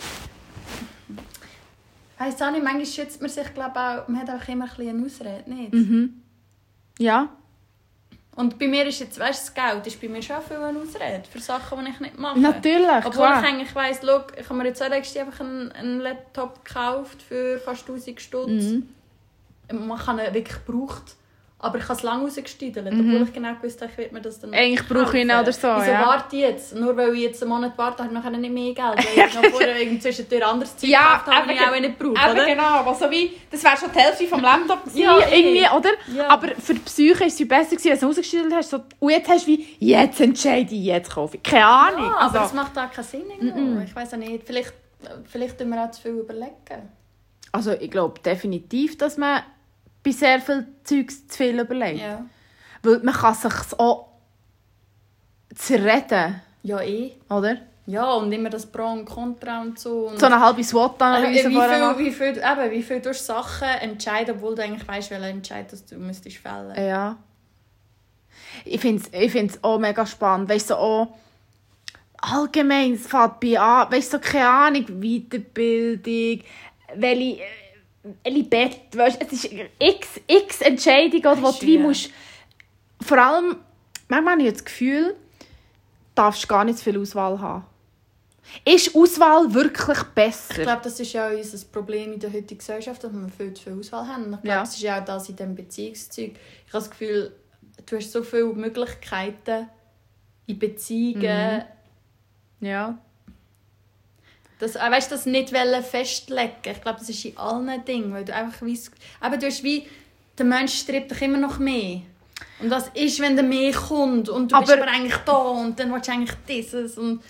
Weiss 2.20 2.42
auch 2.42 2.52
nicht, 2.52 2.64
manchmal 2.64 2.86
schützt 2.86 3.22
man 3.22 3.30
sich, 3.30 3.54
glaube 3.54 3.80
auch, 3.80 4.08
man 4.10 4.22
hat 4.22 4.30
einfach 4.30 4.50
immer 4.50 4.66
ein 4.66 4.70
bisschen 4.70 4.90
eine 4.90 5.06
Ausrede, 5.06 5.50
nicht? 5.50 5.74
Mhm. 5.74 6.22
Ja. 7.00 7.30
Und 8.36 8.60
bei 8.60 8.68
mir 8.68 8.86
ist 8.86 9.00
jetzt, 9.00 9.20
weißt 9.20 9.50
du, 9.50 9.54
das 9.54 9.72
Geld 9.72 9.88
ist 9.88 10.02
bei 10.02 10.08
mir 10.10 10.22
schon 10.22 10.42
viel 10.42 10.58
eine 10.58 10.80
Ausrede 10.80 11.24
für 11.30 11.40
Sachen, 11.40 11.84
die 11.84 11.92
ich 11.92 12.00
nicht 12.00 12.20
mache. 12.20 12.40
Natürlich, 12.40 13.06
Obwohl 13.06 13.26
klar. 13.26 13.42
ich 13.42 13.48
eigentlich 13.50 13.76
weiss, 13.76 14.00
schau, 14.06 14.22
ich 14.38 14.46
habe 14.50 14.56
mir 14.60 14.66
jetzt 14.66 14.82
auch 14.82 14.92
einfach 14.92 15.40
einen, 15.40 15.72
einen 15.72 16.00
Laptop 16.00 16.64
gekauft 16.64 17.22
für 17.22 17.58
fast 17.60 17.82
1000 17.90 18.20
Stutz. 18.20 18.50
Mhm. 18.50 18.90
Man 19.72 19.98
kann 19.98 20.20
ihn 20.20 20.34
wirklich 20.34 20.66
gebraucht. 20.66 21.16
Aber 21.62 21.78
ich 21.78 21.84
habe 21.84 21.94
es 21.94 22.04
lange 22.04 22.24
rausgestiedelt, 22.24 22.88
obwohl 22.88 23.24
ich 23.24 23.34
genau 23.34 23.54
gewusst 23.56 23.82
habe, 23.82 23.92
ich 24.02 24.12
mir 24.14 24.22
das 24.22 24.40
dann 24.40 24.52
Mhm. 24.52 24.56
Eigentlich 24.56 24.88
brauche 24.88 25.18
ich 25.18 25.24
ihn 25.26 25.30
oder 25.30 25.52
so, 25.52 25.68
Wieso 25.68 25.92
ja. 25.92 26.06
warte 26.08 26.34
ich 26.38 26.42
jetzt? 26.42 26.74
Nur 26.74 26.96
weil 26.96 27.14
ich 27.16 27.24
jetzt 27.24 27.42
einen 27.44 27.52
Monat 27.52 27.78
warte, 27.78 28.02
habe 28.02 28.16
ich 28.16 28.38
nicht 28.38 28.54
mehr 28.54 28.74
Geld. 28.74 28.78
Weil 28.78 29.26
ich 29.28 29.34
noch 29.36 29.46
vorher 29.52 30.00
zwischendurch 30.00 30.46
anderes 30.46 30.78
Zeug 30.78 30.90
Ja, 30.90 31.18
gekauft 31.18 31.38
habe, 31.38 31.52
ich 31.52 31.60
auch 31.60 31.80
nicht 31.80 32.00
brauche, 32.00 32.12
Eben 32.14 32.32
oder? 32.32 32.46
genau, 32.46 32.64
aber 32.64 32.96
so 32.96 33.12
wie, 33.12 33.34
das 33.52 33.62
wäre 33.62 33.76
schon 33.76 33.90
die 33.94 34.00
Hälfte 34.00 34.26
vom 34.28 34.42
Laptop 34.42 34.80
Ja, 34.94 35.18
irgendwie, 35.20 35.66
oder? 35.76 35.90
Ja. 36.16 36.30
Aber 36.30 36.48
für 36.56 36.76
die 36.76 36.80
Psyche 36.80 37.26
ist 37.26 37.42
es 37.42 37.46
besser 37.48 37.72
gewesen, 37.76 37.92
als 37.92 38.00
du 38.00 38.08
ausgestellt 38.08 38.54
hast. 38.54 38.70
So, 38.70 38.80
und 39.00 39.10
jetzt 39.10 39.30
hast 39.30 39.46
du 39.46 39.52
wie, 39.52 39.68
jetzt 39.80 40.22
entscheide 40.22 40.74
ich, 40.74 40.86
jetzt 40.86 41.12
kaufe 41.14 41.36
ich. 41.36 41.44
Keine 41.44 41.66
Ahnung. 41.66 42.06
Ja, 42.06 42.18
aber 42.20 42.36
es 42.38 42.42
also, 42.44 42.56
macht 42.56 42.78
auch 42.78 42.90
keinen 42.90 43.04
Sinn 43.04 43.24
irgendwo. 43.38 43.82
Ich 43.82 43.94
weiß 43.94 44.14
auch 44.14 44.18
nicht. 44.18 44.46
Vielleicht, 44.46 44.72
vielleicht 45.26 45.58
tun 45.58 45.70
wir 45.72 45.84
auch 45.84 45.92
zu 45.92 46.04
viel 46.04 46.12
überlegen. 46.12 46.90
also 47.52 47.72
ich 47.74 47.92
glaube 47.92 48.22
definitiv, 48.22 48.98
dass 48.98 49.18
man 49.18 49.42
bei 50.04 50.12
sehr 50.12 50.40
viel 50.42 50.68
Zeugs 50.84 51.28
zu 51.28 51.38
viel 51.38 51.60
überlegt. 51.60 52.02
Ja. 52.02 52.26
Weil 52.84 53.00
man 53.00 53.14
kann 53.14 53.34
sich 53.34 53.54
auch 53.78 54.08
zerreden, 55.56 56.42
Ja, 56.64 56.82
eh. 56.82 57.14
oder? 57.30 57.58
Ja, 57.86 58.12
und 58.14 58.32
immer 58.32 58.52
das 58.52 58.68
Pro 58.68 58.86
und 58.92 59.06
Contra 59.06 59.62
und 59.62 59.80
so. 59.80 60.10
Und 60.10 60.20
So 60.20 60.28
eine 60.28 60.40
halbe 60.40 60.62
äh, 60.62 60.64
SWOT-Analyse 60.64 61.50
wie, 61.50 61.54
vorher 61.56 61.70
viel, 61.74 61.80
machen. 61.80 62.06
wie, 62.06 62.12
viel, 62.12 62.38
eben, 62.38 62.72
wie 62.72 62.84
viel 62.84 63.00
du 63.02 63.14
Sachen 63.16 63.68
entscheiden, 63.68 64.36
obwohl 64.36 64.54
du 64.54 64.62
eigentlich 64.64 64.88
weißt, 64.88 65.10
welchen 65.10 65.24
Entscheid 65.38 65.66
du 65.90 65.96
müsstest 65.98 66.38
fällen. 66.38 66.76
Ja. 66.88 67.18
Ich 68.64 68.80
finde 68.80 69.02
es 69.02 69.20
ich 69.20 69.32
find's 69.32 69.58
auch 69.64 69.80
mega 69.80 70.06
spannend. 70.06 70.50
Weißt 70.50 70.70
du, 70.70 70.76
so 70.76 70.80
auch 70.80 71.08
allgemein, 72.22 72.94
es 72.94 73.08
fängt 73.08 73.40
bei 73.40 73.60
an, 73.60 73.92
weißt 73.92 74.14
du, 74.14 74.18
so, 74.18 74.24
keine 74.24 74.50
Ahnung, 74.50 74.86
Weiterbildung, 75.02 76.44
welche, 76.96 77.42
Bett, 78.50 78.80
weißt 78.96 79.22
es 79.22 79.32
ist 79.46 79.52
x, 79.80 80.08
x 80.28 80.62
Entscheidungen, 80.62 81.42
wo 81.42 81.48
Weisst 81.48 81.62
du 81.62 81.66
wie 81.68 81.78
musst, 81.78 82.10
vor 83.02 83.18
allem, 83.18 83.58
manchmal 84.08 84.34
habe 84.34 84.44
ich 84.44 84.54
das 84.54 84.66
Gefühl, 84.66 85.16
du 85.40 85.46
darfst 86.16 86.48
gar 86.48 86.64
nicht 86.66 86.78
zu 86.78 86.84
viel 86.86 87.00
Auswahl 87.00 87.40
haben. 87.40 87.66
Ist 88.66 88.96
Auswahl 88.96 89.54
wirklich 89.54 89.98
Ich 90.00 90.04
besser? 90.16 90.64
glaube, 90.64 90.82
das 90.84 91.00
ist 91.00 91.14
ja 91.14 91.30
unser 91.30 91.66
Problem 91.68 92.14
in 92.14 92.20
der 92.20 92.32
heutigen 92.34 92.58
Gesellschaft, 92.58 93.04
dass 93.04 93.12
wir 93.14 93.30
viel 93.30 93.54
zu 93.54 93.64
viel 93.64 93.80
Auswahl 93.80 94.08
haben. 94.08 94.24
Und 94.26 94.34
ich 94.34 94.42
glaube, 94.42 94.48
Ja. 94.48 94.60
das 94.62 94.74
ist 94.76 94.82
ja 94.82 95.00
auch 95.00 95.06
das 95.06 95.30
in 95.30 95.36
diesem 95.36 95.56
Beziehungszeug. 95.56 96.32
Ich 96.66 96.74
habe 96.74 96.84
das 96.84 96.90
Gefühl, 96.90 97.36
du 97.86 97.96
hast 97.96 98.12
so 98.12 98.24
viele 98.24 98.46
Möglichkeiten 98.54 99.70
in 100.48 100.58
Beziehungen, 100.60 101.64
ja. 102.62 102.98
Das, 104.60 104.76
äh, 104.76 104.80
weißt, 104.80 105.12
das 105.12 105.26
nicht 105.26 105.50
festlegen. 105.84 106.52
Ich 106.66 106.82
glaube, 106.82 107.00
das 107.00 107.10
ist 107.10 107.26
in 107.26 107.38
allen 107.38 107.84
Dingen, 107.86 108.12
weil 108.14 108.26
du 108.26 108.36
einfach 108.36 108.62
weißt, 108.62 108.92
eben, 109.26 109.40
du 109.40 109.46
hast 109.46 109.64
wie, 109.64 109.88
der 110.38 110.46
Mensch 110.46 110.74
strebt 110.80 111.12
doch 111.12 111.22
immer 111.22 111.38
noch 111.38 111.60
mehr. 111.60 112.02
Und 112.60 112.70
was 112.70 112.90
ist, 112.90 113.20
wenn 113.22 113.36
der 113.36 113.46
mehr 113.46 113.72
kommt 113.74 114.30
und 114.30 114.52
du 114.52 114.60
bist 114.60 114.72
Aber- 114.72 114.82
aber 114.84 114.92
eigentlich 114.92 115.16
da 115.26 115.32
und 115.38 115.80
dann 115.80 115.92
willst 115.94 116.08
du 116.08 116.12
eigentlich 116.12 116.36
dieses 116.48 116.98
und 116.98 117.22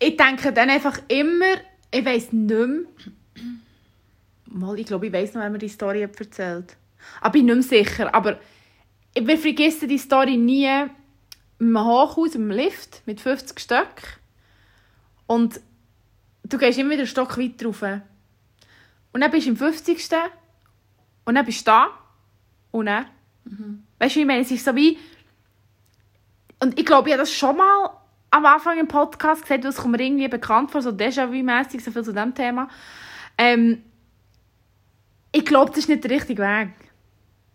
Ich 0.00 0.16
denke 0.16 0.52
dann 0.52 0.68
einfach 0.70 1.00
immer, 1.08 1.54
ich 1.92 2.04
weiß 2.04 2.32
nicht 2.32 2.50
mehr, 2.50 2.80
mal, 4.46 4.78
ich 4.78 4.86
glaube, 4.86 5.06
ich 5.06 5.12
weiß 5.12 5.34
noch, 5.34 5.42
wer 5.42 5.50
mir 5.50 5.58
die 5.58 5.68
Story 5.68 6.02
hat 6.02 6.18
erzählt 6.18 6.76
Aber 7.20 7.36
ich 7.36 7.44
bin 7.44 7.56
nicht 7.56 7.70
mehr 7.70 7.84
sicher. 7.84 8.14
Aber 8.14 8.38
wir 9.14 9.38
vergessen 9.38 9.88
die 9.88 9.98
Story 9.98 10.36
nie 10.36 10.68
im 11.60 11.78
Hochhaus, 11.78 12.34
im 12.34 12.50
Lift, 12.50 13.02
mit 13.06 13.20
50 13.20 13.60
Stück. 13.60 14.18
Und 15.26 15.60
du 16.44 16.58
gehst 16.58 16.78
immer 16.78 16.90
wieder 16.90 17.00
einen 17.00 17.08
Stock 17.08 17.38
weiter 17.38 17.66
rauf. 17.66 17.82
Und 17.82 19.20
dann 19.20 19.30
bist 19.30 19.46
du 19.46 19.50
im 19.50 19.56
50. 19.56 19.98
Und 21.24 21.34
dann 21.34 21.44
bist 21.44 21.60
du 21.60 21.70
da. 21.70 21.88
Und 22.70 22.86
dann. 22.86 23.06
Weißt 23.98 24.14
du, 24.14 24.18
wie 24.18 24.22
ich 24.22 24.26
meine? 24.26 24.40
Es 24.42 24.50
ist 24.50 24.64
so 24.64 24.74
wie. 24.74 24.98
Und 26.60 26.78
ich 26.78 26.86
glaube, 26.86 27.08
ich 27.08 27.12
habe 27.14 27.22
das 27.22 27.32
schon 27.32 27.56
mal 27.56 27.90
am 28.30 28.46
Anfang 28.46 28.78
im 28.78 28.88
Podcast 28.88 29.42
gesagt, 29.42 29.64
das 29.64 29.76
kommt 29.76 29.96
mir 29.96 30.04
irgendwie 30.04 30.28
bekannt 30.28 30.70
vor, 30.70 30.82
so 30.82 30.90
Déjà-vu-mässig, 30.90 31.80
so 31.80 31.92
viel 31.92 32.02
zu 32.02 32.12
diesem 32.12 32.34
Thema. 32.34 32.68
Ähm, 33.38 33.82
ich 35.30 35.44
glaube, 35.44 35.70
das 35.70 35.80
ist 35.80 35.88
nicht 35.88 36.02
der 36.02 36.10
richtige 36.10 36.42
Weg. 36.42 36.70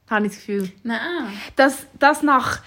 Habe 0.10 0.26
ich 0.26 0.32
das 0.34 0.46
Gefühl. 0.46 0.72
nein. 0.84 1.00
Dass 1.56 1.86
das 1.98 2.24
nach 2.24 2.62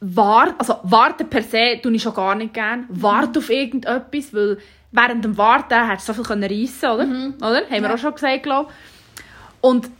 Wart, 0.00 0.54
also 0.58 0.78
warten 0.82 1.28
per 1.28 1.42
se 1.42 1.78
tue 1.82 1.92
ich 1.92 2.02
schon 2.02 2.14
gar 2.14 2.34
nicht 2.34 2.54
gerne. 2.54 2.86
Warten 2.88 3.38
auf 3.38 3.50
irgendetwas, 3.50 4.34
weil 4.34 4.58
während 4.92 5.24
dem 5.24 5.36
Warten 5.38 5.88
hättest 5.88 6.08
du 6.08 6.12
so 6.14 6.24
viel 6.24 6.42
reissen 6.44 6.90
oder? 6.90 7.04
oder? 7.48 7.60
Haben 7.64 7.70
wir 7.70 7.88
Ja. 7.88 7.94
auch 7.94 7.98
schon 7.98 8.14
gesagt, 8.14 8.42
glaube 8.42 8.70
ich. 8.72 9.22
Und 9.62 9.90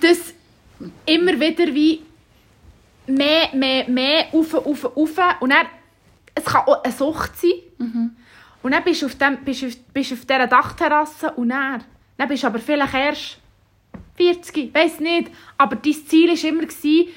das 0.00 0.34
immer 1.06 1.38
wieder 1.40 1.66
wie 1.74 2.02
mehr, 3.06 3.48
mehr, 3.54 3.88
mehr, 3.88 4.26
auf, 4.32 4.52
auf, 4.54 4.84
auf. 4.84 5.18
Und 5.40 5.50
dann, 5.50 5.66
es 6.34 6.44
kann 6.44 6.62
auch 6.66 6.82
eine 6.82 6.92
Sucht 6.92 7.32
sein. 7.40 7.52
Und 8.62 8.72
dann 8.72 8.82
bist 8.84 9.02
du 9.02 9.06
auf, 9.06 9.14
dem, 9.14 9.38
bist, 9.44 9.64
auf, 9.64 9.72
bist 9.92 10.12
auf 10.12 10.20
dieser 10.26 10.46
Dachterrasse 10.46 11.30
und 11.32 11.50
dann, 11.50 11.84
dann 12.18 12.28
bist 12.28 12.42
du 12.42 12.48
aber 12.48 12.58
vielleicht 12.58 12.94
erst 12.94 13.38
40, 14.16 14.74
weiß 14.74 15.00
nicht. 15.00 15.30
Aber 15.56 15.76
dein 15.76 15.92
Ziel 15.94 16.28
war 16.30 16.48
immer, 16.48 16.62
gewesen, 16.62 17.08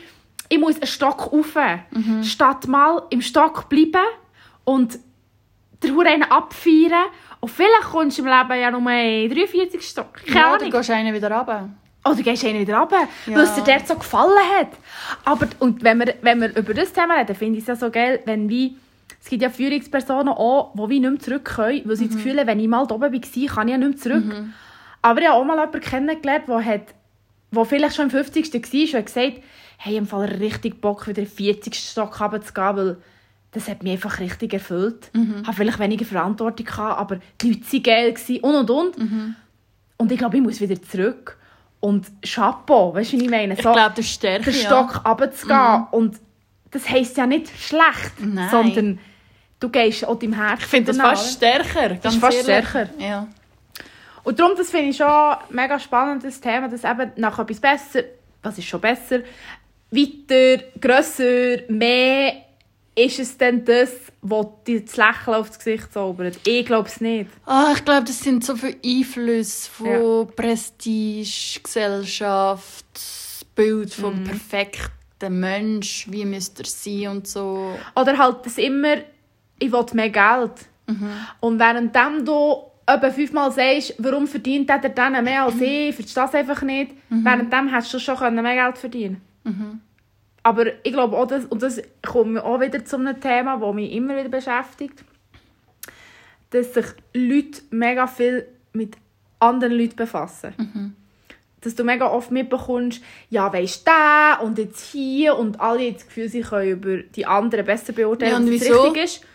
ich 0.48 0.60
muss 0.60 0.76
einen 0.76 0.88
Stock 0.88 1.32
rauf. 1.34 1.56
Statt 2.24 2.68
mal 2.68 3.04
im 3.10 3.22
Stock 3.22 3.68
bleiben 3.68 4.06
und 4.64 5.00
den 5.84 5.96
Huren 5.96 6.24
abfeiern. 6.24 7.06
Und 7.40 7.50
vielleicht 7.50 7.84
kommst 7.92 8.18
du 8.18 8.24
im 8.24 8.28
Leben 8.28 8.60
ja 8.62 8.72
nur 8.72 8.92
in 8.92 9.30
43 9.34 9.82
Stock. 9.82 10.14
Keine 10.26 10.40
Ja, 10.40 10.54
Ahnung. 10.54 10.72
gehst 10.72 10.90
einen 10.92 11.14
wieder 11.14 11.32
runter. 11.32 11.70
Oder 12.06 12.14
Oh, 12.14 12.24
gehst 12.24 12.44
einen 12.46 12.60
wieder 12.60 12.78
runter, 12.80 13.08
Ja. 13.28 13.36
weil 13.36 13.44
es 13.44 13.56
dir 13.56 13.64
dort 13.64 13.88
so 13.88 13.96
gefallen 13.96 14.32
hat. 14.58 14.70
Aber 15.26 15.48
und 15.60 15.84
wenn 15.84 16.00
wir, 16.00 16.16
wenn 16.22 16.42
wir 16.42 16.56
über 16.58 16.74
das 16.74 16.92
Thema 16.94 17.16
reden, 17.16 17.36
finde 17.36 17.58
ich 17.58 17.64
es 17.64 17.68
ja 17.68 17.76
so 17.76 17.90
geil, 17.92 18.20
wenn 18.26 18.50
wie, 18.50 18.76
es 19.22 19.30
gibt 19.30 19.42
ja 19.42 19.50
Führungspersonen 19.50 20.30
auch, 20.30 20.74
die 20.76 20.90
wie 20.90 21.00
nicht 21.00 21.10
mehr 21.12 21.20
zurück 21.20 21.46
können, 21.46 21.82
weil 21.86 21.96
sie 21.96 22.06
Mhm. 22.06 22.10
das 22.10 22.18
Gefühl 22.18 22.40
haben, 22.40 22.48
wenn 22.48 22.60
ich 22.60 22.68
mal 22.68 22.88
da 22.88 22.96
oben 22.96 23.02
war, 23.04 23.10
kann 23.12 23.68
ich 23.68 23.72
ja 23.72 23.78
nicht 23.78 23.80
mehr 23.80 23.96
zurück. 23.98 24.24
Aber 25.02 25.22
ich 25.22 25.28
habe 25.28 25.38
auch 25.38 25.44
mal 25.46 25.58
jemanden 25.58 25.80
kennengelernt, 25.82 26.48
der 26.48 26.66
hat 26.66 26.82
der 27.52 27.66
vielleicht 27.66 27.96
schon 27.96 28.06
im 28.06 28.12
50. 28.12 28.54
war, 28.54 29.00
und 29.00 29.06
gesagt, 29.06 29.34
hey, 29.78 29.96
im 29.98 30.08
Fall 30.08 30.26
richtig 30.26 30.82
Bock, 30.82 31.08
wieder 31.08 31.20
in 31.22 31.26
den 31.28 31.32
40. 31.32 31.74
Stock 31.76 32.20
runterzugehen, 32.22 32.76
weil 32.78 32.98
das 33.52 33.68
hat 33.68 33.84
mich 33.84 33.94
einfach 33.94 34.20
richtig 34.20 34.54
erfüllt. 34.54 35.10
Mhm. 35.14 35.40
Ich 35.42 35.48
hatte 35.48 35.58
vielleicht 35.58 35.80
weniger 35.80 36.06
Verantwortung, 36.06 36.66
gehabt, 36.66 37.00
aber 37.00 37.20
die 37.42 37.54
Leute 37.54 37.74
waren 37.74 37.84
geil 37.84 38.16
und 38.42 38.56
und 38.56 38.70
und. 38.70 38.98
Mhm. 38.98 39.36
Und 39.98 40.12
ich 40.12 40.18
glaube, 40.18 40.38
ich 40.38 40.44
muss 40.44 40.62
wieder 40.62 40.82
zurück. 40.82 41.38
Und 41.80 42.08
Chapeau, 42.22 42.94
weißt 42.94 43.14
du, 43.14 43.20
wie 43.20 43.24
ich 43.24 43.30
meine? 43.30 43.54
Ich 43.54 43.60
glaube, 43.60 43.80
das 43.80 44.00
ist 44.00 44.12
stärker, 44.14 44.52
den 44.52 44.62
ja. 44.62 44.68
Stock 44.68 45.06
runterzugehen. 45.06 45.88
Und 45.92 46.18
das 46.72 46.90
heisst 46.90 47.18
ja 47.18 47.26
nicht 47.26 47.50
schlecht, 47.58 48.14
Nein. 48.20 48.50
sondern 48.50 49.00
du 49.60 49.70
gehst 49.70 50.06
auch 50.06 50.20
deinem 50.20 50.34
Herzen 50.34 50.60
Ich 50.62 50.66
finde 50.66 50.88
das 50.88 50.98
danach. 50.98 51.12
fast 51.12 51.34
stärker, 51.38 51.96
ganz 51.96 52.16
fast 52.18 52.48
ehrlich. 52.48 52.68
stärker. 52.68 52.90
Ja. 53.00 53.28
Und 54.24 54.40
darum, 54.40 54.56
das 54.58 54.70
finde 54.70 54.90
ich 54.90 54.98
schon 54.98 55.08
ein 55.08 55.38
mega 55.50 55.80
spannendes 55.80 56.40
Thema, 56.40 56.68
dass 56.68 56.84
eben 56.84 57.12
nach 57.16 57.40
etwas 57.40 57.60
besser, 57.60 58.04
was 58.44 58.58
ist 58.58 58.68
schon 58.68 58.82
besser, 58.82 59.22
weiter, 59.90 60.64
grösser, 60.80 61.64
mehr, 61.70 62.34
ist 62.96 63.20
es 63.20 63.38
denn 63.38 63.64
das, 63.66 63.92
was 64.22 64.46
dir 64.68 64.82
das 64.82 64.98
Lächeln 64.98 65.36
aufs 65.36 65.58
Gesicht 65.58 65.94
zaubert? 65.94 66.40
Ich 66.46 66.66
glaube 66.66 66.88
es 66.90 67.00
nicht. 67.02 67.30
Ah, 67.46 67.72
ich 67.76 67.84
glaube, 67.86 68.06
das 68.06 68.20
sind 68.20 68.44
so 68.44 68.56
viele 68.56 68.78
Einflüsse 68.86 69.70
von 69.72 69.88
Ja. 69.88 70.26
Prestige, 70.36 71.60
Gesellschaft, 71.64 72.86
das 72.94 73.46
Bild 73.56 73.94
vom 73.94 74.20
Mhm. 74.20 74.24
perfekten 74.26 75.40
Mensch, 75.40 76.08
wie 76.10 76.26
müsste 76.26 76.64
er 76.64 76.68
sein 76.68 77.08
und 77.08 77.28
so. 77.28 77.78
Oder 77.96 78.18
halt 78.18 78.38
das 78.46 78.58
immer, 78.58 78.98
ich 79.60 79.72
will 79.72 79.86
mehr 79.94 80.10
Geld. 80.10 80.54
Mhm. 80.88 81.10
Und 81.42 81.60
währenddem 81.60 82.26
du 82.26 82.64
etwa 82.86 83.12
fünfmal 83.12 83.52
sagst, 83.52 83.94
warum 84.00 84.26
verdient 84.28 84.70
der 84.70 84.80
dann 84.90 85.24
mehr 85.24 85.44
als 85.44 85.56
ich, 85.62 85.94
verstehst 85.94 86.18
du 86.18 86.22
das 86.22 86.34
einfach 86.36 86.62
nicht, 86.64 86.92
währenddem 87.10 87.68
hättest 87.74 87.94
du 87.94 88.00
schon 88.00 88.36
mehr 88.36 88.56
Geld 88.56 88.78
verdienen 88.78 89.22
Aber 90.44 90.66
ich 90.84 90.94
glaube 90.94 91.18
auch, 91.18 91.28
das, 91.28 91.46
und 91.46 91.62
das 91.62 91.82
kommt 92.06 92.40
auch 92.40 92.60
wieder 92.62 92.84
zu 92.86 92.96
einem 92.96 93.20
Thema, 93.20 93.58
das 93.58 93.76
mich 93.76 93.92
immer 93.92 94.18
wieder 94.18 94.30
beschäftigt, 94.30 95.04
dass 96.52 96.74
sich 96.74 96.86
Leute 97.14 97.62
mega 97.72 98.08
viel 98.08 98.48
mit 98.74 98.96
anderen 99.40 99.74
Leuten 99.74 99.96
befassen. 99.96 100.96
Dass 101.62 101.76
du 101.76 101.84
mega 101.84 102.08
oft 102.10 102.32
mitbekommst, 102.32 103.02
ja, 103.30 103.52
weisst 103.52 103.86
du, 103.86 104.44
und 104.46 104.58
jetzt 104.58 104.92
hier, 104.92 105.38
und 105.38 105.60
alle 105.60 105.88
haben 105.88 105.94
das 105.94 106.06
Gefühl, 106.08 106.30
sie 106.30 106.42
können 106.42 106.70
über 106.70 106.98
die 106.98 107.26
anderen 107.26 107.66
besser 107.66 107.92
beurteilen, 107.92 108.32
Ja, 108.32 108.38
und 108.38 108.46
was 108.46 108.52
wieso? 108.62 108.82
richtig 108.84 109.04
ist. 109.04 109.26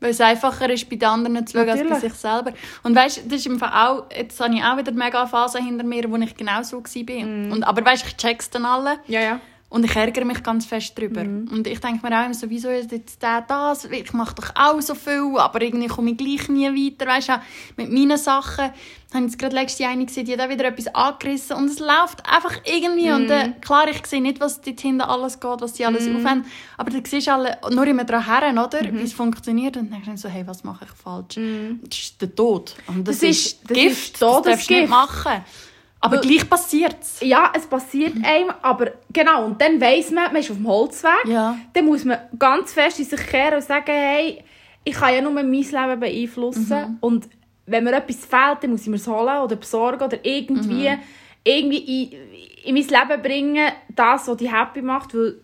Weil 0.00 0.10
es 0.10 0.20
einfacher 0.20 0.68
ist, 0.68 0.90
bei 0.90 0.96
den 0.96 1.08
anderen 1.08 1.46
zu 1.46 1.56
schauen, 1.56 1.70
als 1.70 1.80
bei 1.80 1.84
Natürlich. 1.88 2.12
sich 2.12 2.20
selber. 2.20 2.52
Und 2.82 2.94
weißt, 2.94 3.22
das 3.24 3.32
ist 3.36 3.46
im 3.46 3.58
Fall 3.58 3.70
auch, 3.72 4.04
jetzt 4.14 4.38
habe 4.38 4.54
ich 4.54 4.62
auch 4.62 4.76
wieder 4.76 4.92
mega 4.92 5.26
Phase 5.26 5.60
hinter 5.60 5.84
mir, 5.84 6.10
wo 6.10 6.16
ich 6.16 6.36
genau 6.36 6.62
so 6.62 6.84
war. 6.84 7.24
Mhm. 7.24 7.52
Und, 7.52 7.62
aber 7.64 7.82
weißt, 7.86 8.04
ich 8.06 8.16
check's 8.18 8.50
dann 8.50 8.66
alle. 8.66 8.98
Ja, 9.06 9.22
ja. 9.22 9.40
Und 9.74 9.82
ich 9.82 9.96
ärgere 9.96 10.24
mich 10.24 10.40
ganz 10.44 10.66
fest 10.66 10.96
drüber. 10.96 11.24
Mhm. 11.24 11.48
Und 11.50 11.66
ich 11.66 11.80
denke 11.80 12.08
mir 12.08 12.16
auch 12.16 12.24
immer 12.26 12.34
so, 12.34 12.48
wieso 12.48 12.68
ist 12.68 12.92
jetzt 12.92 13.20
der 13.20 13.40
das? 13.40 13.86
Ich 13.86 14.12
mache 14.12 14.36
doch 14.36 14.50
auch 14.54 14.80
so 14.80 14.94
viel, 14.94 15.36
aber 15.36 15.60
irgendwie 15.62 15.88
komme 15.88 16.12
ich 16.12 16.16
gleich 16.16 16.48
nie 16.48 16.68
weiter. 16.68 17.10
Weißt 17.10 17.30
du, 17.30 17.32
mit 17.76 17.90
meinen 17.90 18.16
Sachen 18.16 18.70
habe 19.14 19.24
ich 19.26 19.32
jetzt 19.32 19.38
gerade 19.40 19.56
letzte 19.56 19.84
eine 19.88 20.06
gesehen, 20.06 20.26
die 20.26 20.32
hat 20.32 20.42
auch 20.42 20.48
wieder 20.48 20.66
etwas 20.66 20.94
angerissen 20.94 21.56
und 21.56 21.66
es 21.66 21.80
läuft 21.80 22.24
einfach 22.24 22.56
irgendwie. 22.64 23.10
Und 23.10 23.28
äh, 23.28 23.52
klar, 23.60 23.88
ich 23.88 24.06
sehe 24.06 24.22
nicht, 24.22 24.38
was 24.38 24.60
dort 24.60 24.80
hinten 24.80 25.00
alles 25.00 25.40
geht, 25.40 25.60
was 25.60 25.72
die 25.72 25.84
alles 25.84 26.06
aufhören, 26.06 26.44
aber 26.76 26.90
du 26.90 27.00
siehst 27.04 27.28
alle 27.28 27.58
nur 27.70 27.86
immer 27.88 28.04
dran 28.04 28.24
her, 28.24 28.52
oder? 28.52 28.80
Wie 28.92 29.02
es 29.02 29.12
funktioniert. 29.12 29.76
Und 29.76 29.90
dann 29.90 30.02
denke 30.02 30.14
ich 30.14 30.20
so, 30.20 30.28
hey, 30.28 30.46
was 30.46 30.62
mache 30.62 30.84
ich 30.84 30.90
falsch? 30.92 31.34
Das 31.82 31.98
ist 31.98 32.22
der 32.22 32.32
Tod. 32.32 32.76
Und 32.86 33.08
das, 33.08 33.18
Das 33.18 33.28
ist, 33.28 33.60
das 33.68 33.76
Gift, 33.76 34.14
ist 34.14 34.22
das 34.22 34.42
darfst 34.42 34.70
du 34.70 34.74
nicht 34.74 34.88
machen. 34.88 35.42
Aber 36.04 36.16
Weil- 36.16 36.22
gleich 36.28 36.50
passiert 36.50 36.96
es. 37.00 37.20
Ja, 37.22 37.50
es 37.56 37.66
passiert 37.66 38.12
einem, 38.22 38.50
aber 38.60 38.92
genau, 39.10 39.46
und 39.46 39.58
dann 39.58 39.80
weiss 39.80 40.10
man, 40.10 40.24
man 40.34 40.36
ist 40.36 40.50
auf 40.50 40.58
dem 40.58 40.68
Holzweg. 40.68 41.24
Ja. 41.24 41.56
Dann 41.72 41.86
muss 41.86 42.04
man 42.04 42.18
ganz 42.38 42.74
fest 42.74 42.98
in 42.98 43.06
sich 43.06 43.26
kehren 43.26 43.54
und 43.54 43.62
sagen, 43.64 43.86
hey, 43.90 44.44
ich 44.84 44.94
kann 44.94 45.14
ja 45.14 45.22
nur 45.22 45.32
mein 45.32 45.50
Leben 45.50 46.00
beeinflussen. 46.00 46.98
Und 47.00 47.26
wenn 47.64 47.84
mir 47.84 47.94
etwas 47.94 48.26
fehlt, 48.26 48.58
dann 48.62 48.72
muss 48.72 48.82
ich 48.82 48.88
mir 48.88 48.96
es 48.96 49.08
holen 49.08 49.38
oder 49.38 49.56
besorgen 49.56 50.04
oder 50.04 50.18
irgendwie, 50.22 50.90
irgendwie 51.42 51.78
in, 52.02 52.12
in 52.66 52.74
mein 52.74 53.08
Leben 53.08 53.22
bringen, 53.22 53.72
das, 53.88 54.28
was 54.28 54.36
dich 54.36 54.52
happy 54.52 54.82
macht, 54.82 55.14
weil 55.14 55.40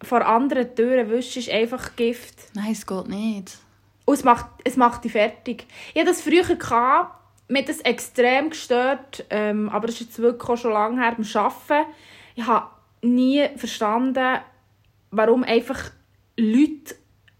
vor 0.00 0.24
anderen 0.24 0.76
Türen 0.76 1.10
wischen 1.10 1.40
ist 1.40 1.50
einfach 1.50 1.96
Gift. 1.96 2.54
Nein, 2.54 2.70
es 2.70 2.86
geht 2.86 3.08
nicht. 3.08 3.58
Und 4.04 4.14
es 4.14 4.22
macht, 4.22 4.46
es 4.62 4.76
macht 4.76 5.02
dich 5.02 5.10
fertig. 5.10 5.66
Ich 5.92 6.00
hatte 6.00 6.10
das 6.12 6.22
früher, 6.22 6.44
gehabt, 6.44 7.16
mir 7.48 7.58
hat 7.58 7.68
das 7.68 7.80
extrem 7.80 8.50
gestört, 8.50 9.24
ähm, 9.30 9.68
aber 9.68 9.86
das 9.86 9.96
ist 9.96 10.08
jetzt 10.08 10.18
wirklich 10.18 10.48
auch 10.48 10.56
schon 10.56 10.72
lange 10.72 11.00
her 11.00 11.14
beim 11.16 11.26
Arbeiten. 11.34 11.90
Ich 12.34 12.46
habe 12.46 12.66
nie 13.02 13.48
verstanden, 13.56 14.38
warum 15.10 15.44
einfach 15.44 15.90
Leute 16.36 16.96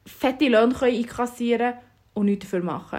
fette 0.07 0.49
Löhne 0.49 0.75
können 0.75 0.97
einkassieren 0.97 1.73
können 1.73 1.85
und 2.15 2.27
nichts 2.27 2.45
dafür 2.45 2.63
machen. 2.63 2.99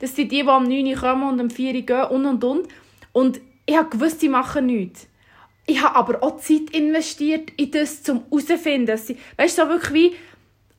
Das 0.00 0.14
sind 0.14 0.32
die, 0.32 0.42
die 0.42 0.48
am 0.48 0.64
9 0.64 0.86
Uhr 0.86 0.96
kommen 0.96 1.28
und 1.28 1.40
am 1.40 1.50
4 1.50 1.74
Uhr 1.74 1.82
gehen 1.82 2.04
und 2.04 2.26
und 2.26 2.44
und. 2.44 2.68
Und 3.12 3.40
ich 3.66 3.76
habe 3.76 3.88
gewusst, 3.88 4.20
sie 4.20 4.28
machen 4.28 4.66
nichts. 4.66 5.06
Ich 5.66 5.80
habe 5.82 5.94
aber 5.94 6.22
auch 6.22 6.38
Zeit 6.38 6.70
investiert 6.72 7.50
in 7.56 7.70
das, 7.70 8.08
um 8.08 8.24
herauszufinden, 8.24 8.86
dass 8.86 9.06
sie, 9.06 9.16
weißt 9.36 9.56
du, 9.56 9.62
so 9.62 9.68
wirklich 9.68 9.92
wie, 9.92 10.16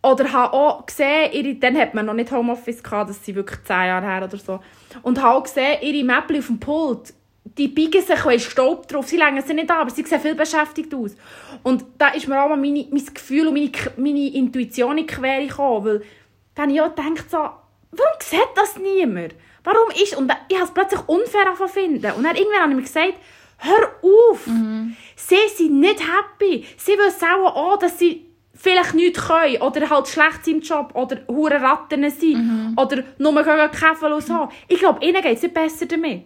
oder 0.03 0.31
habe 0.33 0.53
auch 0.53 0.85
gesehen, 0.85 1.31
ihre, 1.31 1.55
dann 1.55 1.77
hat 1.77 1.93
man 1.93 2.05
noch 2.05 2.13
nicht 2.13 2.31
Homeoffice 2.31 2.83
gehabt, 2.83 3.09
das 3.09 3.23
sind 3.23 3.35
wirklich 3.35 3.63
10 3.63 3.75
Jahre 3.75 4.05
her 4.05 4.23
oder 4.23 4.37
so, 4.37 4.59
und 5.01 5.21
habe 5.21 5.37
auch 5.37 5.43
gesehen, 5.43 5.81
ihre 5.81 6.03
Möbel 6.03 6.39
auf 6.39 6.47
dem 6.47 6.59
Pult, 6.59 7.13
die 7.57 7.67
biegen 7.67 8.01
sich, 8.01 8.25
weil 8.25 8.39
Staub 8.39 8.87
drauf, 8.87 9.07
sie 9.07 9.17
legen 9.17 9.41
sie 9.41 9.53
nicht 9.53 9.69
an, 9.69 9.77
aber 9.77 9.89
sie 9.89 10.03
sehen 10.03 10.19
viel 10.19 10.35
beschäftigt 10.35 10.93
aus. 10.93 11.15
Und 11.63 11.83
da 11.97 12.09
ist 12.09 12.27
mir 12.27 12.41
auch 12.41 12.49
mal 12.49 12.57
meine, 12.57 12.87
mein 12.91 13.05
Gefühl 13.13 13.47
und 13.47 13.53
meine, 13.53 13.71
meine 13.97 14.33
Intuition 14.33 14.97
in 14.97 15.07
die 15.07 15.13
Quere 15.13 15.47
gekommen, 15.47 15.85
weil 15.85 16.01
dann 16.55 16.63
habe 16.63 16.73
ich 16.73 16.81
auch 16.81 16.95
gedacht, 16.95 17.29
so, 17.29 17.37
warum 17.37 18.19
sieht 18.21 18.39
das 18.55 18.77
niemand? 18.77 19.35
Warum 19.63 19.89
ist, 19.91 20.15
und 20.17 20.31
ich 20.47 20.55
habe 20.55 20.65
es 20.65 20.73
plötzlich 20.73 21.01
unfair 21.07 21.45
angefangen 21.45 21.69
finden. 21.69 22.11
Und 22.11 22.23
dann 22.23 22.35
irgendwann 22.35 22.61
habe 22.61 22.71
ich 22.71 22.77
mir 22.77 22.83
gesagt, 22.83 23.13
hör 23.59 23.91
auf, 24.01 24.45
sie 25.15 25.55
sind 25.55 25.79
nicht 25.79 26.01
happy. 26.01 26.65
Sie 26.77 26.93
wissen 26.93 27.25
auch, 27.25 27.55
auch 27.55 27.77
dass 27.77 27.99
sie 27.99 28.30
vielleicht 28.61 28.93
nichts 28.93 29.27
können 29.27 29.61
oder 29.61 29.89
halt 29.89 30.07
schlecht 30.07 30.45
sind 30.45 30.57
im 30.57 30.61
Job 30.61 30.91
oder 30.93 31.17
hure 31.27 31.59
Ratten 31.61 32.07
sind 32.09 32.75
oder 32.77 33.03
nur 33.17 33.33
gegen 33.33 33.71
Käfer 33.71 34.15
und 34.15 34.23
so. 34.23 34.49
Ich 34.67 34.79
glaube, 34.79 35.03
ihnen 35.03 35.21
geht 35.21 35.37
es 35.37 35.41
nicht 35.41 35.53
besser 35.53 35.87
damit. 35.87 36.25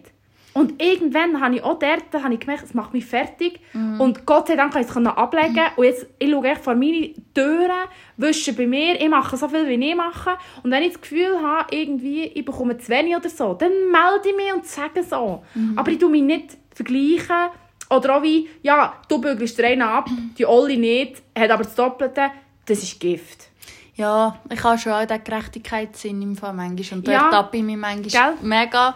Und 0.52 0.82
irgendwann 0.82 1.38
habe 1.40 1.56
ich 1.56 1.62
auch 1.62 1.78
dort 1.78 2.22
habe 2.22 2.32
ich 2.32 2.40
gemerkt, 2.40 2.64
es 2.64 2.72
macht 2.72 2.94
mich 2.94 3.04
fertig. 3.04 3.60
Und 3.98 4.24
Gott 4.24 4.48
sei 4.48 4.56
Dank 4.56 4.72
konnte 4.72 4.88
ich 4.88 4.96
es 4.96 5.06
ablegen. 5.06 5.66
Und 5.76 5.84
jetzt, 5.84 6.06
ich 6.18 6.30
schaue 6.30 6.46
echt 6.46 6.64
vor 6.64 6.74
meine 6.74 7.12
Türen, 7.34 7.70
wische 8.16 8.54
bei 8.54 8.66
mir, 8.66 8.98
ich 8.98 9.08
mache 9.08 9.36
so 9.36 9.48
viel, 9.48 9.68
wie 9.68 9.74
ich 9.90 9.94
mache. 9.94 10.30
Und 10.62 10.70
wenn 10.70 10.82
ich 10.82 10.92
das 10.92 11.00
Gefühl 11.02 11.42
habe, 11.42 11.76
irgendwie, 11.76 12.24
ich 12.24 12.44
bekomme 12.44 12.78
zu 12.78 12.88
wenig 12.88 13.14
oder 13.16 13.28
so, 13.28 13.52
dann 13.52 13.70
melde 13.90 14.30
ich 14.30 14.36
mich 14.36 14.54
und 14.54 14.64
sage 14.66 15.02
so. 15.02 15.42
Aber 15.76 15.90
ich 15.90 15.98
tue 15.98 16.10
mich 16.10 16.22
nicht 16.22 16.56
vergleichen. 16.74 17.50
Oder 17.90 18.16
auch 18.16 18.22
wie, 18.22 18.48
ja, 18.62 18.94
du 19.08 19.20
bügelst 19.20 19.58
den 19.58 19.64
einen 19.66 19.82
ab, 19.82 20.08
die 20.36 20.44
Olli 20.46 20.76
nicht, 20.76 21.22
hat 21.38 21.50
aber 21.50 21.62
das 21.64 21.74
Doppelte. 21.74 22.30
Das 22.66 22.82
ist 22.82 22.98
Gift. 22.98 23.48
Ja, 23.94 24.38
ich 24.52 24.62
habe 24.62 24.76
schon 24.78 24.92
auch 24.92 25.06
den 25.06 25.22
Gerechtigkeitssinn 25.22 26.20
im 26.20 26.36
Fall 26.36 26.52
manchmal. 26.52 26.98
Und 26.98 27.08
Ja. 27.08 27.20
dort 27.20 27.32
tappe 27.32 27.56
ich 27.58 27.62
mich 27.62 27.76
manchmal 27.76 28.34
Gell? 28.36 28.46
mega, 28.48 28.94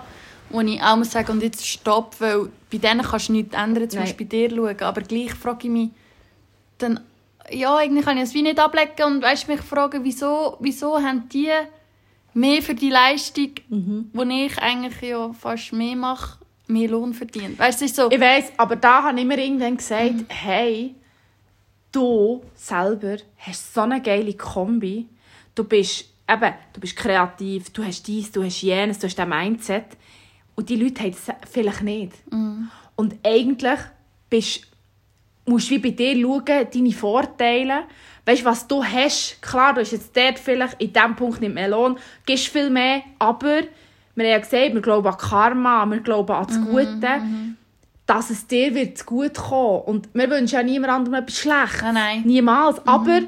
wo 0.51 0.61
ich 0.61 0.83
auch 0.83 0.97
muss 0.97 1.13
sagen, 1.13 1.31
und 1.33 1.43
jetzt 1.43 1.67
stopp, 1.67 2.17
weil 2.21 2.51
bei 2.71 2.79
denen 2.79 3.03
kannst 3.03 3.29
du 3.29 3.33
nichts 3.33 3.55
ändern, 3.57 3.89
zum 3.89 4.01
Nein. 4.01 4.09
Beispiel 4.09 4.27
bei 4.27 4.49
dir 4.49 4.51
schauen. 4.57 4.81
Aber 4.81 5.01
gleich 5.03 5.35
frage 5.35 5.69
ich 5.69 5.71
mich, 5.73 5.91
dann, 6.79 7.01
ja, 7.51 7.81
irgendwie 7.81 8.03
kann 8.03 8.17
ich 8.17 8.25
es 8.25 8.35
wie 8.35 8.43
nicht 8.43 8.59
ablegen 8.59 9.05
und 9.07 9.23
weißt, 9.23 9.49
mich 9.49 9.61
fragen, 9.61 10.05
wieso, 10.05 10.57
wieso 10.61 10.99
haben 10.99 11.29
die 11.29 11.49
mehr 12.35 12.61
für 12.63 12.75
die 12.75 12.91
Leistung, 12.91 13.51
wo 14.13 14.23
ich 14.23 14.59
eigentlich 14.59 15.01
ja 15.03 15.33
fast 15.33 15.73
mehr 15.73 15.97
mache, 15.97 16.39
mehr 16.71 16.89
Lohn 16.89 17.13
verdient. 17.15 17.59
Weißt 17.59 17.81
du, 17.81 17.89
so, 17.89 18.11
Ich 18.11 18.21
weiss, 18.21 18.53
aber 18.57 18.77
da 18.77 19.03
habe 19.05 19.19
ich 19.19 19.27
mir 19.27 19.39
irgendwann 19.39 19.77
gesagt, 19.77 20.15
hey, 20.29 20.95
du 21.93 22.43
selber 22.55 23.17
hast 23.39 23.75
so 23.75 23.83
eine 23.83 24.01
geile 24.01 24.35
Kombi. 24.35 25.07
Du 25.55 25.65
bist, 25.65 26.07
eben, 26.29 26.55
du 26.73 26.81
bist 26.81 26.97
kreativ, 26.97 27.71
du 27.71 27.85
hast 27.85 28.07
dies, 28.07 28.31
du 28.31 28.43
hast 28.45 28.63
jenes, 28.63 28.99
du 28.99 29.07
hast 29.07 29.19
das 29.19 29.29
Mindset. 29.29 29.87
Und 30.55 30.69
die 30.69 30.77
Leute 30.77 31.03
haben 31.03 31.13
das 31.13 31.51
vielleicht 31.51 31.83
nicht. 31.83 32.13
Und 32.97 33.17
eigentlich 33.25 33.81
bist, 34.29 34.63
musst 35.47 35.71
du 35.71 35.75
wie 35.75 35.79
bei 35.79 35.91
dir 35.91 36.21
schauen, 36.21 36.67
deine 36.73 36.93
Vorteile. 36.93 37.85
Weißt 38.27 38.43
du, 38.43 38.45
was 38.45 38.69
du 38.69 38.85
hast? 38.85 39.41
Klar, 39.41 39.75
du 39.75 39.81
hast 39.81 39.93
jetzt 39.93 40.15
dort 40.17 40.39
vielleicht 40.39 40.81
in 40.81 40.93
diesem 40.93 41.17
Punkt 41.17 41.41
nicht 41.41 41.55
mehr 41.55 41.69
Lohn, 41.69 41.99
gibst 42.27 42.49
viel 42.49 42.71
mehr, 42.71 43.03
aber 43.19 43.63
wir 44.15 44.25
haben 44.25 44.33
ja 44.33 44.39
gesagt, 44.39 44.75
wir 44.75 44.81
glauben 44.81 45.07
an 45.07 45.17
Karma, 45.17 45.87
wir 45.87 46.01
glauben 46.01 46.33
an 46.33 46.47
das 46.47 46.61
Gute, 46.61 47.21
dass 48.07 48.31
es 48.31 48.47
dir 48.47 48.75
wird 48.75 49.07
gut 49.07 49.35
kommen. 49.35 49.83
Und 49.83 50.09
wir 50.13 50.29
wünschen 50.29 50.57
ja 50.57 50.63
niemand 50.63 50.93
anderem 50.93 51.23
etwas 51.23 51.39
Schlechtes. 51.39 51.83
Nein, 51.83 51.95
nein. 51.95 52.23
Niemals. 52.25 52.85
Aber 52.87 53.21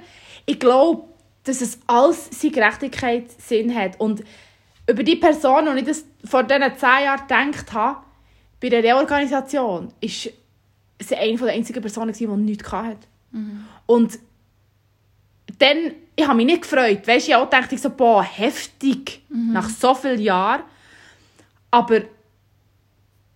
ich 0.44 0.58
glaube, 0.58 1.04
dass 1.44 1.60
es 1.60 1.78
alles 1.86 2.28
seine 2.30 2.52
Gerechtigkeit 2.52 3.30
Sinn 3.40 3.74
hat. 3.74 3.98
Und 4.00 4.24
über 4.88 5.02
die 5.02 5.16
Person, 5.16 5.66
die 5.74 5.80
ich 5.80 5.86
das 5.86 6.04
vor 6.24 6.42
diesen 6.42 6.76
zehn 6.76 7.04
Jahren 7.04 7.20
gedacht 7.26 7.72
habe, 7.72 7.98
bei 8.60 8.68
der 8.68 8.82
Reorganisation, 8.82 9.92
ist 10.00 10.30
sie 11.00 11.16
eine 11.16 11.36
der 11.36 11.52
einzigen 11.52 11.80
Personen, 11.80 12.12
die 12.12 12.26
nichts 12.26 12.70
hatte. 12.72 13.08
Und 13.86 14.18
dann, 15.58 15.92
ich 16.16 16.26
habe 16.26 16.36
mich 16.36 16.46
nicht 16.46 16.62
gefreut. 16.62 17.06
Weißt, 17.06 17.28
ich 17.28 17.34
auch 17.34 17.48
dachte 17.48 17.74
ich 17.74 17.80
so, 17.80 17.90
boah, 17.90 18.22
heftig, 18.22 19.22
nach 19.52 19.68
so 19.68 19.94
vielen 19.94 20.20
Jahren. 20.20 20.62
Aber 21.72 22.02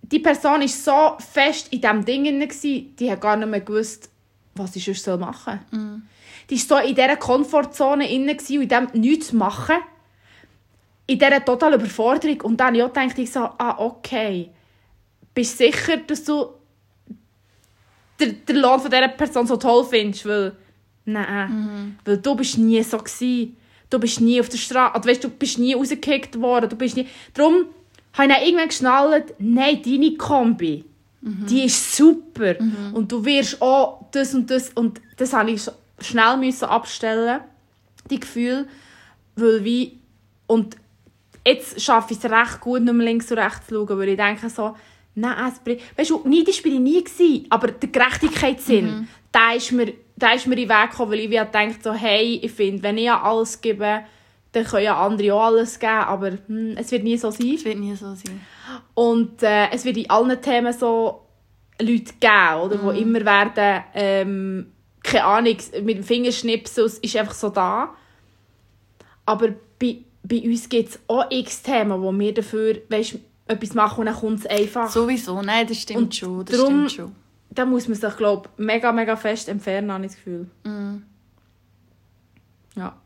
die 0.03 0.21
Person 0.21 0.61
war 0.61 0.69
so 0.69 1.17
fest 1.33 1.73
in 1.73 1.81
diesem 1.81 2.05
Ding, 2.05 2.25
drin, 2.25 2.95
die 2.97 3.11
hat 3.11 3.21
gar 3.21 3.37
nicht 3.37 3.49
mehr 3.49 3.61
gewusst, 3.61 4.09
was 4.55 4.75
sie 4.75 4.81
sonst 4.81 5.07
machen 5.19 5.61
soll. 5.71 6.03
Die 6.49 6.69
war 6.69 6.81
so 6.81 6.89
in 6.89 6.95
dieser 6.95 7.17
Komfortzone 7.17 8.07
drin 8.07 8.29
und 8.29 8.49
in 8.49 8.69
dem 8.69 8.89
nichts 8.93 9.33
machen. 9.33 9.77
In 11.09 11.19
dieser 11.19 11.45
totalen 11.45 11.81
Überforderung. 11.81 12.41
Und 12.43 12.59
dann 12.59 12.75
ja, 12.75 12.89
dachte 12.89 13.23
ich 13.23 13.33
so, 13.33 13.41
ah, 13.41 13.77
okay. 13.79 14.51
Bist 15.35 15.59
du 15.59 15.65
sicher, 15.65 15.97
dass 15.99 16.25
du 16.25 16.51
den, 18.21 18.45
den 18.45 18.57
Lohn 18.57 18.81
von 18.81 18.91
dieser 18.91 19.09
Person 19.09 19.47
so 19.47 19.57
toll 19.57 19.85
findest? 19.85 20.27
Weil, 20.27 20.57
nein. 21.05 21.99
Weil 22.05 22.19
du 22.19 22.35
bist 22.35 22.59
nie 22.59 22.83
so 22.83 22.99
gewesen. 22.99 23.57
Du 23.89 23.99
bist 23.99 24.21
nie 24.21 24.41
auf 24.41 24.49
der 24.49 24.59
Straße, 24.59 25.05
weißt, 25.05 25.25
du 25.25 25.31
bist 25.31 25.59
nie 25.59 25.75
rausgekickt 25.75 26.41
worden. 26.41 26.69
Du 26.69 26.77
bist 26.77 26.97
nie... 26.97 27.07
Darum 27.35 27.67
habe 28.17 28.29
ich 28.29 28.35
dann 28.35 28.45
irgendwann 28.45 28.69
geschnallt, 28.69 29.35
nein, 29.39 29.83
deine 29.85 30.17
Kombi, 30.17 30.85
die 31.21 31.65
ist 31.65 31.97
super. 31.97 32.55
Und 32.93 33.11
du 33.11 33.25
wirst 33.25 33.61
auch 33.61 34.07
das 34.13 34.33
und 34.35 34.49
das. 34.51 34.71
Und 34.71 35.01
das 35.17 35.33
habe 35.33 35.51
ich 35.51 35.69
schnell 36.01 36.37
müssen 36.37 36.67
abstellen, 36.67 37.41
die 38.11 38.21
Gefühle. 38.21 38.67
Weil 39.35 39.65
wie... 39.65 39.99
Und 40.47 40.77
jetzt 41.45 41.81
schaffe 41.81 42.13
ich 42.13 42.25
es 42.25 42.31
recht 42.31 42.61
gut, 42.61 42.83
nicht 42.83 42.95
mehr 42.95 43.07
links 43.07 43.31
und 43.31 43.39
rechts 43.39 43.67
zu 43.67 43.75
schauen, 43.75 43.99
weil 43.99 44.11
ich 44.11 44.17
denke 44.17 44.49
so, 44.49 44.77
nein, 45.17 45.53
es 45.53 45.59
bringt... 45.59 45.81
Weißt 45.97 46.11
du, 46.11 46.23
neidisch 46.25 46.63
bin 46.63 46.75
ich 46.75 46.81
nie 46.81 47.03
gewesen, 47.03 47.47
aber 47.51 47.69
der 47.69 47.89
Gerechtigkeitssinn, 47.89 49.09
der 49.35 49.57
ist 49.57 49.73
mir, 49.73 49.93
der 50.15 50.35
ist 50.37 50.47
mir 50.47 50.55
in 50.57 50.69
den 50.69 50.71
Weg 50.71 50.91
gekommen, 50.91 51.11
weil 51.11 51.21
ich 51.21 51.31
wie 51.31 51.37
gedacht 51.37 51.83
so, 51.83 51.93
hey, 51.93 52.39
ich 52.43 52.53
finde, 52.53 52.83
wenn 52.85 52.99
ich 52.99 53.11
alles 53.11 53.61
gebe, 53.61 54.03
dann 54.53 54.65
können 54.65 54.85
ja 54.85 54.99
andere 55.05 55.35
auch 55.35 55.45
alles 55.47 55.79
geben, 55.79 55.93
aber 55.93 56.31
hm, 56.47 56.77
es 56.77 56.91
wird 56.91 57.05
nie 57.05 57.17
so 57.19 57.31
sein. 57.31 57.55
Es 57.55 57.65
wird 57.65 57.79
nie 57.79 57.95
so 57.95 58.15
sein. 58.15 58.41
Und 58.95 59.43
äh, 59.43 59.69
es 59.71 59.85
wird 59.85 59.97
in 59.99 60.09
allen 60.11 60.41
Themen 60.41 60.73
so 60.73 61.23
Leute 61.81 62.15
geben, 62.19 62.61
oder, 62.63 62.77
die 62.95 63.03
immer 63.03 63.25
werden, 63.25 63.85
ähm, 63.95 64.73
keine 65.03 65.25
Ahnung, 65.25 65.57
mit 65.83 65.99
dem 65.99 66.05
Fingerschnipsen 66.05 66.85
es 66.85 66.99
ist 66.99 67.17
einfach 67.17 67.35
so 67.35 67.51
da. 67.51 67.91
Aber 69.27 69.49
bei, 69.79 69.99
bei 70.23 70.41
uns 70.43 70.69
gibt 70.69 70.89
es 70.91 71.01
auch 71.07 71.27
x 71.31 71.63
Themen, 71.63 72.01
wo 72.01 72.11
wir 72.13 72.33
dafür 72.33 72.79
weißt, 72.89 73.19
etwas 73.49 73.75
machen 73.75 74.01
und 74.01 74.07
dann 74.07 74.17
kommt 74.17 74.41
es 74.41 74.47
einfach. 74.47 74.91
Sowieso, 74.91 75.43
nein, 75.43 75.67
das 75.67 75.77
stimmt 75.79 76.01
Und 76.01 76.15
schon. 76.15 76.45
Das 76.45 76.57
darum- 76.57 76.89
stimmt 76.89 76.93
schon. 77.11 77.17
Da 77.51 77.65
muss 77.65 77.89
man 77.89 77.97
sich, 77.97 78.17
glaube 78.17 78.49
ich, 78.59 78.65
mega, 78.65 78.91
mega 78.93 79.17
fest 79.17 79.49
entfernen, 79.49 79.93
habe 79.93 80.05
ich 80.05 80.11
das 80.13 80.17
Gefühl. 80.19 80.47
Ja. 82.75 82.97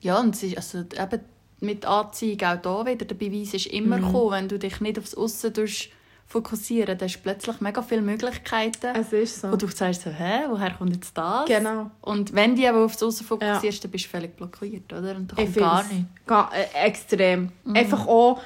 Ja, 0.00 0.18
und 0.20 0.34
es 0.34 0.42
ist, 0.42 0.56
also, 0.56 0.78
eben 0.78 1.20
mit 1.60 1.84
Anziehung 1.84 2.40
auch 2.42 2.56
da 2.62 2.86
wieder, 2.86 3.04
der 3.04 3.14
Beweis 3.14 3.52
ist 3.54 3.66
immer 3.66 3.98
Mhm. 3.98 4.06
gekommen, 4.06 4.30
wenn 4.32 4.48
du 4.48 4.58
dich 4.58 4.80
nicht 4.80 4.98
aufs 4.98 5.14
Aussen 5.14 5.52
fokussieren 6.26 6.96
dann 6.96 7.08
hast 7.08 7.16
du 7.16 7.22
plötzlich 7.22 7.60
mega 7.60 7.82
viele 7.82 8.02
Möglichkeiten, 8.02 8.94
Es 8.94 9.12
ist 9.12 9.40
so. 9.40 9.50
wo 9.50 9.56
du 9.56 9.66
sagst, 9.66 10.02
so, 10.02 10.10
hä, 10.10 10.44
woher 10.48 10.70
kommt 10.74 10.94
jetzt 10.94 11.18
das? 11.18 11.44
Genau. 11.46 11.90
Und 12.02 12.32
wenn 12.34 12.54
du 12.54 12.68
aber 12.68 12.84
aufs 12.84 13.02
Aussen 13.02 13.26
fokussierst, 13.26 13.82
dann 13.82 13.90
bist 13.90 14.04
du 14.04 14.08
völlig 14.10 14.36
blockiert, 14.36 14.92
oder? 14.92 15.16
Und 15.16 15.32
da 15.32 15.36
Ich 15.42 15.52
kommt 15.52 15.56
gar 15.56 15.82
nicht. 15.82 16.06
Äh, 16.54 16.86
extrem. 16.86 17.50
Einfach 17.74 18.06
auch 18.06 18.40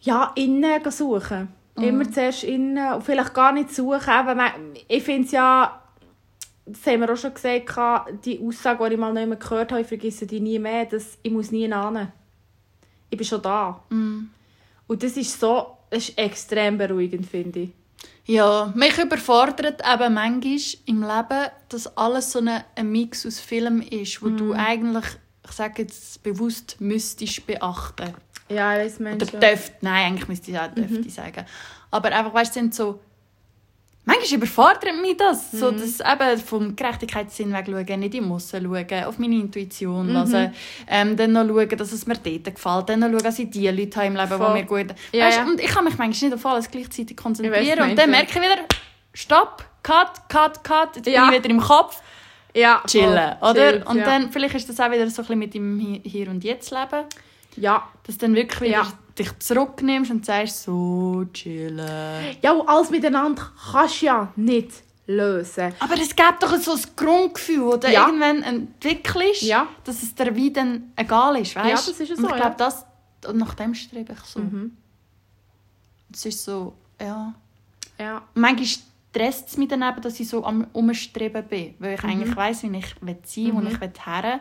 ja, 0.00 0.30
innen 0.36 0.90
suchen. 0.90 1.48
Immer 1.78 2.10
zuerst 2.10 2.44
innen 2.44 2.92
und 2.94 3.02
vielleicht 3.02 3.34
gar 3.34 3.52
nicht 3.52 3.74
suchen. 3.74 4.00
Man- 4.36 4.52
ich 4.88 5.02
finde 5.02 5.26
es 5.26 5.32
ja, 5.32 5.82
das 6.66 6.84
haben 6.86 7.00
wir 7.00 7.12
auch 7.12 7.16
schon 7.16 7.32
gesagt, 7.32 8.24
die 8.24 8.40
Aussage, 8.44 8.88
die 8.88 8.94
ich 8.94 9.00
mal 9.00 9.12
nicht 9.12 9.28
mehr 9.28 9.36
gehört 9.36 9.70
habe, 9.70 9.82
ich 9.82 9.86
vergesse 9.86 10.26
die 10.26 10.40
nie 10.40 10.58
mehr, 10.58 10.84
dass 10.84 11.16
ich 11.22 11.30
muss 11.30 11.52
nie 11.52 11.62
hin. 11.62 12.08
Ich 13.08 13.16
bin 13.16 13.26
schon 13.26 13.40
da. 13.40 13.80
Und 13.88 15.02
das 15.02 15.16
ist 15.16 15.38
so, 15.38 15.76
das 15.90 16.08
ist 16.08 16.18
extrem 16.18 16.76
beruhigend, 16.76 17.26
finde 17.26 17.60
ich. 17.60 17.70
Ja, 18.26 18.72
mich 18.74 18.98
überfordert 18.98 19.80
eben 19.80 20.14
manchmal 20.14 20.58
im 20.86 21.02
Leben, 21.02 21.50
dass 21.68 21.96
alles 21.96 22.32
so 22.32 22.40
ein, 22.40 22.64
ein 22.74 22.90
Mix 22.90 23.24
aus 23.24 23.38
Filmen 23.38 23.82
ist, 23.82 24.20
wo 24.20 24.28
du 24.28 24.52
eigentlich, 24.52 25.04
ich 25.44 25.52
sage 25.52 25.82
jetzt 25.82 26.20
bewusst, 26.24 26.80
müsstest 26.80 27.46
beachten. 27.46 28.14
Ja, 28.48 28.76
ich 28.76 28.86
weiß, 28.86 29.00
Oder 29.00 29.10
Menschen. 29.10 29.40
dürft, 29.40 29.82
nein, 29.82 30.06
eigentlich 30.06 30.28
müsste 30.28 30.50
ich 30.50 30.58
auch 30.58 30.66
dürfte 30.74 31.08
sagen. 31.10 31.46
Aber 31.92 32.10
einfach, 32.12 32.34
weißt 32.34 32.56
du, 32.56 32.60
sind 32.60 32.74
so... 32.74 33.00
Manchmal 34.08 34.38
überfordert 34.38 35.00
mich 35.02 35.16
das, 35.16 35.50
so 35.50 35.72
dass 35.72 35.98
eben 36.00 36.38
vom 36.38 36.76
Gerechtigkeitssinn 36.76 37.52
weg 37.52 37.66
schauen, 37.66 38.00
nicht 38.00 38.14
im 38.14 38.30
Aussen 38.30 38.62
schauen, 38.62 39.04
auf 39.04 39.18
meine 39.18 39.34
Intuition 39.34 40.08
hören, 40.08 40.54
ähm, 40.86 41.16
dann 41.16 41.32
noch 41.32 41.44
schauen, 41.46 41.68
dass 41.76 41.90
es 41.90 42.06
mir 42.06 42.14
dort 42.14 42.54
gefällt, 42.54 42.88
dann 42.88 43.00
noch 43.00 43.08
schauen, 43.10 43.22
dass 43.24 43.38
ich 43.40 43.50
die 43.50 43.66
Leute 43.68 43.96
habe 43.96 44.06
im 44.06 44.14
Leben, 44.14 44.28
Voll. 44.28 44.46
die 44.46 44.52
mir 44.52 44.64
gut... 44.64 44.94
Ja, 45.12 45.26
weißt, 45.26 45.38
ja. 45.38 45.44
Und 45.44 45.60
ich 45.60 45.66
kann 45.66 45.84
mich 45.84 45.98
manchmal 45.98 46.30
nicht 46.30 46.34
auf 46.34 46.46
alles 46.46 46.70
gleichzeitig 46.70 47.16
konzentrieren 47.16 47.78
was 47.80 47.88
und 47.90 47.96
dann 47.98 48.10
merke 48.10 48.30
ich 48.30 48.36
wieder, 48.36 48.58
stopp, 49.12 49.64
cut, 49.82 50.28
cut, 50.28 50.62
cut, 50.62 50.96
jetzt 50.96 51.08
Ja. 51.08 51.24
bin 51.26 51.34
ich 51.38 51.42
wieder 51.44 51.50
im 51.54 51.60
Kopf, 51.60 52.00
ja, 52.54 52.82
chillen, 52.86 53.34
oder? 53.40 53.54
Chillt, 53.54 53.86
und 53.86 53.98
dann, 53.98 54.30
vielleicht 54.30 54.54
ist 54.54 54.68
das 54.68 54.78
auch 54.78 54.90
wieder 54.90 55.10
so 55.10 55.22
ein 55.22 55.26
bisschen 55.26 55.38
mit 55.40 55.52
dem 55.54 55.80
Hi- 55.80 56.08
Hier 56.08 56.28
und 56.30 56.44
Jetzt 56.44 56.70
leben. 56.70 57.04
Ja. 57.56 57.88
Dass 58.04 58.18
du 58.18 58.26
dann 58.26 58.34
wirklich 58.34 58.70
Ja. 58.72 58.86
dich 59.18 59.38
zurücknimmst 59.38 60.10
und 60.10 60.24
sagst, 60.26 60.62
so 60.64 61.24
chillen. 61.32 62.36
ja, 62.42 62.52
und 62.52 62.68
alles 62.68 62.90
miteinander 62.90 63.42
kannst 63.72 64.02
du 64.02 64.06
ja 64.06 64.32
nicht 64.36 64.70
lösen. 65.06 65.72
Aber 65.78 65.94
es 65.94 66.14
gibt 66.14 66.42
doch 66.42 66.56
so 66.56 66.72
ein 66.72 66.80
Grundgefühl, 66.96 67.62
oder 67.62 67.90
Ja. 67.90 68.06
irgendwann 68.06 68.42
entwickelst, 68.42 69.42
Ja. 69.42 69.68
dass 69.84 70.02
es 70.02 70.14
dir 70.14 70.34
wie 70.34 70.52
dann 70.52 70.92
egal 70.96 71.36
ist, 71.38 71.54
weißt? 71.56 71.66
Ja, 71.68 71.74
das 71.76 71.88
ist 71.88 72.08
ja 72.08 72.14
Und 72.16 72.22
so, 72.22 72.28
ich 72.28 72.36
glaube, 72.36 72.56
das, 72.58 72.84
nach 73.32 73.54
dem 73.54 73.74
strebe 73.74 74.12
ich 74.12 74.20
so. 74.20 74.40
Mhm. 74.40 74.76
Es 76.12 76.26
ist 76.26 76.44
so, 76.44 76.74
ja... 77.00 77.34
Ja. 77.98 78.22
Manchmal 78.34 78.66
stresst 78.66 79.48
es 79.48 79.56
mich 79.56 79.68
dann 79.68 79.80
eben, 79.82 80.02
dass 80.02 80.20
ich 80.20 80.28
so 80.28 80.44
am 80.44 80.66
Umstreben 80.74 81.42
bin, 81.44 81.74
weil 81.78 81.90
Mhm. 81.92 81.94
ich 81.94 82.04
eigentlich 82.04 82.36
weiss, 82.36 82.62
wie 82.62 82.76
ich 82.76 82.94
will 83.00 83.16
sein 83.24 83.52
und 83.52 83.66
ich 83.68 83.80
will 83.80 83.92
her. 84.04 84.40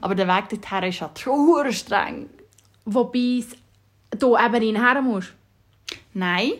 Aber 0.00 0.14
der 0.14 0.28
Weg 0.28 0.48
dorthin 0.50 0.84
ist 0.88 1.00
halt 1.00 1.18
schon 1.18 1.72
streng. 1.72 2.30
Wobei 2.84 3.44
du 4.18 4.36
eben 4.36 4.62
hinher 4.62 5.00
musst. 5.02 5.32
Nein. 6.14 6.52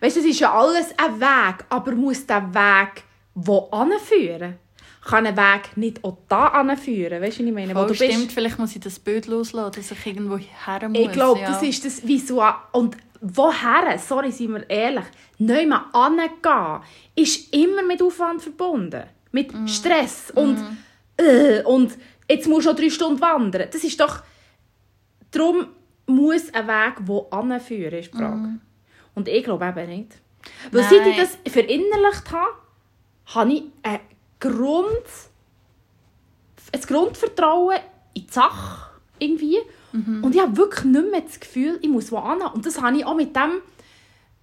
Weißt 0.00 0.16
du, 0.16 0.20
es 0.20 0.26
ist 0.26 0.40
ja 0.40 0.52
alles 0.52 0.88
ein 0.96 1.20
Weg, 1.20 1.64
aber 1.68 1.92
muss 1.92 2.26
der 2.26 2.52
Weg 2.54 3.02
wo 3.34 3.68
anführen? 3.70 4.58
Kann 5.02 5.26
ein 5.26 5.36
Weg 5.36 5.76
nicht 5.76 6.04
auch 6.04 6.18
da 6.28 6.46
anführen? 6.48 7.22
Weißt 7.22 7.38
du, 7.38 7.44
ich 7.44 7.52
meine? 7.52 7.74
Wo 7.74 7.78
Voll 7.80 7.88
du 7.88 7.94
bist- 7.98 8.04
stimmt, 8.12 8.32
vielleicht 8.32 8.58
muss 8.58 8.74
ich 8.76 8.80
das 8.82 8.98
Bild 8.98 9.26
loslassen, 9.26 9.72
dass 9.76 9.90
ich 9.90 10.06
irgendwo 10.06 10.36
her 10.36 10.88
muss. 10.88 10.98
Ich 10.98 11.12
glaube, 11.12 11.40
ja. 11.40 11.46
das 11.50 11.62
ist 11.62 11.84
das 11.84 12.06
Visual. 12.06 12.54
Und 12.72 12.96
woher, 13.22 13.98
sorry, 13.98 14.30
sind 14.30 14.52
wir 14.52 14.68
ehrlich, 14.68 15.04
nicht 15.38 15.68
mehr 15.68 15.84
angehen, 15.94 16.82
ist 17.16 17.54
immer 17.54 17.82
mit 17.82 18.02
Aufwand 18.02 18.42
verbunden. 18.42 19.04
Mit 19.32 19.54
Mhm. 19.54 19.68
Stress 19.68 20.30
und, 20.34 20.58
äh, 21.16 21.62
und 21.62 21.96
jetzt 22.28 22.46
musst 22.48 22.66
du 22.66 22.70
noch 22.72 22.78
drei 22.78 22.90
Stunden 22.90 23.20
wandern. 23.20 23.68
Das 23.72 23.82
ist 23.84 23.98
doch... 23.98 24.22
Darum 25.30 25.66
muss 26.06 26.52
ein 26.52 26.66
Weg, 26.66 27.06
der 27.06 27.38
anführen, 27.38 27.98
ist 27.98 28.12
die 28.12 28.18
Frage. 28.18 28.58
Und 29.14 29.28
ich 29.28 29.44
glaube 29.44 29.66
eben 29.66 29.88
nicht. 29.88 30.20
Weil 30.72 30.82
seit 30.84 31.06
ich 31.06 31.16
Mhm. 31.16 31.20
Das 31.20 31.38
verinnerlicht 31.52 32.32
habe, 32.32 32.50
habe 33.26 33.52
ich 33.52 33.62
ein 33.82 34.00
Grund... 34.38 34.88
ein 36.72 36.80
Grundvertrauen 36.82 37.78
in 38.14 38.26
die 38.26 38.32
Sache 38.32 38.90
irgendwie. 39.18 39.58
Und 39.92 40.34
ich 40.34 40.40
habe 40.40 40.56
wirklich 40.56 40.84
nicht 40.84 41.10
mehr 41.10 41.20
das 41.20 41.40
Gefühl, 41.40 41.78
ich 41.82 41.88
muss 41.88 42.12
wo 42.12 42.22
hin. 42.22 42.40
Und 42.54 42.64
das 42.64 42.80
habe 42.80 42.96
ich 42.96 43.04
auch 43.04 43.16
mit 43.16 43.34
dem, 43.34 43.60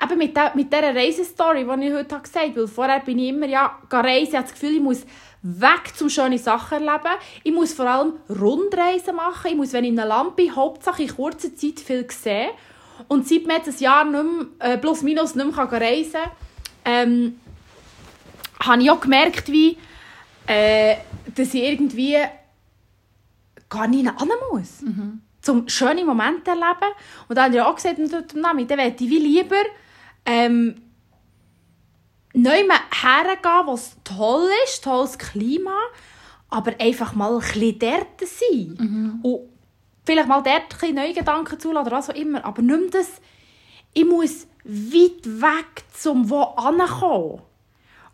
eben 0.03 0.17
mit, 0.17 0.35
der, 0.35 0.53
mit 0.55 0.73
dieser 0.73 0.93
Reisestory, 0.93 1.63
die 1.63 1.85
ich 1.85 1.93
heute 1.93 2.19
gesagt 2.19 2.35
habe. 2.35 2.55
Weil 2.57 2.67
vorher 2.67 2.99
bin 2.99 3.17
ich 3.17 3.29
immer 3.29 3.47
ja, 3.47 3.79
reisen, 3.89 4.27
ich 4.29 4.35
habe 4.35 4.43
das 4.43 4.51
Gefühl, 4.53 4.75
ich 4.75 4.81
muss 4.81 5.05
weg 5.47 5.95
zum 5.95 6.09
schöne 6.09 6.37
Sachen 6.37 6.85
erleben. 6.85 7.15
Ich 7.43 7.53
muss 7.53 7.73
vor 7.73 7.85
allem 7.85 8.13
Rundreisen 8.29 9.15
machen. 9.15 9.51
Ich 9.51 9.55
muss, 9.55 9.73
wenn 9.73 9.85
ich 9.85 9.91
in 9.91 9.99
einem 9.99 10.09
Land 10.09 10.35
bin, 10.35 10.55
Hauptsache 10.55 11.03
in 11.03 11.15
kurzer 11.15 11.55
Zeit 11.55 11.79
viel 11.79 12.05
sehen. 12.11 12.49
Und 13.07 13.27
seit 13.27 13.45
mir 13.45 13.57
jetzt 13.57 13.67
ein 13.67 13.77
Jahr 13.79 14.03
nicht 14.03 14.23
mehr, 14.59 14.73
äh, 14.73 14.77
plus 14.77 15.03
minus 15.03 15.35
nicht 15.35 15.55
mehr 15.55 15.71
reisen 15.71 16.11
kann, 16.13 16.31
ähm, 16.85 17.39
habe 18.59 18.81
ich 18.81 18.91
auch 18.91 18.99
gemerkt, 18.99 19.51
wie, 19.51 19.77
äh, 20.47 20.95
dass 21.33 21.53
ich 21.53 21.63
irgendwie 21.63 22.17
gar 23.69 23.87
nicht 23.87 24.19
hin 24.19 24.29
muss. 24.51 24.79
Zum 25.41 25.69
schöne 25.69 26.03
Momente 26.03 26.51
erleben. 26.51 26.93
Und 27.29 27.37
dann 27.37 27.45
habe 27.45 27.55
ich 27.55 27.61
auch 27.61 27.75
gesagt, 27.75 27.99
Nachmittag, 28.35 28.77
dann 28.77 28.85
möchte 28.85 29.03
ich 29.03 29.09
wie 29.09 29.19
lieber 29.19 29.63
ähm, 30.25 30.75
neu 32.37 32.63
hergehen, 33.01 33.65
wo 33.65 33.73
es 33.73 33.95
toll 34.03 34.47
ist, 34.65 34.83
tolles 34.83 35.17
Klima, 35.17 35.75
aber 36.49 36.73
einfach 36.79 37.13
mal 37.15 37.33
ein 37.33 37.39
bisschen 37.39 37.79
dort 37.79 38.19
sein. 38.21 39.19
Und 39.23 39.49
vielleicht 40.05 40.27
mal 40.27 40.41
dort 40.41 40.83
ein 40.83 40.95
neue 40.95 41.13
Gedanken 41.13 41.59
zulassen 41.59 41.87
oder 41.87 41.97
was 41.97 42.09
auch 42.09 42.15
immer. 42.15 42.43
Aber 42.45 42.61
nicht 42.61 42.79
mehr 42.79 43.01
das 43.01 43.21
ich 43.97 44.05
muss 44.05 44.47
weit 44.63 45.25
weg 45.25 45.83
zum 45.93 46.29
wo 46.29 46.41
ankommen. 46.41 47.41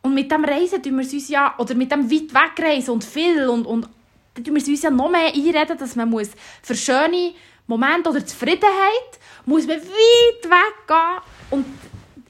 Und 0.02 0.14
mit 0.14 0.32
dem 0.32 0.46
Reisen 0.46 0.82
tun 0.82 0.98
wir 0.98 1.04
uns 1.04 1.30
ja, 1.30 1.56
oder 1.58 1.76
mit 1.76 1.92
dem 1.92 2.10
weit 2.10 2.34
weg 2.34 2.66
reisen 2.66 2.92
und 2.92 3.04
viel 3.04 3.48
und, 3.50 3.66
und 3.66 3.90
dann 4.34 4.44
tun 4.44 4.56
wir 4.56 4.68
uns 4.68 4.82
ja 4.82 4.90
noch 4.90 5.10
mehr 5.10 5.34
einreden, 5.34 5.78
dass 5.78 5.96
man 5.96 6.10
muss 6.10 6.30
für 6.62 6.76
schöne 6.76 7.34
Momente 7.68 8.10
oder 8.10 8.26
Zufriedenheit 8.26 9.20
muss 9.46 9.68
man 9.68 9.78
weit 9.78 10.44
weg 10.50 10.88
gehen 10.88 11.22
und 11.52 11.66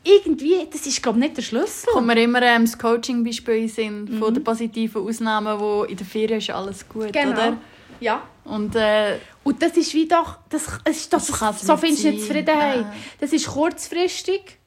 irgendwie, 0.03 0.67
das 0.71 0.85
ist 0.85 1.01
glaube 1.01 1.17
ich 1.19 1.23
nicht 1.25 1.37
der 1.37 1.41
Schlüssel. 1.43 1.89
Kommt 1.93 2.07
mir 2.07 2.21
immer 2.21 2.41
ähm, 2.41 2.65
das 2.65 2.77
Coaching-Beispiel 2.77 3.55
in 3.55 3.61
den 3.61 3.69
Sinn 3.69 4.19
von 4.19 4.33
den 4.33 4.43
positiven 4.43 5.01
Ausnahmen, 5.07 5.59
wo 5.59 5.83
in 5.83 5.95
der 5.97 6.05
Ferien 6.05 6.39
ist 6.39 6.49
alles 6.49 6.87
gut, 6.87 7.11
Genau. 7.13 7.31
oder? 7.31 7.57
Ja. 7.99 8.21
Und 8.43 8.75
äh, 8.75 9.17
Und 9.45 9.61
das 9.61 9.77
ist 9.77 9.93
wie 9.93 10.07
doch, 10.07 10.37
das, 10.49 10.67
es 10.83 10.97
ist 10.97 11.13
doch, 11.13 11.19
Das 11.19 11.61
so 11.61 11.77
findest 11.77 12.03
du 12.03 12.09
sein. 12.11 12.19
Zufriedenheit. 12.19 12.81
Nein. 12.81 12.93
Das 13.19 13.31
ist 13.31 13.47
kurzfristig, 13.47 14.57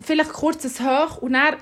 vielleicht 0.00 0.32
kurzes 0.32 0.80
Hoch 0.80 1.18
und 1.22 1.34
dann 1.34 1.56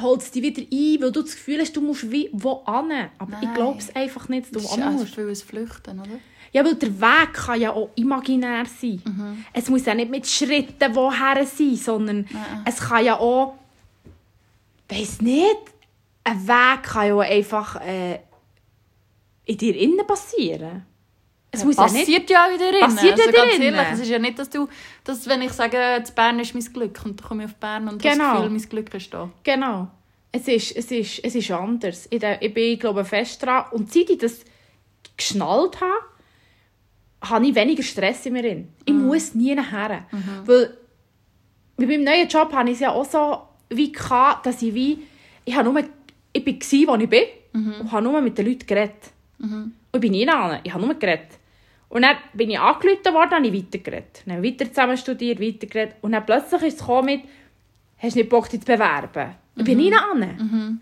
holt 0.00 0.22
es 0.22 0.30
dich 0.30 0.42
wieder 0.42 0.62
ein, 0.62 1.02
weil 1.02 1.12
du 1.12 1.22
das 1.22 1.32
Gefühl 1.34 1.60
hast, 1.60 1.76
du 1.76 1.80
musst 1.80 2.10
wie 2.10 2.28
wo 2.32 2.64
hin. 2.66 3.08
Aber 3.18 3.32
ich 3.40 3.46
Nein. 3.46 3.54
glaube 3.54 3.78
es 3.78 3.94
einfach 3.94 4.28
nicht, 4.28 4.46
dass 4.54 4.62
das 4.62 4.72
du 4.72 4.78
ist 4.80 4.82
also 4.86 4.98
musst. 4.98 5.14
viel 5.14 5.34
Flüchten, 5.36 6.00
oder? 6.00 6.08
Ja, 6.52 6.64
weil 6.64 6.74
der 6.74 7.00
Weg 7.00 7.32
kann 7.32 7.60
ja 7.60 7.72
auch 7.72 7.88
imaginär 7.94 8.64
sein. 8.66 9.00
Mhm. 9.04 9.44
Es 9.54 9.68
muss 9.70 9.86
ja 9.86 9.94
nicht 9.94 10.10
mit 10.10 10.26
Schritten 10.26 10.94
woher 10.94 11.46
sein, 11.46 11.76
sondern 11.76 12.28
Nein. 12.30 12.62
es 12.66 12.78
kann 12.78 13.04
ja 13.04 13.18
auch, 13.18 13.54
weiß 14.88 15.22
nicht, 15.22 15.56
ein 16.24 16.46
Weg 16.46 16.82
kann 16.82 17.06
ja 17.08 17.14
auch 17.14 17.20
einfach 17.20 17.80
äh, 17.80 18.20
in 19.46 19.56
dir 19.56 19.74
innen 19.76 20.06
passieren. 20.06 20.84
Es 21.54 21.64
muss 21.64 21.76
ja 21.76 21.84
nicht 21.84 21.94
Passiert 22.06 22.30
ja 22.30 22.46
auch 22.46 22.50
wieder 22.50 22.70
drin. 22.70 22.80
Passiert 22.80 23.18
ja 23.18 23.24
also 23.26 23.36
ganz 23.36 23.50
drinnen. 23.56 23.74
ehrlich, 23.74 23.92
es 23.92 24.00
ist 24.00 24.08
ja 24.08 24.18
nicht, 24.18 24.38
dass 24.38 24.48
du, 24.50 24.68
dass 25.04 25.26
wenn 25.28 25.42
ich 25.42 25.52
sage, 25.52 26.02
zu 26.04 26.12
Bern 26.14 26.38
ist 26.40 26.54
mein 26.54 26.64
Glück 26.64 26.98
und 27.04 27.20
dann 27.20 27.28
komme 27.28 27.44
ich 27.44 27.50
auf 27.50 27.56
Bern 27.56 27.88
und 27.88 28.00
Genau. 28.00 28.16
das 28.16 28.36
Gefühl, 28.36 28.50
mein 28.50 28.68
Glück 28.68 28.94
ist 28.94 29.12
da. 29.12 29.30
Genau. 29.42 29.88
Es 30.30 30.48
ist, 30.48 30.74
es 30.74 30.90
ist, 30.90 31.18
es 31.22 31.34
ist 31.34 31.50
anders. 31.50 32.06
Ich, 32.10 32.22
ich 32.22 32.54
bin, 32.54 32.78
glaube 32.78 33.04
fest 33.04 33.42
dran. 33.42 33.66
Und 33.72 33.92
seit 33.92 34.08
ich 34.08 34.16
das 34.18 34.40
geschnallt 35.16 35.78
habe, 35.82 35.92
habe 37.22 37.46
ich 37.46 37.54
weniger 37.54 37.82
Stress 37.82 38.26
in 38.26 38.34
mir 38.34 38.42
drin. 38.42 38.68
Ich 38.84 38.92
muss 38.92 39.34
nie 39.34 39.54
nachher. 39.54 40.04
Weil 40.44 40.76
bei 41.76 41.86
meinem 41.86 42.04
neuen 42.04 42.28
Job 42.28 42.52
hatte 42.52 42.68
ich 42.70 42.74
es 42.74 42.80
ja 42.80 42.90
auch 42.90 43.04
so 43.04 43.42
wie 43.70 43.90
gehabt, 43.92 44.46
dass 44.46 44.60
ich 44.62 44.74
wie... 44.74 44.98
Ich, 45.44 45.56
habe 45.56 45.68
nur, 45.70 45.82
ich 46.32 46.44
bin, 46.44 46.58
gewesen, 46.58 46.86
wo 46.86 46.94
ich 46.94 47.08
bin 47.08 47.24
und 47.80 47.92
habe 47.92 48.02
nur 48.02 48.20
mit 48.20 48.36
den 48.38 48.46
Leuten 48.46 48.66
geredet. 48.66 49.10
Und 49.40 49.74
ich 49.94 50.00
bin 50.00 50.12
nie 50.12 50.24
hin. 50.24 50.58
Ich 50.62 50.72
habe 50.72 50.84
nur 50.84 50.94
geredet. 50.94 51.38
Und 51.88 52.02
dann 52.02 52.16
bin 52.32 52.50
ich 52.50 52.58
angerufen 52.58 53.12
worden, 53.12 53.30
habe 53.32 53.46
ich 53.46 53.52
weitergeredet. 53.52 54.22
Dann 54.24 54.36
habe 54.36 54.46
ich 54.46 54.54
weiter 54.54 54.68
zusammen 54.70 54.96
studiert, 54.96 55.40
weitergeredet. 55.40 55.96
Und 56.00 56.12
dann 56.12 56.24
plötzlich 56.24 56.62
ist 56.62 56.74
es 56.74 56.80
gekommen 56.80 57.06
mit, 57.06 57.20
hast 57.98 58.14
du 58.14 58.20
nicht 58.20 58.30
Bock, 58.30 58.48
dich 58.48 58.60
zu 58.60 58.66
bewerben? 58.66 59.34
Ich 59.56 59.64
bin 59.64 59.78
nie 59.78 59.92
an. 59.92 60.80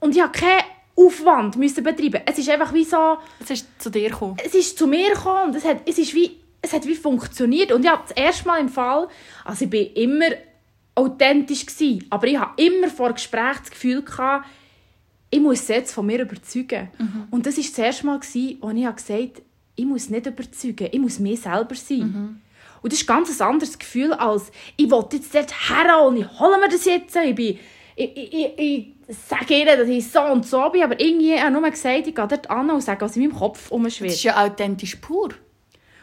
Und 0.00 0.16
ich 0.16 0.22
habe 0.22 0.32
keinen 0.32 0.62
Aufwand 0.98 1.56
müssen 1.56 1.84
betreiben. 1.84 2.20
Es 2.26 2.38
ist 2.38 2.48
einfach 2.50 2.72
wie 2.74 2.84
so, 2.84 3.18
Es 3.40 3.50
ist 3.50 3.66
zu 3.80 3.90
dir 3.90 4.10
gekommen. 4.10 4.36
es 4.44 4.54
ist 4.54 4.78
zu 4.78 4.86
mir 4.86 5.10
gekommen 5.10 5.50
und 5.50 5.54
es 5.54 5.64
hat, 5.64 5.78
es 5.86 5.98
ist 5.98 6.14
wie, 6.14 6.38
es 6.60 6.72
hat 6.72 6.86
wie 6.86 6.96
funktioniert. 6.96 7.72
Und 7.72 7.84
ja, 7.84 8.02
das 8.06 8.16
erste 8.16 8.48
Mal 8.48 8.60
im 8.60 8.68
Fall, 8.68 9.08
also 9.44 9.64
ich 9.64 9.70
bin 9.70 9.92
immer 9.94 10.30
authentisch 10.94 11.64
gewesen, 11.66 12.04
aber 12.10 12.26
ich 12.26 12.38
habe 12.38 12.60
immer 12.60 12.88
vor 12.88 13.12
Gespräch 13.12 13.58
das 13.60 13.70
Gefühl 13.70 14.02
gehabt, 14.02 14.46
ich 15.30 15.40
muss 15.40 15.66
sie 15.66 15.74
jetzt 15.74 15.92
von 15.92 16.06
mir 16.06 16.20
überzeugen. 16.22 16.88
Und 17.30 17.46
das 17.46 17.56
war 17.56 17.64
das 17.64 17.78
erste 17.78 18.06
Mal, 18.06 18.18
gewesen, 18.18 18.58
wo 18.60 18.70
ich 18.70 18.96
gesagt 18.96 19.10
habe, 19.10 19.42
ich 19.76 19.84
muss 19.84 20.08
nicht 20.08 20.26
überzeugen, 20.26 20.88
ich 20.90 20.98
muss 20.98 21.18
mir 21.18 21.36
selber 21.36 21.74
sein. 21.74 22.40
Und 22.82 22.92
das 22.92 23.00
ist 23.00 23.06
ganz 23.06 23.28
ein 23.28 23.36
ganz 23.36 23.40
anderes 23.40 23.78
Gefühl, 23.78 24.12
als 24.14 24.50
ich 24.76 24.90
will 24.90 25.04
jetzt 25.12 25.34
dort 25.34 25.52
her 25.68 26.02
und 26.06 26.16
ich 26.16 26.40
hole 26.40 26.58
mir 26.58 26.68
das 26.68 26.84
jetzt. 26.84 27.14
Ich, 27.14 27.34
bin, 27.34 27.58
ich, 27.94 28.16
ich, 28.16 28.32
ich, 28.32 28.58
ich 28.58 28.86
sage 29.08 29.54
ihnen, 29.54 29.78
dass 29.78 29.88
ich 29.88 30.10
so 30.10 30.20
und 30.22 30.46
so 30.46 30.68
bin, 30.70 30.82
aber 30.82 31.00
irgendwie 31.00 31.38
habe 31.38 31.54
ich 31.54 31.60
nur 31.60 31.70
gesagt, 31.70 32.06
ich 32.06 32.14
gehe 32.14 32.26
dort 32.28 32.50
an 32.50 32.70
und 32.70 32.82
sage, 32.82 33.00
was 33.00 33.16
in 33.16 33.22
meinem 33.22 33.34
Kopf 33.36 33.64
Das 33.64 33.70
umschwirrt. 33.72 34.12
ist 34.12 34.22
ja 34.22 34.44
authentisch 34.44 34.96
pur. 34.96 35.30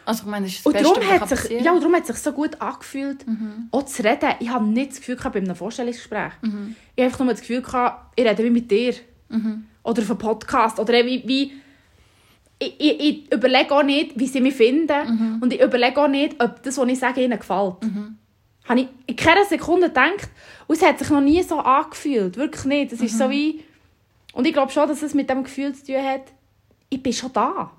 Also 0.05 0.23
ich 0.23 0.29
meine, 0.29 0.45
das 0.45 0.55
ist 0.55 0.59
das 0.59 0.67
Und 0.67 0.73
Beste, 0.73 0.99
darum 0.99 1.09
hat, 1.21 1.29
sich, 1.29 1.61
ja, 1.61 1.71
und 1.71 1.79
darum 1.81 1.95
hat 1.95 2.01
es 2.03 2.07
sich 2.09 2.17
so 2.17 2.31
gut 2.31 2.61
angefühlt, 2.61 3.25
auch 3.71 3.83
zu 3.85 4.03
reden. 4.03 4.29
Ich 4.39 4.49
habe 4.49 4.65
nicht 4.65 4.91
das 4.91 4.97
Gefühl 4.99 5.15
gehabt, 5.15 5.33
bei 5.33 5.39
einem 5.39 5.55
Vorstellungsgespräch. 5.55 6.31
Ich 6.43 6.49
habe 6.49 6.73
einfach 6.97 7.19
nur 7.25 7.33
das 7.33 7.41
Gefühl, 7.41 7.61
gehabt, 7.61 8.13
ich 8.15 8.25
rede 8.25 8.43
wie 8.43 8.49
mit 8.51 8.69
dir. 8.69 8.93
Oder 9.83 10.01
auf 10.03 10.09
einem 10.09 10.17
Podcast. 10.19 10.79
Oder 10.79 10.93
wie, 11.05 11.23
wie 11.27 11.53
ich, 12.59 12.75
ich, 12.79 12.99
ich 13.27 13.33
überlege 13.33 13.71
auch 13.75 13.83
nicht, 13.83 14.19
wie 14.19 14.27
sie 14.27 14.41
mich 14.41 14.53
finden. 14.55 15.39
Und 15.41 15.51
ich 15.51 15.59
überlege 15.61 15.99
auch 15.99 16.07
nicht, 16.07 16.41
ob 16.41 16.61
das, 16.63 16.77
was 16.77 16.87
ich 16.87 16.99
sage, 16.99 17.23
ihnen 17.23 17.37
gefällt. 17.39 17.75
Habe 18.67 18.81
ich 18.81 18.87
in 19.05 19.15
keiner 19.15 19.45
Sekunde 19.45 19.87
gedacht. 19.87 20.29
Und 20.67 20.75
es 20.75 20.81
hat 20.81 20.99
sich 20.99 21.09
noch 21.09 21.21
nie 21.21 21.41
so 21.43 21.59
angefühlt. 21.59 22.37
Wirklich 22.37 22.65
nicht. 22.65 22.93
Es 22.93 23.01
ist 23.01 23.17
so 23.17 23.29
wie... 23.29 23.63
Und 24.33 24.45
ich 24.45 24.53
glaube 24.53 24.71
schon, 24.71 24.87
dass 24.87 25.01
es 25.01 25.13
mit 25.13 25.29
dem 25.29 25.43
Gefühl 25.43 25.73
zu 25.73 25.85
tun 25.85 26.03
hat, 26.03 26.23
ich 26.89 27.01
bin 27.01 27.13
schon 27.13 27.31
da. 27.31 27.71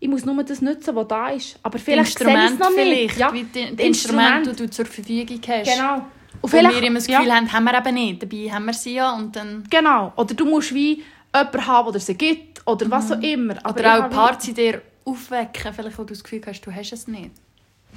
Ich 0.00 0.08
muss 0.08 0.24
nur 0.24 0.42
das 0.42 0.60
nutzen, 0.60 0.94
was 0.96 1.08
da 1.08 1.28
ist. 1.28 1.58
Aber 1.62 1.78
vielleicht 1.78 2.18
sehe 2.18 2.28
ich 2.28 2.50
es 2.50 2.58
noch 2.58 2.70
nicht. 2.74 3.16
Ja, 3.16 3.32
wie 3.32 3.44
die, 3.44 3.74
die 3.76 3.82
Instrumente, 3.84 4.50
die 4.50 4.56
du 4.56 4.70
zur 4.70 4.84
Verfügung 4.84 5.40
hast. 5.46 5.72
Genau. 5.72 6.04
Und 6.40 6.52
Und 6.52 6.52
wir 6.52 6.82
immer 6.82 6.96
das 6.96 7.06
Gefühl 7.06 7.26
ja, 7.26 7.36
haben, 7.36 7.52
haben 7.52 7.64
wir 7.64 7.78
eben 7.78 7.94
nicht. 7.94 8.22
Dabei 8.22 8.50
haben 8.50 8.64
wir 8.64 8.74
sie 8.74 8.94
ja 8.94 9.12
und 9.12 9.36
dann... 9.36 9.64
Genau. 9.70 10.12
Oder 10.16 10.34
du 10.34 10.44
musst 10.44 10.74
wie 10.74 11.02
jemanden 11.34 11.66
haben, 11.66 11.92
der 11.92 12.00
sie 12.00 12.14
gibt. 12.14 12.66
Oder 12.66 12.90
was 12.90 13.12
auch 13.12 13.20
immer. 13.20 13.54
Aber 13.62 13.78
Oder 13.78 14.06
auch 14.06 14.10
Parts 14.10 14.48
in 14.48 14.54
dir 14.54 14.82
aufwecken, 15.04 15.72
vielleicht, 15.72 15.98
wo 15.98 16.02
du 16.02 16.14
das 16.14 16.22
Gefühl 16.22 16.42
hast, 16.46 16.60
du 16.62 16.74
hast 16.74 16.92
es 16.92 17.06
nicht. 17.06 17.30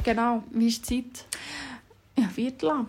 Genau. 0.03 0.43
Wie 0.51 0.67
ist 0.67 0.89
die 0.89 1.03
Zeit? 1.11 1.25
Ja, 2.17 2.27
Viertel 2.27 2.69
ab. 2.69 2.85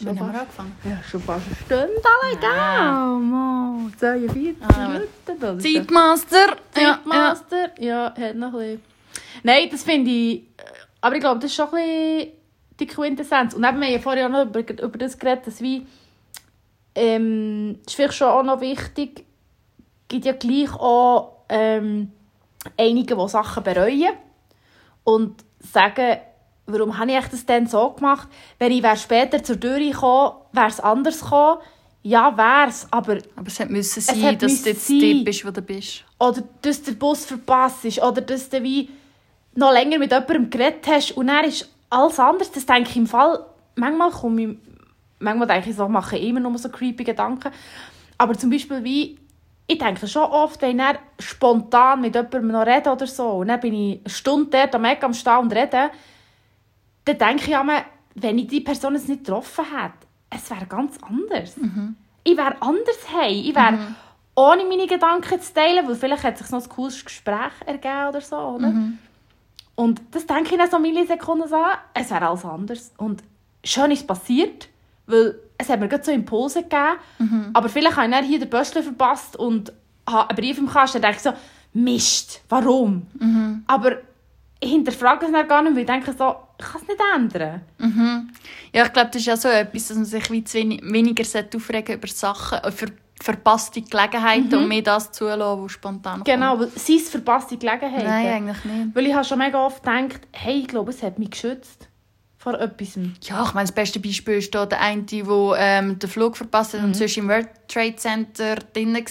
Wann 0.00 0.16
Schon 0.16 0.20
haben 0.26 0.32
wir 0.32 0.38
fast, 0.40 0.58
angefangen? 0.60 0.76
ja, 0.84 1.02
schon 1.08 1.20
fast 1.22 1.46
eine 1.46 1.56
Stunde 1.56 2.02
allein. 2.42 3.22
Mo. 3.22 3.90
42 3.96 4.56
Ah, 4.62 4.88
Minuten. 4.88 5.40
Das 5.40 5.64
ist 5.64 5.74
Zeitmaster! 5.74 6.56
Ja, 6.76 6.80
ja. 6.82 6.94
Zeitmaster. 6.96 7.70
Ja, 7.80 8.14
hat 8.18 8.34
noch 8.36 8.54
ein 8.54 8.58
bisschen. 8.58 8.82
Nein, 9.44 9.68
das 9.70 9.82
finde 9.84 10.10
ich. 10.10 10.42
Aber 11.00 11.14
ich 11.14 11.20
glaube, 11.20 11.38
das 11.40 11.50
ist 11.50 11.54
schon 11.56 11.68
ein 11.68 11.72
bisschen 12.16 12.32
die 12.80 12.86
Quintessenz. 12.88 13.54
Und 13.54 13.62
eben, 13.64 13.78
wir 13.78 13.86
haben 13.86 13.92
ja 13.92 13.98
vorher 14.00 14.26
auch 14.26 14.30
noch 14.30 14.42
über, 14.46 14.60
über 14.60 14.98
das 14.98 15.16
geredet, 15.18 15.46
dass 15.46 15.60
wie. 15.60 15.86
Ähm, 16.96 17.78
ist 17.86 17.94
vielleicht 17.96 18.14
schon 18.14 18.28
auch 18.28 18.42
noch 18.44 18.60
wichtig, 18.60 19.24
gibt 20.08 20.24
ja 20.24 20.32
gleich 20.32 20.72
auch 20.74 21.38
ähm, 21.48 22.12
einige, 22.78 23.16
die 23.16 23.28
Sachen 23.28 23.62
bereuen 23.64 24.12
und 25.02 25.42
sagen, 25.58 26.18
warum 26.66 26.98
habe 26.98 27.12
ich 27.12 27.26
das 27.26 27.44
denn 27.46 27.66
so 27.66 27.90
gemacht? 27.90 28.28
Wenn 28.58 28.72
ich 28.72 28.82
wäre 28.82 28.96
später 28.96 29.42
zur 29.42 29.58
Tür 29.58 29.78
gekommen, 29.78 30.32
wäre 30.52 30.66
es 30.68 30.80
anders 30.80 31.20
gekommen. 31.20 31.58
Ja, 32.02 32.36
wäre 32.36 32.68
es, 32.68 32.86
aber 32.90 33.18
Aber 33.34 33.46
es 33.46 33.58
hat 33.60 33.70
müssen 33.70 33.98
Es 34.00 34.06
sein, 34.06 34.22
hat 34.22 34.42
dass 34.42 34.62
du 34.62 34.68
jetzt 34.70 34.86
sein. 34.86 35.22
bist, 35.24 35.46
wo 35.46 35.50
du 35.50 35.62
bist. 35.62 36.04
oder 36.18 36.42
dass 36.62 36.82
der 36.82 36.92
Bus 36.92 37.24
verpasst 37.24 37.84
ist, 37.86 38.02
oder 38.02 38.20
dass 38.20 38.50
du 38.50 38.62
wie 38.62 38.90
noch 39.54 39.72
länger 39.72 39.98
mit 39.98 40.10
jemandem 40.10 40.50
geredet 40.50 40.86
hast 40.86 41.12
und 41.12 41.28
dann 41.28 41.44
ist 41.46 41.70
alles 41.88 42.18
anders. 42.18 42.50
Das 42.52 42.66
denke 42.66 42.90
ich 42.90 42.96
im 42.96 43.06
Fall, 43.06 43.44
manchmal 43.76 44.10
komme 44.10 44.42
ich, 44.42 44.48
manchmal 45.18 45.46
denke 45.48 45.70
ich 45.70 45.76
so, 45.76 45.88
mache 45.88 46.18
ich 46.18 46.28
immer 46.28 46.40
nur 46.40 46.58
so 46.58 46.68
creepy 46.68 47.04
Gedanken. 47.04 47.50
Aber 48.18 48.36
zum 48.36 48.50
Beispiel 48.50 48.84
wie, 48.84 49.18
ich 49.66 49.78
denke 49.78 50.06
schon 50.06 50.24
oft, 50.24 50.60
wenn 50.60 50.76
dann 50.78 50.98
spontan 51.18 52.02
mit 52.02 52.14
jemandem 52.14 52.48
noch 52.48 52.66
rede 52.66 52.90
oder 52.90 53.06
so, 53.06 53.28
und 53.28 53.48
dann 53.48 53.60
bin 53.60 53.72
ich 53.72 54.00
eine 54.00 54.10
Stunde 54.10 54.50
dort 54.50 54.74
am 54.74 54.84
Eck 54.84 55.02
am 55.02 55.14
Stehen 55.14 55.38
und 55.38 55.52
rede, 55.54 55.90
dann 57.04 57.18
denke 57.18 57.44
ich 57.44 57.50
immer, 57.52 57.82
wenn 58.14 58.38
ich 58.38 58.46
die 58.48 58.60
Person 58.60 58.94
jetzt 58.94 59.08
nicht 59.08 59.24
getroffen 59.24 59.64
hätte, 59.64 60.06
es 60.30 60.50
wäre 60.50 60.66
ganz 60.66 60.96
anders. 61.02 61.54
Ich 62.24 62.36
wäre 62.36 62.56
anders 62.60 62.98
hey. 63.14 63.40
Ich 63.48 63.54
wäre 63.54 63.78
ohne 64.36 64.64
meine 64.64 64.86
Gedanken 64.86 65.40
zu 65.40 65.52
teilen, 65.54 65.86
weil 65.86 65.94
vielleicht 65.94 66.24
hat 66.24 66.38
sich 66.38 66.50
noch 66.50 66.62
ein 66.62 66.68
cooles 66.68 67.04
Gespräch 67.04 67.52
ergeben 67.66 68.08
oder 68.08 68.20
so, 68.20 68.36
oder? 68.36 68.68
Und 69.76 70.00
das 70.12 70.26
denke 70.26 70.54
ich 70.54 70.60
dann 70.60 70.70
so 70.70 70.78
Millisekunden 70.78 71.48
so, 71.48 71.56
es 71.94 72.10
wäre 72.10 72.28
alles 72.28 72.44
anders. 72.44 72.92
Und 72.96 73.22
schön 73.64 73.90
ist 73.90 74.00
es 74.00 74.06
passiert, 74.06 74.68
weil 75.06 75.34
es 75.58 75.68
hat 75.68 75.80
mir 75.80 75.88
gerade 75.88 76.04
so 76.04 76.10
Impulse 76.12 76.62
gegeben, 76.62 76.96
aber 77.52 77.68
vielleicht 77.68 77.96
habe 77.96 78.06
ich 78.08 78.12
dann 78.14 78.24
hier 78.24 78.38
den 78.38 78.50
Böschler 78.50 78.82
verpasst 78.82 79.36
und 79.36 79.72
habe 80.08 80.30
einen 80.30 80.36
Brief 80.36 80.58
im 80.58 80.68
Kasten, 80.68 81.00
dann 81.00 81.12
denke 81.12 81.16
ich 81.16 81.34
so, 81.34 81.40
Mist, 81.74 82.42
warum? 82.48 83.06
Aber 83.66 83.92
ich 83.92 83.98
hinterfrage 84.68 85.26
es 85.26 85.32
dann 85.32 85.48
gar 85.48 85.62
nicht, 85.62 85.74
weil 85.74 85.82
ich 85.82 85.86
denke 85.86 86.12
so, 86.12 86.36
ich 86.58 86.64
kann 86.64 86.80
es 86.82 86.88
nicht 86.88 87.00
ändern. 87.14 87.60
Ja, 88.72 88.86
ich 88.86 88.92
glaube, 88.92 89.10
das 89.10 89.20
ist 89.20 89.26
ja 89.26 89.36
so 89.36 89.48
etwas, 89.48 89.88
dass 89.88 89.96
man 89.96 90.06
sich 90.06 90.30
wie 90.30 90.44
zu 90.44 90.58
wenig, 90.58 90.80
weniger 90.82 91.24
aufregen 91.54 91.96
über 91.96 92.08
Sachen, 92.08 92.58
äh, 92.58 92.70
für 92.70 92.86
verpasste 93.22 93.80
Gelegenheiten 93.80 94.54
und 94.54 94.68
mehr 94.68 94.82
das 94.82 95.12
zulassen, 95.12 95.62
was 95.62 95.72
spontan 95.72 96.14
kommt. 96.14 96.24
Genau, 96.26 96.58
weil 96.58 96.68
sie 96.74 96.96
es 96.96 97.08
verpasste 97.08 97.56
Gelegenheiten. 97.56 98.06
Nein, 98.06 98.26
eigentlich 98.26 98.64
nicht. 98.64 98.94
Weil 98.94 99.06
ich 99.06 99.14
habe 99.14 99.24
schon 99.24 99.38
mega 99.38 99.64
oft 99.64 99.82
gedacht, 99.82 100.20
hey, 100.32 100.60
ich 100.60 100.68
glaube, 100.68 100.90
es 100.90 101.02
hat 101.02 101.18
mich 101.18 101.30
geschützt 101.30 101.88
vor 102.36 102.60
etwas. 102.60 102.98
Ja, 103.22 103.44
ich 103.44 103.54
meine, 103.54 103.66
das 103.66 103.74
beste 103.74 104.00
Beispiel 104.00 104.34
ist 104.34 104.54
da 104.54 104.66
der 104.66 104.80
eine, 104.80 105.02
der 105.02 105.24
ähm, 105.56 105.98
den 105.98 106.10
Flug 106.10 106.36
verpasst 106.36 106.74
hat 106.74 106.82
und 106.82 106.94
sonst 106.94 107.16
im 107.16 107.28
World 107.28 107.48
Trade 107.68 107.96
Center 107.96 108.56
drin. 108.56 109.02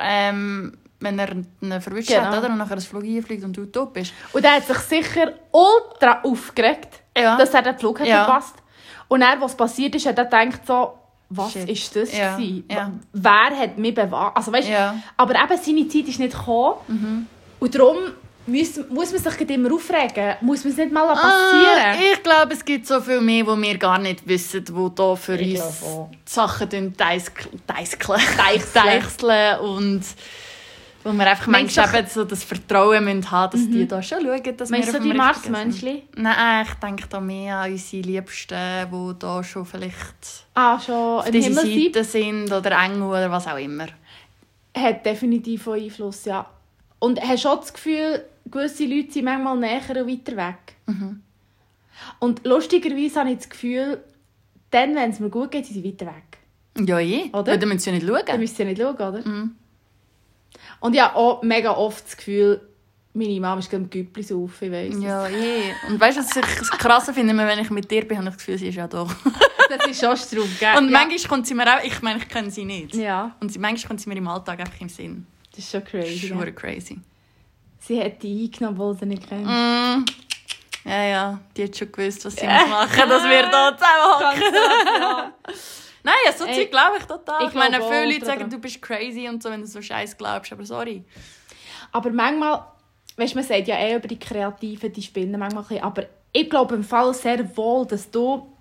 Ähm, 0.00 0.76
wenn 1.00 1.18
er 1.18 1.32
ihn 1.32 1.46
verwischt 1.80 2.08
Genau. 2.08 2.22
hat, 2.24 2.38
oder? 2.38 2.48
Und 2.48 2.58
nachher 2.58 2.76
das 2.76 2.86
Flug 2.86 3.04
einfliegt 3.04 3.44
und 3.44 3.56
du 3.56 3.66
tot 3.66 3.92
bist. 3.92 4.12
Und 4.32 4.44
er 4.44 4.52
hat 4.56 4.66
sich 4.66 4.78
sicher 4.78 5.32
ultra 5.52 6.20
aufgeregt, 6.22 6.88
Ja. 7.16 7.36
dass 7.36 7.52
er 7.54 7.62
den 7.62 7.78
Flug 7.78 8.00
hat 8.00 8.06
Ja. 8.06 8.24
verpasst. 8.24 8.54
Und 9.08 9.22
er, 9.22 9.40
was 9.40 9.54
passiert 9.56 9.94
ist, 9.94 10.06
hat 10.06 10.16
er 10.18 10.24
gedacht 10.24 10.66
so, 10.66 10.94
was 11.28 11.52
Shit. 11.52 11.68
ist 11.68 11.96
das 11.96 12.16
Ja, 12.16 12.38
ja. 12.38 12.90
Wer 13.12 13.58
hat 13.58 13.76
mich 13.78 13.94
bewahrt? 13.94 14.36
Also, 14.36 14.52
weißt, 14.52 14.68
Ja. 14.68 14.94
Aber 15.16 15.34
eben, 15.34 15.62
seine 15.62 15.88
Zeit 15.88 16.08
ist 16.08 16.18
nicht 16.20 16.36
gekommen. 16.36 17.28
Und 17.60 17.74
darum 17.74 17.96
muss, 18.46 18.76
muss 18.90 19.10
man 19.12 19.20
sich 19.22 19.50
immer 19.50 19.72
aufregen. 19.74 20.36
Muss 20.42 20.64
man 20.64 20.72
es 20.72 20.76
nicht 20.78 20.92
mal 20.92 21.08
Ah, 21.08 21.14
passieren. 21.14 22.12
ich 22.12 22.22
glaube, 22.22 22.52
es 22.52 22.62
gibt 22.64 22.86
so 22.86 23.00
viel 23.00 23.20
mehr, 23.22 23.46
wo 23.46 23.56
wir 23.56 23.78
gar 23.78 23.98
nicht 23.98 24.26
wissen, 24.28 24.64
wo 24.72 24.88
da 24.90 25.16
für 25.16 25.36
Ich 25.36 25.60
uns 25.60 25.82
Sachen. 26.26 26.94
Deichseln 28.74 29.60
und 29.60 30.02
wo 31.04 31.12
wir 31.12 31.26
einfach 31.30 31.46
Meinst 31.46 31.76
manchmal 31.76 31.92
du- 31.92 31.98
eben 32.06 32.08
so 32.14 32.24
das 32.24 32.42
Vertrauen 32.44 33.04
müssen 33.04 33.30
haben, 33.30 33.52
dass 33.52 33.68
die 33.68 33.86
da 33.86 34.02
schon 34.02 34.22
schauen, 34.22 34.56
dass 34.56 34.70
Meinst 34.70 34.88
wir 34.88 34.92
du 34.92 34.98
auf 34.98 35.04
die 35.04 35.10
richtigen 35.10 35.16
Marsmenschli? 35.52 36.02
sind. 36.12 36.18
Nein, 36.22 36.66
ich 36.66 36.74
denke 36.74 37.04
da 37.08 37.20
mehr 37.20 37.56
an 37.58 37.70
unsere 37.72 38.02
Liebsten, 38.02 38.56
die 38.90 39.18
da 39.18 39.44
schon 39.44 39.66
vielleicht 39.66 40.46
Ah, 40.54 40.80
schon 40.80 40.94
auf 41.20 41.30
dieser? 41.30 41.60
Seite 41.62 42.04
sind 42.04 42.50
oder 42.52 42.72
Engel 42.82 43.02
oder 43.02 43.30
was 43.30 43.46
auch 43.46 43.58
immer. 43.58 43.86
Hat 44.76 45.04
definitiv 45.06 45.68
auch 45.68 45.74
Einfluss, 45.74 46.24
ja. 46.24 46.46
Und 46.98 47.20
hast 47.20 47.44
du 47.44 47.48
auch 47.50 47.60
das 47.60 47.72
Gefühl, 47.72 48.24
gewisse 48.46 48.86
Leute 48.86 49.12
sind 49.12 49.24
manchmal 49.26 49.58
näher 49.58 49.80
und 49.90 50.08
weiter 50.10 50.36
weg? 50.36 50.74
Mhm. 50.86 51.20
Und 52.18 52.44
lustigerweise 52.44 53.20
habe 53.20 53.30
ich 53.30 53.36
das 53.38 53.48
Gefühl, 53.48 54.02
dann, 54.70 54.94
wenn 54.96 55.10
es 55.10 55.20
mir 55.20 55.30
gut 55.30 55.50
geht, 55.50 55.66
sind 55.66 55.74
sie 55.74 55.84
weiter 55.84 56.06
weg. 56.06 56.86
Ja, 56.88 56.98
je. 56.98 57.28
Oder? 57.32 57.46
Weil 57.52 57.58
dann 57.58 57.68
müssen 57.68 57.78
sie 57.80 57.92
nicht 57.92 58.08
Dann 58.08 58.26
schauen. 58.26 58.40
müsst 58.40 58.58
ihr 58.58 58.64
nicht 58.64 58.80
schauen, 58.80 58.94
oder? 58.96 59.20
Mhm. 59.28 59.54
Und 60.84 60.92
ich 60.92 61.00
habe 61.00 61.16
auch 61.16 61.42
mega 61.42 61.70
oft 61.70 62.04
das 62.04 62.14
Gefühl, 62.14 62.60
meine 63.14 63.40
Mama 63.40 63.58
ist 63.58 63.70
gerade 63.70 63.84
im 63.84 63.88
Güpplis 63.88 64.30
auf, 64.30 64.60
ich 64.60 64.70
weiss. 64.70 64.94
Ja, 65.00 65.26
je. 65.28 65.72
Und 65.88 65.98
weißt 65.98 66.18
du, 66.18 66.20
was 66.20 66.36
ich 66.36 66.58
das 66.58 66.70
Krasse 66.72 67.14
finde, 67.14 67.34
wenn 67.34 67.58
ich 67.58 67.70
mit 67.70 67.90
dir 67.90 68.06
bin, 68.06 68.18
habe 68.18 68.28
ich 68.28 68.34
das 68.34 68.44
Gefühl, 68.44 68.58
sie 68.58 68.68
ist 68.68 68.74
ja 68.74 68.86
da. 68.86 69.06
Das 69.66 69.86
ist 69.86 69.98
schon 69.98 70.14
Strub, 70.14 70.46
gell? 70.60 70.76
Und 70.76 70.90
ja. 70.90 70.98
manchmal 70.98 71.18
kommt 71.26 71.46
sie 71.46 71.54
mir 71.54 71.64
auch, 71.66 71.82
ich 71.82 72.02
meine, 72.02 72.18
ich 72.18 72.28
kenne 72.28 72.50
sie 72.50 72.66
nicht. 72.66 72.94
Ja, 72.94 73.34
Und 73.40 73.50
sie, 73.50 73.58
manchmal 73.58 73.88
kommt 73.88 74.02
sie 74.02 74.10
mir 74.10 74.16
im 74.18 74.28
Alltag 74.28 74.60
einfach 74.60 74.78
im 74.78 74.90
Sinn. 74.90 75.26
das 75.52 75.60
ist 75.60 75.70
schon 75.70 75.80
Das 75.80 75.90
crazy. 75.90 76.26
ist 76.26 76.28
ja. 76.28 76.50
crazy. 76.50 77.00
Sie 77.80 77.98
hat 78.02 78.22
die 78.22 78.44
eingenommen, 78.44 78.78
obwohl 78.78 78.98
sie 78.98 79.06
nicht 79.06 79.26
kennt. 79.26 79.46
Mm. 79.46 80.04
Ja, 80.86 81.02
ja, 81.02 81.40
die 81.56 81.64
hat 81.64 81.74
schon 81.78 81.90
gewusst, 81.90 82.26
was 82.26 82.36
sie 82.36 82.46
muss 82.46 82.68
machen, 82.68 83.08
dass 83.08 83.24
wir 83.24 83.42
da 83.48 83.74
zusammenhocken. 83.74 85.32
Nein, 86.04 86.14
ja, 86.26 86.32
so 86.32 86.44
Zeug 86.44 86.70
glaube 86.70 86.98
ich 86.98 87.04
total. 87.04 87.42
ich 87.42 87.48
Ich, 87.48 87.54
meine, 87.54 87.82
viele 87.82 88.12
Leute 88.12 88.26
sagen, 88.26 88.48
du 88.48 88.58
bist 88.58 88.80
crazy 88.80 89.28
und 89.28 89.42
so, 89.42 89.50
wenn 89.50 89.62
du 89.62 89.66
so 89.66 89.82
Scheiß 89.82 90.16
glaubst, 90.16 90.52
aber 90.52 90.64
sorry. 90.64 91.02
Aber 91.90 92.10
manchmal, 92.10 92.64
weißt 93.16 93.32
du, 93.32 93.38
man 93.38 93.44
sagt 93.44 93.66
ja 93.66 93.76
eh 93.76 93.96
über 93.96 94.06
die 94.06 94.18
Kreativen, 94.18 94.92
die 94.92 95.02
spinnen 95.02 95.40
manchmal 95.40 95.64
ein 95.64 95.68
bisschen, 95.68 95.82
aber 95.82 96.04
ich 96.32 96.48
glaube 96.50 96.74
im 96.76 96.84
Fall 96.84 97.12
sehr 97.14 97.56
wohl, 97.56 97.86
dass 97.86 98.10
du, 98.10 98.52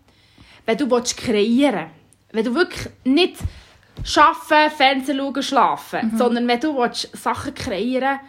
wenn 0.66 0.78
du 0.78 0.90
willst 0.90 1.18
kreieren 1.18 1.92
wenn 2.34 2.44
du 2.44 2.56
wirklich 2.56 2.92
nicht 3.06 3.38
arbeiten, 4.18 4.76
Fernsehen 4.76 5.18
schauen, 5.18 5.44
schlafen, 5.44 6.18
sondern 6.18 6.48
wenn 6.48 6.60
du 6.60 6.76
willst 6.76 7.16
Sachen 7.16 7.54
kreieren 7.54 8.20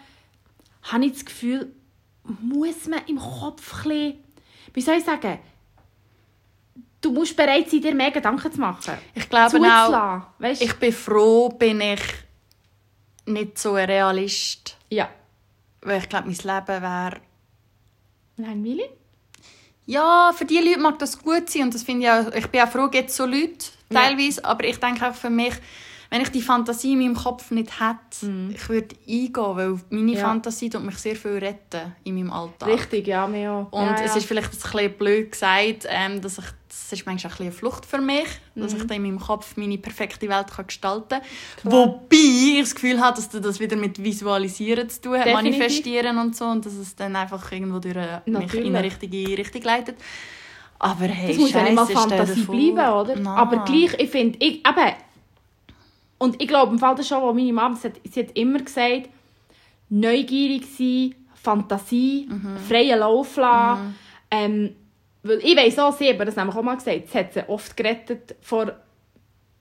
habe 0.83 1.07
ich 1.07 1.13
das 1.13 1.25
Gefühl, 1.25 1.75
muss 2.41 2.87
man 2.87 3.01
im 3.07 3.19
Kopf 3.19 3.85
ein 3.85 3.89
bisschen, 3.89 4.25
wie 4.75 4.81
soll 4.83 4.97
ich 4.97 5.05
sagen, 5.05 5.39
du 7.05 7.13
musst 7.13 7.37
bereit 7.37 7.71
sein, 7.71 7.81
dir 7.81 7.95
mehr 7.95 8.11
Gedanken 8.11 8.53
zu 8.53 8.61
machen. 8.61 8.99
Ich 9.15 9.29
glaube 9.29 9.57
auch, 9.59 10.23
weißt 10.39 10.63
ich 10.63 10.75
bin 10.75 10.93
froh, 10.93 11.49
bin 11.51 11.81
ich 11.81 12.01
nicht 13.27 13.59
so 13.59 13.75
ein 13.75 13.87
Realist. 13.87 14.77
Ja. 14.91 15.09
Weil 15.83 15.99
ich 15.99 16.09
glaube, 16.09 16.29
mein 16.29 16.37
Leben 16.37 16.83
wäre 16.83 17.21
Langweilig? 18.37 18.91
Ja, 19.87 20.33
für 20.35 20.45
die 20.45 20.59
Leute 20.59 20.81
mag 20.81 20.99
das 20.99 21.21
gut 21.21 21.49
sein 21.51 21.63
und 21.65 21.75
das 21.75 21.83
finde 21.83 22.07
ich 22.07 22.11
auch, 22.11 22.33
ich 22.35 22.47
bin 22.49 22.63
auch 22.63 22.69
froh, 22.69 22.89
gibt 22.89 23.11
es 23.11 23.17
so 23.17 23.27
Leute, 23.27 23.67
Ja. 23.91 24.01
teilweise, 24.01 24.45
aber 24.45 24.65
ich 24.65 24.79
denke 24.81 25.07
auch 25.09 25.15
für 25.15 25.31
mich, 25.31 25.55
wenn 26.11 26.23
ich 26.23 26.31
die 26.31 26.41
Fantasie 26.41 26.93
in 26.93 27.01
meinem 27.01 27.15
Kopf 27.17 27.51
nicht 27.51 27.73
hätte, 27.81 28.51
ich 28.55 28.69
würde 28.69 28.95
eingehen, 29.07 29.33
weil 29.35 29.81
meine 29.91 30.13
Ja. 30.13 30.21
Fantasie 30.21 30.71
tut 30.71 30.85
mich 30.85 30.97
sehr 30.97 31.17
viel 31.17 31.39
retten 31.39 31.95
in 32.05 32.15
meinem 32.15 32.33
Alltag. 32.33 32.69
Richtig, 32.71 33.07
ja, 33.07 33.27
mir 33.27 33.51
auch. 33.53 33.73
Und 33.73 33.87
ja, 33.87 33.95
es 34.05 34.13
ja. 34.13 34.17
ist 34.17 34.27
vielleicht 34.27 34.53
ein 34.53 34.59
bisschen 34.59 34.93
blöd 34.97 35.33
gesagt, 35.33 35.87
ähm, 35.89 36.21
dass 36.21 36.39
ich, 36.39 36.45
das 36.91 37.01
ist 37.01 37.07
manchmal 37.07 37.33
auch 37.33 37.37
ein 37.41 37.47
bisschen 37.47 37.47
eine 37.47 37.53
Flucht 37.73 37.87
für 37.87 37.99
mich, 38.01 38.27
dass 38.55 38.73
Mhm. 38.75 38.81
ich 38.81 38.87
dann 38.87 38.97
in 38.99 39.03
meinem 39.03 39.19
Kopf 39.21 39.57
meine 39.57 39.79
perfekte 39.79 40.29
Welt 40.29 40.49
kann 40.55 40.67
gestalten 40.67 41.21
kann. 41.63 41.73
Wobei 41.73 42.07
ich 42.17 42.61
das 42.61 42.75
Gefühl 42.75 43.01
habe, 43.01 43.17
dass 43.17 43.29
das 43.29 43.61
wieder 43.61 43.77
mit 43.77 44.03
Visualisieren 44.03 44.89
zu 44.89 45.01
tun 45.01 45.19
hat, 45.19 45.27
Definitiv. 45.27 45.59
manifestieren 45.59 46.19
und 46.19 46.37
so, 46.37 46.45
und 46.47 46.67
dass 46.67 46.75
es 46.75 46.95
dann 46.95 47.17
einfach 47.17 47.51
irgendwo 47.53 47.79
durch 47.79 47.97
äh, 47.97 48.21
mich 48.27 48.53
in 48.55 48.77
eine 48.77 48.83
richtige 48.85 49.39
Richtung 49.39 49.63
leitet. 49.63 49.97
Aber 50.79 51.05
hey, 51.07 51.29
Das 51.29 51.39
muss 51.39 51.53
ja 51.53 51.63
nicht 51.63 51.75
mal 51.75 51.87
Fantasie 51.87 52.43
bleiben, 52.43 52.93
oder? 52.93 53.17
Nein. 53.17 53.27
Aber 53.27 53.65
gleich, 53.65 53.95
ich 53.99 54.11
finde, 54.11 54.39
ich, 54.41 54.57
eben, 54.67 54.93
und 56.19 56.41
ich 56.43 56.49
glaube, 56.49 56.73
im 56.73 56.79
Fall 56.79 56.95
das 56.95 57.09
schon, 57.09 57.23
wo 57.23 57.33
meine 57.33 57.53
Mama, 57.53 57.75
sie 57.77 57.89
hat, 57.89 57.95
sie 58.13 58.21
hat 58.21 58.37
immer 58.37 58.59
gesagt, 58.61 59.09
neugierig 59.89 60.65
sein, 60.77 61.15
Fantasie, 61.35 62.27
Mhm. 62.29 62.57
freien 62.59 62.99
Lauf 63.01 63.37
lassen. 63.37 63.95
Ähm, 64.31 64.75
weil 65.25 65.39
ich 65.39 65.57
weiss 65.57 65.79
auch, 65.79 65.97
sie 65.97 66.09
hat 66.09 66.21
das 66.27 66.37
nämlich 66.37 66.55
auch 66.55 66.63
mal 66.63 66.77
gesagt, 66.77 67.09
sie 67.09 67.19
hat 67.19 67.33
sie 67.33 67.49
oft 67.49 67.77
gerettet 67.77 68.37
vor 68.41 68.73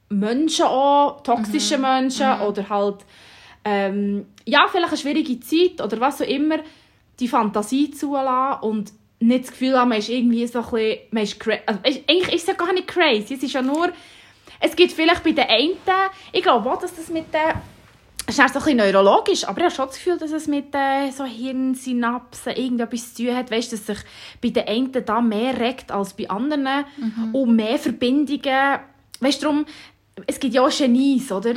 Menschen 0.09 0.65
auch, 0.65 1.21
toxischen 1.23 1.81
Mhm. 1.81 1.87
Menschen 1.87 2.41
oder 2.41 2.69
halt, 2.69 2.97
ähm, 3.65 4.27
ja, 4.45 4.67
vielleicht 4.69 4.89
eine 4.89 4.97
schwierige 4.97 5.39
Zeit 5.39 5.81
oder 5.81 5.99
was 5.99 6.21
auch 6.21 6.27
immer, 6.27 6.57
die 7.19 7.27
Fantasie 7.27 7.91
zulassen 7.91 8.61
und 8.61 8.91
nicht 9.19 9.45
das 9.45 9.51
Gefühl 9.51 9.79
haben, 9.79 9.89
man 9.89 9.99
ist 9.99 10.09
irgendwie 10.09 10.45
so 10.47 10.59
ein 10.59 10.65
bisschen, 10.65 10.99
man 11.11 11.23
ist 11.23 11.47
also, 11.65 11.79
eigentlich 12.07 12.33
ist 12.33 12.41
es 12.41 12.47
ja 12.47 12.53
gar 12.53 12.73
nicht 12.73 12.87
crazy, 12.87 13.35
es 13.35 13.43
ist 13.43 13.53
ja 13.53 13.61
nur, 13.61 13.89
es 14.59 14.75
gibt 14.75 14.91
vielleicht 14.91 15.23
bei 15.23 15.31
den 15.31 15.45
einen, 15.47 15.77
ich 16.31 16.43
glaube 16.43 16.69
auch, 16.69 16.79
dass 16.79 16.95
das 16.95 17.09
mit 17.09 17.33
den 17.33 17.41
es 17.41 17.55
ist 18.27 18.39
dann 18.39 18.47
so 18.47 18.59
ein 18.59 18.63
bisschen 18.63 18.77
neurologisch, 18.77 19.43
aber 19.45 19.59
ich 19.59 19.65
habe 19.65 19.75
schon 19.75 19.87
das 19.87 19.95
Gefühl, 19.95 20.17
dass 20.17 20.31
es 20.31 20.47
mit 20.47 20.73
äh, 20.73 21.11
so 21.11 21.25
Hirnsynapsen 21.25 22.53
irgendetwas 22.53 23.13
zu 23.13 23.25
tun 23.25 23.35
hat. 23.35 23.51
Weißt 23.51 23.71
du, 23.71 23.75
dass 23.75 23.85
sich 23.85 23.97
bei 24.41 24.49
den 24.49 24.67
einen 24.67 25.05
da 25.05 25.21
mehr 25.21 25.59
regt 25.59 25.91
als 25.91 26.13
bei 26.13 26.29
anderen 26.29 26.85
und 27.33 27.55
mehr 27.55 27.77
Verbindungen. 27.77 28.79
Weißt 29.19 29.43
du, 29.43 29.65
es 30.27 30.39
gibt 30.39 30.53
ja 30.53 30.61
auch 30.61 30.69
Genies, 30.69 31.31
oder? 31.31 31.53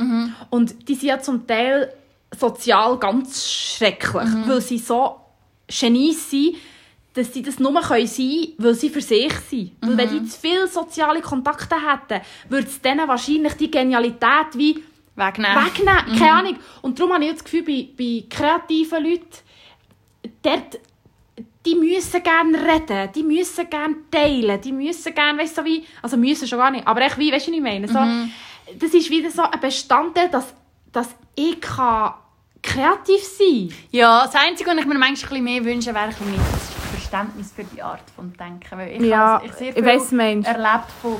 Und 0.49 0.87
die 0.87 0.95
sind 0.95 1.09
ja 1.09 1.19
zum 1.19 1.45
Teil 1.47 1.93
sozial 2.37 2.97
ganz 2.97 3.49
schrecklich, 3.49 4.29
weil 4.47 4.61
sie 4.61 4.79
so 4.79 5.17
Genies 5.67 6.29
sind, 6.29 6.55
dass 7.13 7.33
sie 7.33 7.41
das 7.41 7.59
nur 7.59 7.73
können 7.81 8.07
sein 8.07 8.27
können, 8.27 8.53
weil 8.57 8.73
sie 8.75 8.89
für 8.89 9.01
sich 9.01 9.33
sind. 9.49 9.71
Weil 9.81 9.97
wenn 9.97 10.09
die 10.09 10.29
zu 10.29 10.39
viele 10.39 10.67
soziale 10.67 11.21
Kontakte 11.21 11.75
hätten, 11.75 12.23
würde 12.49 12.67
es 12.67 12.81
denen 12.81 13.07
wahrscheinlich 13.07 13.53
die 13.53 13.71
Genialität 13.71 14.53
wie 14.53 14.83
Wegnehmen. 15.17 15.65
wegnehmen. 15.65 16.19
Keine 16.19 16.31
Ahnung. 16.31 16.55
Und 16.81 16.99
darum 16.99 17.13
habe 17.13 17.25
ich 17.25 17.31
das 17.33 17.43
Gefühl, 17.43 17.63
bei, 17.63 17.87
bei 17.97 18.23
kreativen 18.29 19.03
Leuten, 19.03 19.25
dort, 20.43 20.79
die 21.65 21.75
müssen 21.75 22.23
gerne 22.23 22.57
reden, 22.57 23.09
die 23.13 23.23
müssen 23.23 23.69
gerne 23.69 23.95
teilen, 24.09 24.61
die 24.61 24.71
müssen 24.71 25.13
gerne, 25.13 25.39
weißt 25.41 25.57
du, 25.57 25.61
so 25.61 25.65
wie, 25.67 25.85
also 26.01 26.17
müssen 26.17 26.47
schon 26.47 26.59
gar 26.59 26.71
nicht, 26.71 26.87
aber 26.87 27.01
echt 27.01 27.17
wie, 27.17 27.31
weißt 27.31 27.47
du, 27.47 27.51
was 27.51 27.57
ich 27.57 27.63
meine? 27.63 27.87
So, 27.87 27.99
Das 28.79 28.93
ist 28.93 29.09
wieder 29.09 29.29
so 29.31 29.41
ein 29.43 29.59
Bestandteil, 29.59 30.29
dass, 30.29 30.53
dass 30.91 31.09
ich 31.35 31.59
kann 31.59 32.13
kreativ 32.61 33.23
sein 33.23 33.69
Ja, 33.91 34.25
das 34.25 34.35
Einzige, 34.35 34.69
was 34.69 34.77
ich 34.77 34.85
mir 34.85 34.97
manchmal 34.97 35.07
ein 35.07 35.13
bisschen 35.13 35.43
mehr 35.43 35.63
wünsche, 35.65 35.93
wäre 35.93 36.05
ein 36.05 36.09
bisschen 36.09 36.31
mehr 36.31 36.39
Verständnis 36.91 37.51
für 37.53 37.63
die 37.63 37.81
Art 37.81 38.01
von 38.15 38.33
Denken. 38.33 38.77
Weil 38.77 39.01
ich 39.01 39.01
Ja, 39.01 39.41
ich 39.43 39.75
ich 39.75 40.11
meinst. 40.11 40.47
erlebt 40.47 40.91
von 41.01 41.19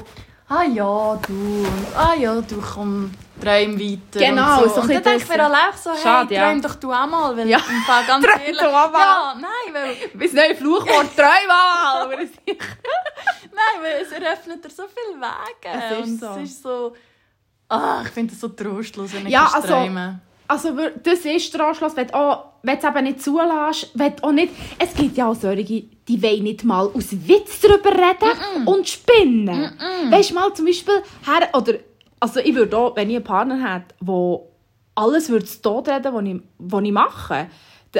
«Ah 0.49 0.63
ja, 0.63 1.15
du» 1.27 1.33
und 1.33 1.87
«Ah 1.95 2.13
ja, 2.15 2.39
du, 2.39 2.61
komm, 2.61 3.11
träum 3.41 3.77
weiter» 3.77 4.19
Genau, 4.19 4.63
und 4.63 4.69
so 4.69 4.75
so. 4.75 4.81
und 4.81 4.93
dann 4.93 5.03
denke 5.03 5.23
ich 5.23 5.29
mir 5.29 5.45
auch 5.45 5.73
so 5.75 5.91
«Hey, 5.91 5.99
Schade, 6.01 6.33
ja. 6.35 6.45
träum 6.49 6.61
doch 6.61 6.75
du 6.75 6.93
auch 6.93 7.05
mal», 7.07 7.35
weil 7.35 7.49
Ja. 7.49 7.57
im 7.57 7.81
Fall 7.81 8.05
ganz 8.05 8.25
Träum 8.25 8.39
ehrlich... 8.41 8.61
mal. 8.61 8.91
Ja, 8.93 9.35
nein, 9.35 9.73
weil, 9.73 10.19
Das 10.21 10.31
neue 10.33 10.55
Fluchwort 10.55 11.07
«Träumal». 11.17 12.17
nein, 12.17 13.81
weil 13.81 14.01
es 14.01 14.11
eröffnet 14.13 14.63
dir 14.63 14.69
so 14.69 14.83
viele 14.87 15.19
Wege. 15.19 15.99
Es 15.99 15.99
ist 15.99 16.07
und 16.07 16.19
so. 16.21 16.27
es 16.41 16.49
ist 16.49 16.63
so... 16.63 16.95
Ah, 17.69 18.01
ich 18.05 18.09
finde 18.11 18.31
das 18.31 18.39
so 18.39 18.47
trostlos, 18.47 19.11
wenn 19.13 19.25
ich 19.25 19.33
ja, 19.33 19.49
also- 19.53 19.67
träume. 19.67 20.21
Also 20.47 20.69
das 21.03 21.19
ist 21.25 21.53
der 21.53 21.67
Anschluss, 21.67 21.95
wenn 21.95 22.07
du 22.07 22.13
auch- 22.15 22.45
wenn 22.63 22.79
du 22.79 22.87
es 22.87 22.93
eben 22.95 23.03
nicht 23.03 23.21
zulässt, 23.21 23.91
wenn 23.93 24.15
du 24.15 24.23
auch 24.23 24.31
nicht... 24.31 24.53
Es 24.79 24.93
gibt 24.93 25.17
ja 25.17 25.27
auch 25.29 25.35
solche, 25.35 25.63
die 26.07 26.23
wollen 26.23 26.43
nicht 26.43 26.63
mal 26.63 26.87
aus 26.87 27.11
Witz 27.11 27.61
darüber 27.61 27.91
reden 27.91 28.65
und 28.65 28.87
spinnen. 28.87 29.71
Weißt 30.09 30.31
du 30.31 30.33
mal 30.35 30.53
zum 30.53 30.65
Beispiel, 30.65 30.95
her, 31.25 31.49
oder, 31.53 31.73
also 32.19 32.39
ich 32.39 32.55
würde 32.55 32.77
auch, 32.77 32.95
wenn 32.95 33.09
ich 33.09 33.15
einen 33.17 33.25
Partner 33.25 33.55
hätte, 33.75 33.93
der 34.01 34.39
alles 34.95 35.29
würde 35.29 35.45
zu 35.45 35.61
Tod 35.61 35.87
reden, 35.89 36.13
was 36.13 36.23
ich, 36.23 36.41
was 36.57 36.83
ich 36.83 36.91
mache, 36.91 37.47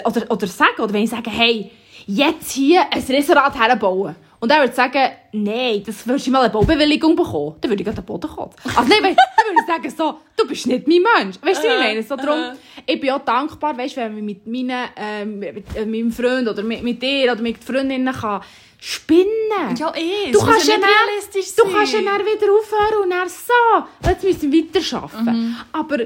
oder, 0.05 0.31
oder 0.31 0.47
sagen, 0.47 0.81
oder 0.81 0.93
wenn 0.93 1.03
ich 1.03 1.09
sage, 1.09 1.29
hey, 1.29 1.71
jetzt 2.07 2.51
hier 2.51 2.81
ein 2.91 3.01
Restaurant 3.03 3.57
herbauen. 3.59 4.15
Und 4.39 4.51
er 4.51 4.59
würde 4.59 4.73
sagen, 4.73 5.09
nein, 5.31 5.81
das 5.85 6.05
würdest 6.07 6.27
du 6.27 6.31
mal 6.31 6.41
eine 6.41 6.49
Baubewilligung 6.51 7.15
bekommen. 7.15 7.55
Dann 7.59 7.71
würde 7.71 7.81
ich 7.81 7.85
gerade 7.87 8.01
den 8.01 8.05
Boden 8.05 8.29
kotzen. 8.29 8.59
Also 8.75 8.81
nein, 8.89 9.01
dann 9.01 9.45
würde 9.45 9.61
ich 9.61 9.65
sagen 9.65 9.89
so, 9.97 10.19
du 10.37 10.47
bist 10.47 10.67
nicht 10.67 10.87
mein 10.87 11.01
Mensch. 11.17 11.35
Weißt 11.41 11.63
du, 11.63 11.67
was 11.67 11.73
ich 11.75 11.79
Äh, 11.81 11.87
meine? 11.87 12.03
So 12.03 12.15
darum, 12.15 12.39
äh. 12.39 12.53
ich 12.93 12.99
bin 13.01 13.09
auch 13.11 13.25
dankbar, 13.25 13.77
weißt 13.77 13.97
du, 13.97 14.01
wenn 14.01 14.15
man 14.15 14.25
mit, 14.25 14.47
meinen, 14.47 14.89
ähm, 14.95 15.39
mit 15.39 15.75
äh, 15.75 15.85
meinem 15.85 16.11
Freund 16.11 16.47
oder 16.47 16.63
mit, 16.63 16.83
mit 16.83 17.01
dir 17.01 17.31
oder 17.31 17.41
mit 17.41 17.63
Freundinnen 17.63 18.13
kann 18.13 18.41
spinnen. 18.79 19.75
Ja, 19.77 19.91
eh. 19.95 20.31
Du 20.31 20.39
kannst 20.39 20.67
ja 20.67 20.75
nicht 20.75 20.83
dann- 20.87 21.07
realistisch 21.09 21.55
Du 21.55 21.63
sein. 21.63 21.73
kannst 21.73 21.93
ja 21.93 22.01
dann 22.01 22.19
wieder 22.21 22.53
aufhören 22.53 23.03
und 23.03 23.09
dann 23.09 23.27
so, 23.27 24.07
jetzt 24.09 24.23
müssen 24.23 24.51
wir 24.51 24.63
weiterarbeiten. 24.65 25.25
Mhm. 25.49 25.55
Aber 25.71 25.97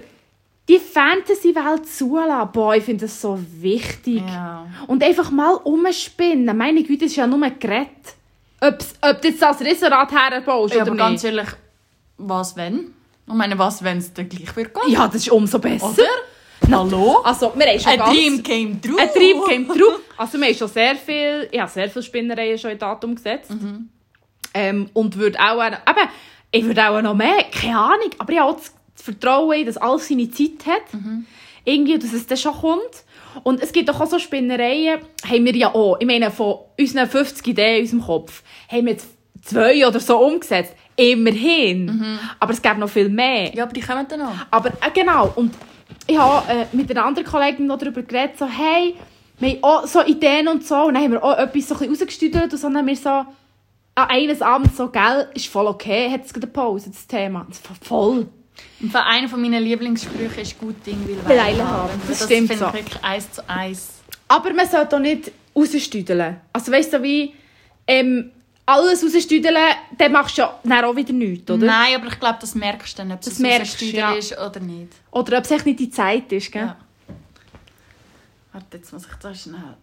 die 0.70 0.80
Fantasy-Welt 0.80 1.86
zulassen, 1.88 2.50
boah, 2.54 2.76
ich 2.76 2.84
finde 2.84 3.06
das 3.06 3.20
so 3.20 3.38
wichtig. 3.60 4.24
Ja. 4.26 4.66
Und 4.88 5.04
einfach 5.04 5.30
mal 5.32 5.56
umspinnen. 5.56 6.56
Meine 6.58 6.82
Güte, 6.84 7.06
das 7.06 7.12
ist 7.12 7.18
ja 7.18 7.28
nur 7.28 7.44
ein 7.44 7.60
Gerät. 7.60 7.88
Ob's, 8.62 8.94
ob 9.02 9.22
du 9.22 9.28
jetzt 9.28 9.42
das 9.42 9.60
Riesenrad 9.60 10.12
herbaust 10.12 10.74
Ja, 10.74 10.82
oder 10.84 10.92
aber 10.92 10.92
nicht. 10.92 11.00
ganz 11.00 11.24
ehrlich, 11.26 11.48
was 12.18 12.56
wenn? 12.56 12.94
Ich 13.28 13.34
meine, 13.34 13.58
was 13.58 13.84
wenn 13.84 13.98
es 13.98 14.14
dann 14.14 14.28
gleich 14.28 14.56
wird 14.56 14.74
gehen? 14.74 14.92
ja, 14.92 15.08
das 15.08 15.16
ist 15.16 15.32
umso 15.32 15.60
besser. 15.60 15.90
Oder? 15.90 16.78
Hallo? 16.78 17.22
Also, 17.24 17.52
wir 17.56 17.66
haben 17.66 17.80
schon 17.80 17.92
Ein 17.92 18.00
ganz... 18.00 18.12
Dream 18.12 18.44
came 18.44 18.82
true. 18.82 19.00
Ein 19.00 19.10
Dream 19.16 19.42
came 19.48 19.68
true. 19.68 20.00
Also 20.18 20.38
wir 20.38 20.48
haben 20.48 20.56
schon 20.56 20.68
sehr 20.68 20.96
viel, 20.96 21.50
ja, 21.52 21.68
sehr 21.68 21.90
viele 21.90 22.04
Spinnereien 22.04 22.58
schon 22.58 22.72
in 22.72 22.78
Datum 22.78 23.16
gesetzt. 23.16 23.50
Mhm. 23.50 23.90
Ähm, 24.54 24.90
und 24.94 25.18
würde 25.18 25.40
auch, 25.40 25.66
eben, 25.66 26.10
ich 26.52 26.66
würde 26.66 26.90
auch 26.90 27.02
noch 27.02 27.16
mehr, 27.16 27.46
keine 27.52 27.80
Ahnung, 27.80 28.10
aber 28.20 28.32
ich 28.32 28.40
habe 28.40 28.52
auch 28.52 28.58
das 28.58 28.74
Vertrauen, 28.94 29.66
dass 29.66 29.78
alles 29.78 30.08
seine 30.08 30.30
Zeit 30.30 30.66
hat. 30.68 30.94
Mhm. 30.94 31.26
Irgendwie, 31.66 31.98
dass 31.98 32.14
es 32.14 32.28
dann 32.28 32.38
schon 32.38 32.54
kommt. 32.54 33.04
Und 33.44 33.62
es 33.62 33.72
gibt 33.72 33.90
doch 33.90 34.00
auch 34.00 34.08
so 34.08 34.20
Spinnereien, 34.20 35.00
haben 35.28 35.46
wir 35.46 35.56
ja 35.56 35.74
auch. 35.74 35.98
Ich 36.00 36.06
meine, 36.06 36.30
von 36.32 36.60
unseren 36.78 37.08
50 37.08 37.48
Ideen 37.48 37.78
in 37.78 37.82
unserem 37.84 38.02
Kopf 38.02 38.44
haben 38.70 38.86
wir 38.86 38.94
jetzt 38.94 39.08
zwei 39.42 39.88
oder 39.88 40.00
so 40.00 40.20
umgesetzt. 40.20 40.76
Immerhin. 41.02 41.86
Mhm. 41.86 42.20
Aber 42.40 42.54
es 42.54 42.62
gibt 42.62 42.78
noch 42.78 42.90
viel 42.90 43.10
mehr. 43.10 43.54
Ja, 43.56 43.64
aber 43.64 43.74
die 43.74 43.82
kommen 43.82 44.06
dann 44.08 44.20
noch. 44.20 44.34
Aber 44.52 44.70
äh, 44.70 44.92
genau, 44.94 45.32
und 45.36 45.54
ich 46.08 46.18
habe 46.18 46.52
äh, 46.52 46.66
mit 46.72 46.90
einer 46.92 47.06
anderen 47.06 47.28
Kollegin 47.28 47.68
noch 47.68 47.78
darüber 47.78 48.02
geredet, 48.04 48.38
so, 48.38 48.46
hey, 48.46 48.96
wir 49.40 49.50
haben 49.50 49.64
auch 49.64 49.88
so 49.88 50.04
Ideen 50.04 50.48
und 50.48 50.66
so, 50.66 50.76
und 50.84 50.94
dann 50.94 51.04
haben 51.04 51.12
wir 51.14 51.24
auch 51.24 51.38
etwas 51.38 51.68
so 51.70 51.76
rausgestüdelt 51.76 52.54
und 52.54 52.58
so, 52.60 52.68
dann 52.68 52.78
haben 52.78 52.88
wir 52.88 52.96
so, 52.96 53.10
an 53.10 53.26
eines 53.96 54.42
Abends 54.42 54.78
so, 54.78 54.90
gell, 54.90 55.28
ist 55.34 55.48
voll 55.48 55.68
okay, 55.68 56.10
hat 56.10 56.26
es 56.26 56.34
gerade 56.34 56.48
eine 56.48 56.54
Pause, 56.54 56.92
das 56.92 57.08
Thema. 57.08 57.46
Das 57.50 57.62
war 57.68 57.76
voll. 57.82 58.28
Und 58.80 58.96
einer 58.96 59.28
von 59.28 59.42
meinen 59.42 59.64
Lieblingssprüche 59.64 60.42
ist 60.42 60.60
«Gut 60.60 60.86
Ding 60.86 61.08
will 61.08 61.18
Weile 61.26 61.68
haben». 61.68 61.68
haben. 61.68 62.02
Das 62.08 62.20
Das, 62.20 62.28
stimmt 62.28 62.54
so. 62.54 62.68
ich 62.68 62.74
wirklich 62.74 63.04
eins 63.04 63.32
zu 63.32 63.50
eins. 63.50 63.90
Aber 64.28 64.54
man 64.54 64.68
sollte 64.68 64.96
auch 64.96 65.00
nicht 65.00 65.32
rausstüdeln. 65.56 66.38
Also 66.54 66.72
weißt 66.72 66.94
du, 66.94 67.04
wie, 67.04 67.34
ähm, 67.88 68.32
alles 68.66 69.04
rausstüdeln, 69.04 69.56
dann 69.98 70.12
machst 70.12 70.38
du 70.38 70.42
ja 70.42 70.60
auch 70.86 70.96
wieder 70.96 71.14
nichts, 71.14 71.50
oder? 71.50 71.66
Nein, 71.66 71.96
aber 71.96 72.08
ich 72.08 72.20
glaube, 72.20 72.38
das 72.40 72.56
merkst 72.56 72.98
du 72.98 73.02
dann, 73.02 73.12
ob 73.12 73.22
Das 73.22 73.34
es 73.34 73.40
merkst 73.40 73.82
ja. 73.82 74.14
ist 74.14 74.38
oder 74.38 74.60
nicht. 74.60 74.94
Oder 75.12 75.38
ob 75.38 75.44
es 75.46 75.52
echt 75.52 75.66
nicht 75.66 75.80
die 75.80 75.90
Zeit 75.90 76.32
ist, 76.32 76.52
gell? 76.52 76.66
Ja. 76.66 76.78
Warte, 78.54 78.78
jetzt 78.78 78.92
muss 78.94 79.06
ich 79.06 79.16
da 79.16 79.34
schnell 79.34 79.76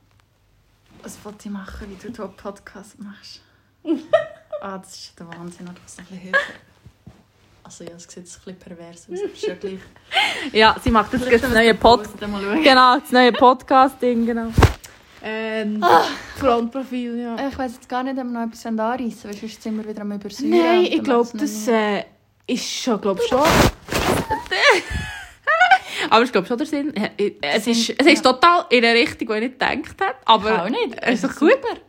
ein 1.02 1.10
Foto 1.10 1.48
machen, 1.48 1.88
wie 1.88 2.08
du 2.08 2.14
hier 2.14 2.28
Podcast 2.28 2.98
machst. 3.00 3.40
ah, 4.60 4.78
das 4.78 4.94
ist 4.94 5.18
der 5.18 5.28
Wahnsinn. 5.28 5.66
Oder 5.66 5.76
was 5.84 5.98
ein 5.98 6.04
bisschen 6.06 6.22
höher. 6.24 6.38
Also 7.62 7.84
ja, 7.84 7.90
es 7.96 8.04
sieht 8.04 8.16
ein 8.18 8.22
bisschen 8.24 8.58
pervers 8.58 9.06
aus, 9.10 9.18
aber 9.18 9.32
ist 9.32 9.42
ja 9.42 9.54
gleich. 9.54 9.80
Ja, 10.52 10.76
sie 10.82 10.90
macht 10.90 11.12
jetzt 11.12 11.30
das 11.30 11.52
neue 11.52 11.74
Podcast. 11.74 12.18
Genau, 12.18 12.98
das 12.98 13.12
neue 13.12 13.32
Podcast-Ding, 13.32 14.24
genau. 14.24 14.52
Ähm, 15.22 15.84
Frontprofil, 16.36 17.18
ja. 17.18 17.48
Ich 17.48 17.58
weiss 17.58 17.74
jetzt 17.74 17.88
gar 17.88 18.02
nicht, 18.02 18.18
ob 18.18 18.24
wir 18.24 18.30
noch 18.32 18.46
etwas 18.46 18.66
anreissen 18.66 19.24
wollen, 19.24 19.32
weil 19.34 19.40
sonst 19.40 19.62
sind 19.62 19.76
wir 19.76 19.88
wieder 19.88 20.02
am 20.02 20.12
Übersäuern. 20.12 20.50
Nein, 20.50 20.84
ich 20.84 21.02
glaube, 21.02 21.28
das 21.36 21.68
äh, 21.68 22.04
ist 22.46 22.64
schon, 22.68 23.00
glaub 23.00 23.20
schon. 23.22 23.40
aber 26.10 26.24
ich 26.24 26.32
glaube 26.32 26.46
schon 26.46 26.58
der 26.58 26.66
Sinn. 26.66 26.94
Äh, 26.94 27.32
Es 27.40 27.66
ist, 27.66 27.90
es 27.98 28.06
ist 28.06 28.22
total 28.22 28.64
in 28.70 28.84
eine 28.84 28.94
Richtung, 28.98 29.26
die 29.28 29.34
ich 29.34 29.40
nicht 29.40 29.58
gedacht 29.58 30.00
habe. 30.00 30.14
Aber 30.24 30.54
Ich 30.54 30.60
auch 30.60 30.68
nicht. 30.68 30.96
Es 31.02 31.22
ist 31.22 31.24
doch 31.24 31.36
gut. 31.38 31.50
super. 31.52 31.80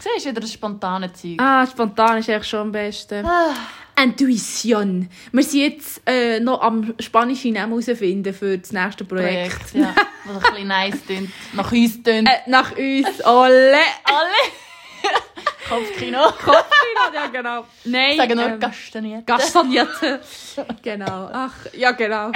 Siehst 0.00 0.26
du, 0.26 0.30
wieder 0.30 0.40
das 0.40 0.52
spontane 0.52 1.12
Zeug. 1.12 1.36
Ah, 1.40 1.66
spontan 1.66 2.18
ist 2.18 2.30
eigentlich 2.30 2.46
schon 2.48 2.60
am 2.60 2.72
besten. 2.72 3.26
Ah. 3.26 3.52
Intuition. 4.02 5.08
Wir 5.32 5.42
sind 5.42 5.60
jetzt 5.60 6.02
äh, 6.06 6.38
noch 6.40 6.60
am 6.60 6.94
spanischen 7.00 7.54
Namen 7.54 7.80
herausfinden 7.80 8.32
für 8.32 8.56
das 8.58 8.72
nächste 8.72 9.04
Projekt. 9.04 9.72
Projekt, 9.72 9.74
ja. 9.74 9.94
Was 10.24 10.44
ein 10.44 10.52
bisschen 10.52 10.68
nice 10.68 11.06
tönt. 11.06 11.30
Nach 11.52 11.72
uns 11.72 12.02
tönt. 12.02 12.28
Äh, 12.28 12.50
nach 12.50 12.72
uns. 12.76 13.24
Ole! 13.26 13.74
Alle! 14.04 14.52
Kopfkino. 15.68 16.18
Kopfkino, 16.30 17.14
ja 17.14 17.26
genau. 17.26 17.66
Nein. 17.84 18.16
Sagen 18.16 18.36
nur 18.36 18.46
ähm, 18.46 18.60
Gastaniert. 18.60 19.26
Gastonierte. 19.26 20.20
genau. 20.82 21.30
Ach, 21.32 21.54
ja 21.72 21.90
genau. 21.92 22.30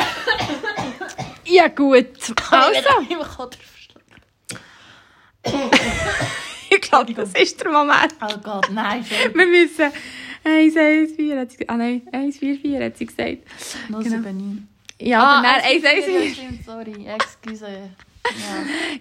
ja 1.45 1.69
gut. 1.69 2.09
Also, 2.51 2.81
Ich 6.71 6.81
glaube, 6.81 7.13
das 7.15 7.33
ist 7.35 7.61
der 7.61 7.71
Moment. 7.71 8.15
Oh 8.21 8.39
Gott, 8.43 8.71
nein. 8.71 9.05
Wir 9.35 9.47
müssen... 9.47 9.93
1, 10.45 10.77
1, 10.77 11.13
4 11.13 11.39
hat 11.41 11.51
sie 11.51 11.57
gesagt. 11.59 11.71
Ah 11.71 11.77
nein, 11.77 12.03
1, 12.13 12.39
4, 12.39 12.57
4 12.59 12.85
hat 12.85 12.97
sie 12.97 13.07
gesagt. 13.07 13.39
Noch 13.89 14.03
Genau. 14.03 14.17
7, 14.17 14.37
9. 14.37 14.69
Ja, 15.01 15.23
aber 15.23 15.43
nein, 15.43 15.61
1, 15.65 15.85
1, 15.85 16.05
4. 16.05 16.25
Ja, 16.25 16.35
stimmt, 16.35 16.65
sorry. 16.65 17.07
Excuse. 17.07 17.67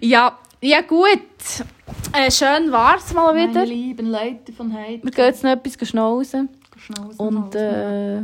Ja, 0.00 0.38
ja 0.60 0.80
gut. 0.82 1.20
Äh, 2.12 2.30
schön 2.30 2.70
war 2.72 2.96
es 2.96 3.12
mal 3.12 3.32
Meine 3.34 3.50
wieder. 3.50 3.64
lieben 3.64 4.06
Leute 4.10 4.52
von 4.52 4.72
heute. 4.72 5.02
Wir 5.04 5.10
gehen 5.10 5.24
jetzt 5.26 5.42
noch 5.44 5.50
etwas 5.52 5.88
schnauzen. 5.88 6.48
Schnauzen. 6.76 7.20
Und 7.20 7.54
äh, 7.54 8.22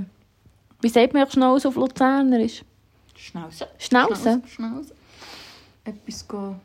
wie 0.80 0.88
sagt 0.88 1.14
man 1.14 1.30
Schnauzen 1.30 1.68
auf 1.68 1.76
Luzernerisch? 1.76 2.62
Schnauzen. 3.16 3.66
Schnauzen? 3.78 4.42
Schnauzen. 4.46 4.92
Etwas 5.84 6.26
gehen. 6.28 6.56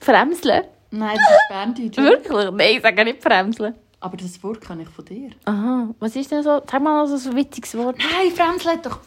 Fremseln? 0.00 0.64
Nein, 0.90 1.16
das 1.16 1.30
ist 1.30 1.48
Berndeutsch. 1.48 1.96
Wirklich? 1.96 2.50
Nein, 2.52 2.76
ich 2.76 2.82
sage 2.82 3.04
nicht 3.04 3.22
Fremseln. 3.22 3.74
Aber 4.02 4.16
das 4.16 4.42
Wort 4.42 4.60
kann 4.60 4.80
ich 4.80 4.88
von 4.88 5.04
dir. 5.04 5.30
Aha, 5.44 5.88
was 6.00 6.16
ist 6.16 6.32
denn 6.32 6.42
so? 6.42 6.60
Sag 6.68 6.82
mal 6.82 7.02
also 7.02 7.16
so 7.16 7.30
ein 7.30 7.36
witziges 7.36 7.76
Wort. 7.76 7.96
Nein, 7.98 8.32
Fremsel 8.34 8.72
hat 8.72 8.84
doch 8.84 8.98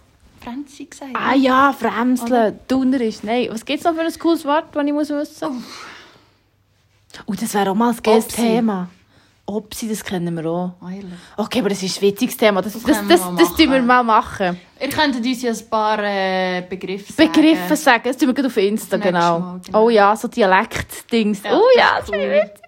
Franzi 0.41 0.85
gesagt. 0.85 1.11
Ah 1.13 1.33
ja, 1.33 1.73
Fremseln, 1.77 2.59
Dunerisch. 2.65 3.21
Nein, 3.23 3.49
was 3.51 3.65
gibt 3.65 3.79
es 3.79 3.85
noch 3.85 3.93
für 3.93 4.01
ein 4.01 4.19
cooles 4.19 4.45
Wort, 4.45 4.67
das 4.71 4.85
ich 4.85 4.93
muss 4.93 5.09
wissen 5.09 5.53
muss? 5.53 5.63
Oh, 7.25 7.33
das 7.33 7.53
wäre 7.53 7.71
auch 7.71 7.75
mal 7.75 7.91
ein 7.91 8.01
geiles. 8.01 8.27
Thema. 8.27 8.87
Opsi, 9.47 9.89
das 9.89 10.03
kennen 10.03 10.33
wir 10.35 10.49
auch. 10.49 10.71
Ehrlich. 10.81 11.05
Okay, 11.35 11.59
aber 11.59 11.69
das 11.69 11.83
ist 11.83 11.97
ein 11.97 12.01
witziges 12.01 12.37
Thema. 12.37 12.61
Das, 12.61 12.73
das, 12.73 12.83
das, 12.83 13.07
das, 13.07 13.19
wir 13.19 13.31
mal 13.31 13.37
das 13.37 13.49
tun 13.49 13.57
wir 13.59 13.81
machen. 13.81 13.85
mal 13.85 14.03
machen. 14.03 14.59
Ihr 14.79 14.89
könntet 14.89 15.25
uns 15.25 15.41
ja 15.41 15.51
ein 15.51 15.69
paar 15.69 15.99
äh, 16.03 16.63
Begriffe 16.67 17.11
sagen. 17.11 17.31
Begriffe 17.31 17.75
sagen, 17.75 18.03
das 18.05 18.17
tun 18.17 18.35
wir 18.35 18.45
auf 18.45 18.57
Insta, 18.57 18.97
genau. 18.97 19.39
Mal, 19.39 19.61
genau. 19.63 19.83
Oh 19.83 19.89
ja, 19.89 20.15
so 20.15 20.29
Dialekt-Dings. 20.29 21.43
Ja, 21.43 21.57
oh 21.57 21.63
ja, 21.77 21.99
das 21.99 22.09
ist 22.09 22.15
witzig. 22.15 22.64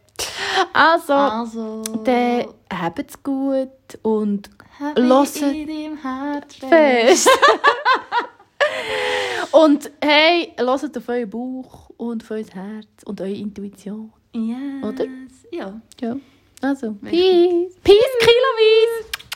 Also, 0.74 1.14
Also. 1.14 1.82
dann 2.04 2.48
habt's 2.72 3.22
gut 3.22 3.70
und 4.02 4.50
hört 6.04 6.54
fest. 6.54 7.30
und 9.52 9.92
hey, 10.04 10.54
hört 10.84 10.98
auf 10.98 11.10
euren 11.10 11.30
Bauch 11.30 11.90
und 11.98 12.24
auf 12.24 12.32
euer 12.32 12.46
Herz 12.54 12.88
und 13.06 13.22
eure 13.22 13.32
Intuition. 13.32 14.12
Yes. 14.34 14.84
Oder? 14.84 15.06
Ja. 15.52 15.80
Ja, 16.00 16.16
also, 16.62 16.94
peace. 16.94 17.74
Peace, 17.84 18.18
kiloweise. 18.20 19.27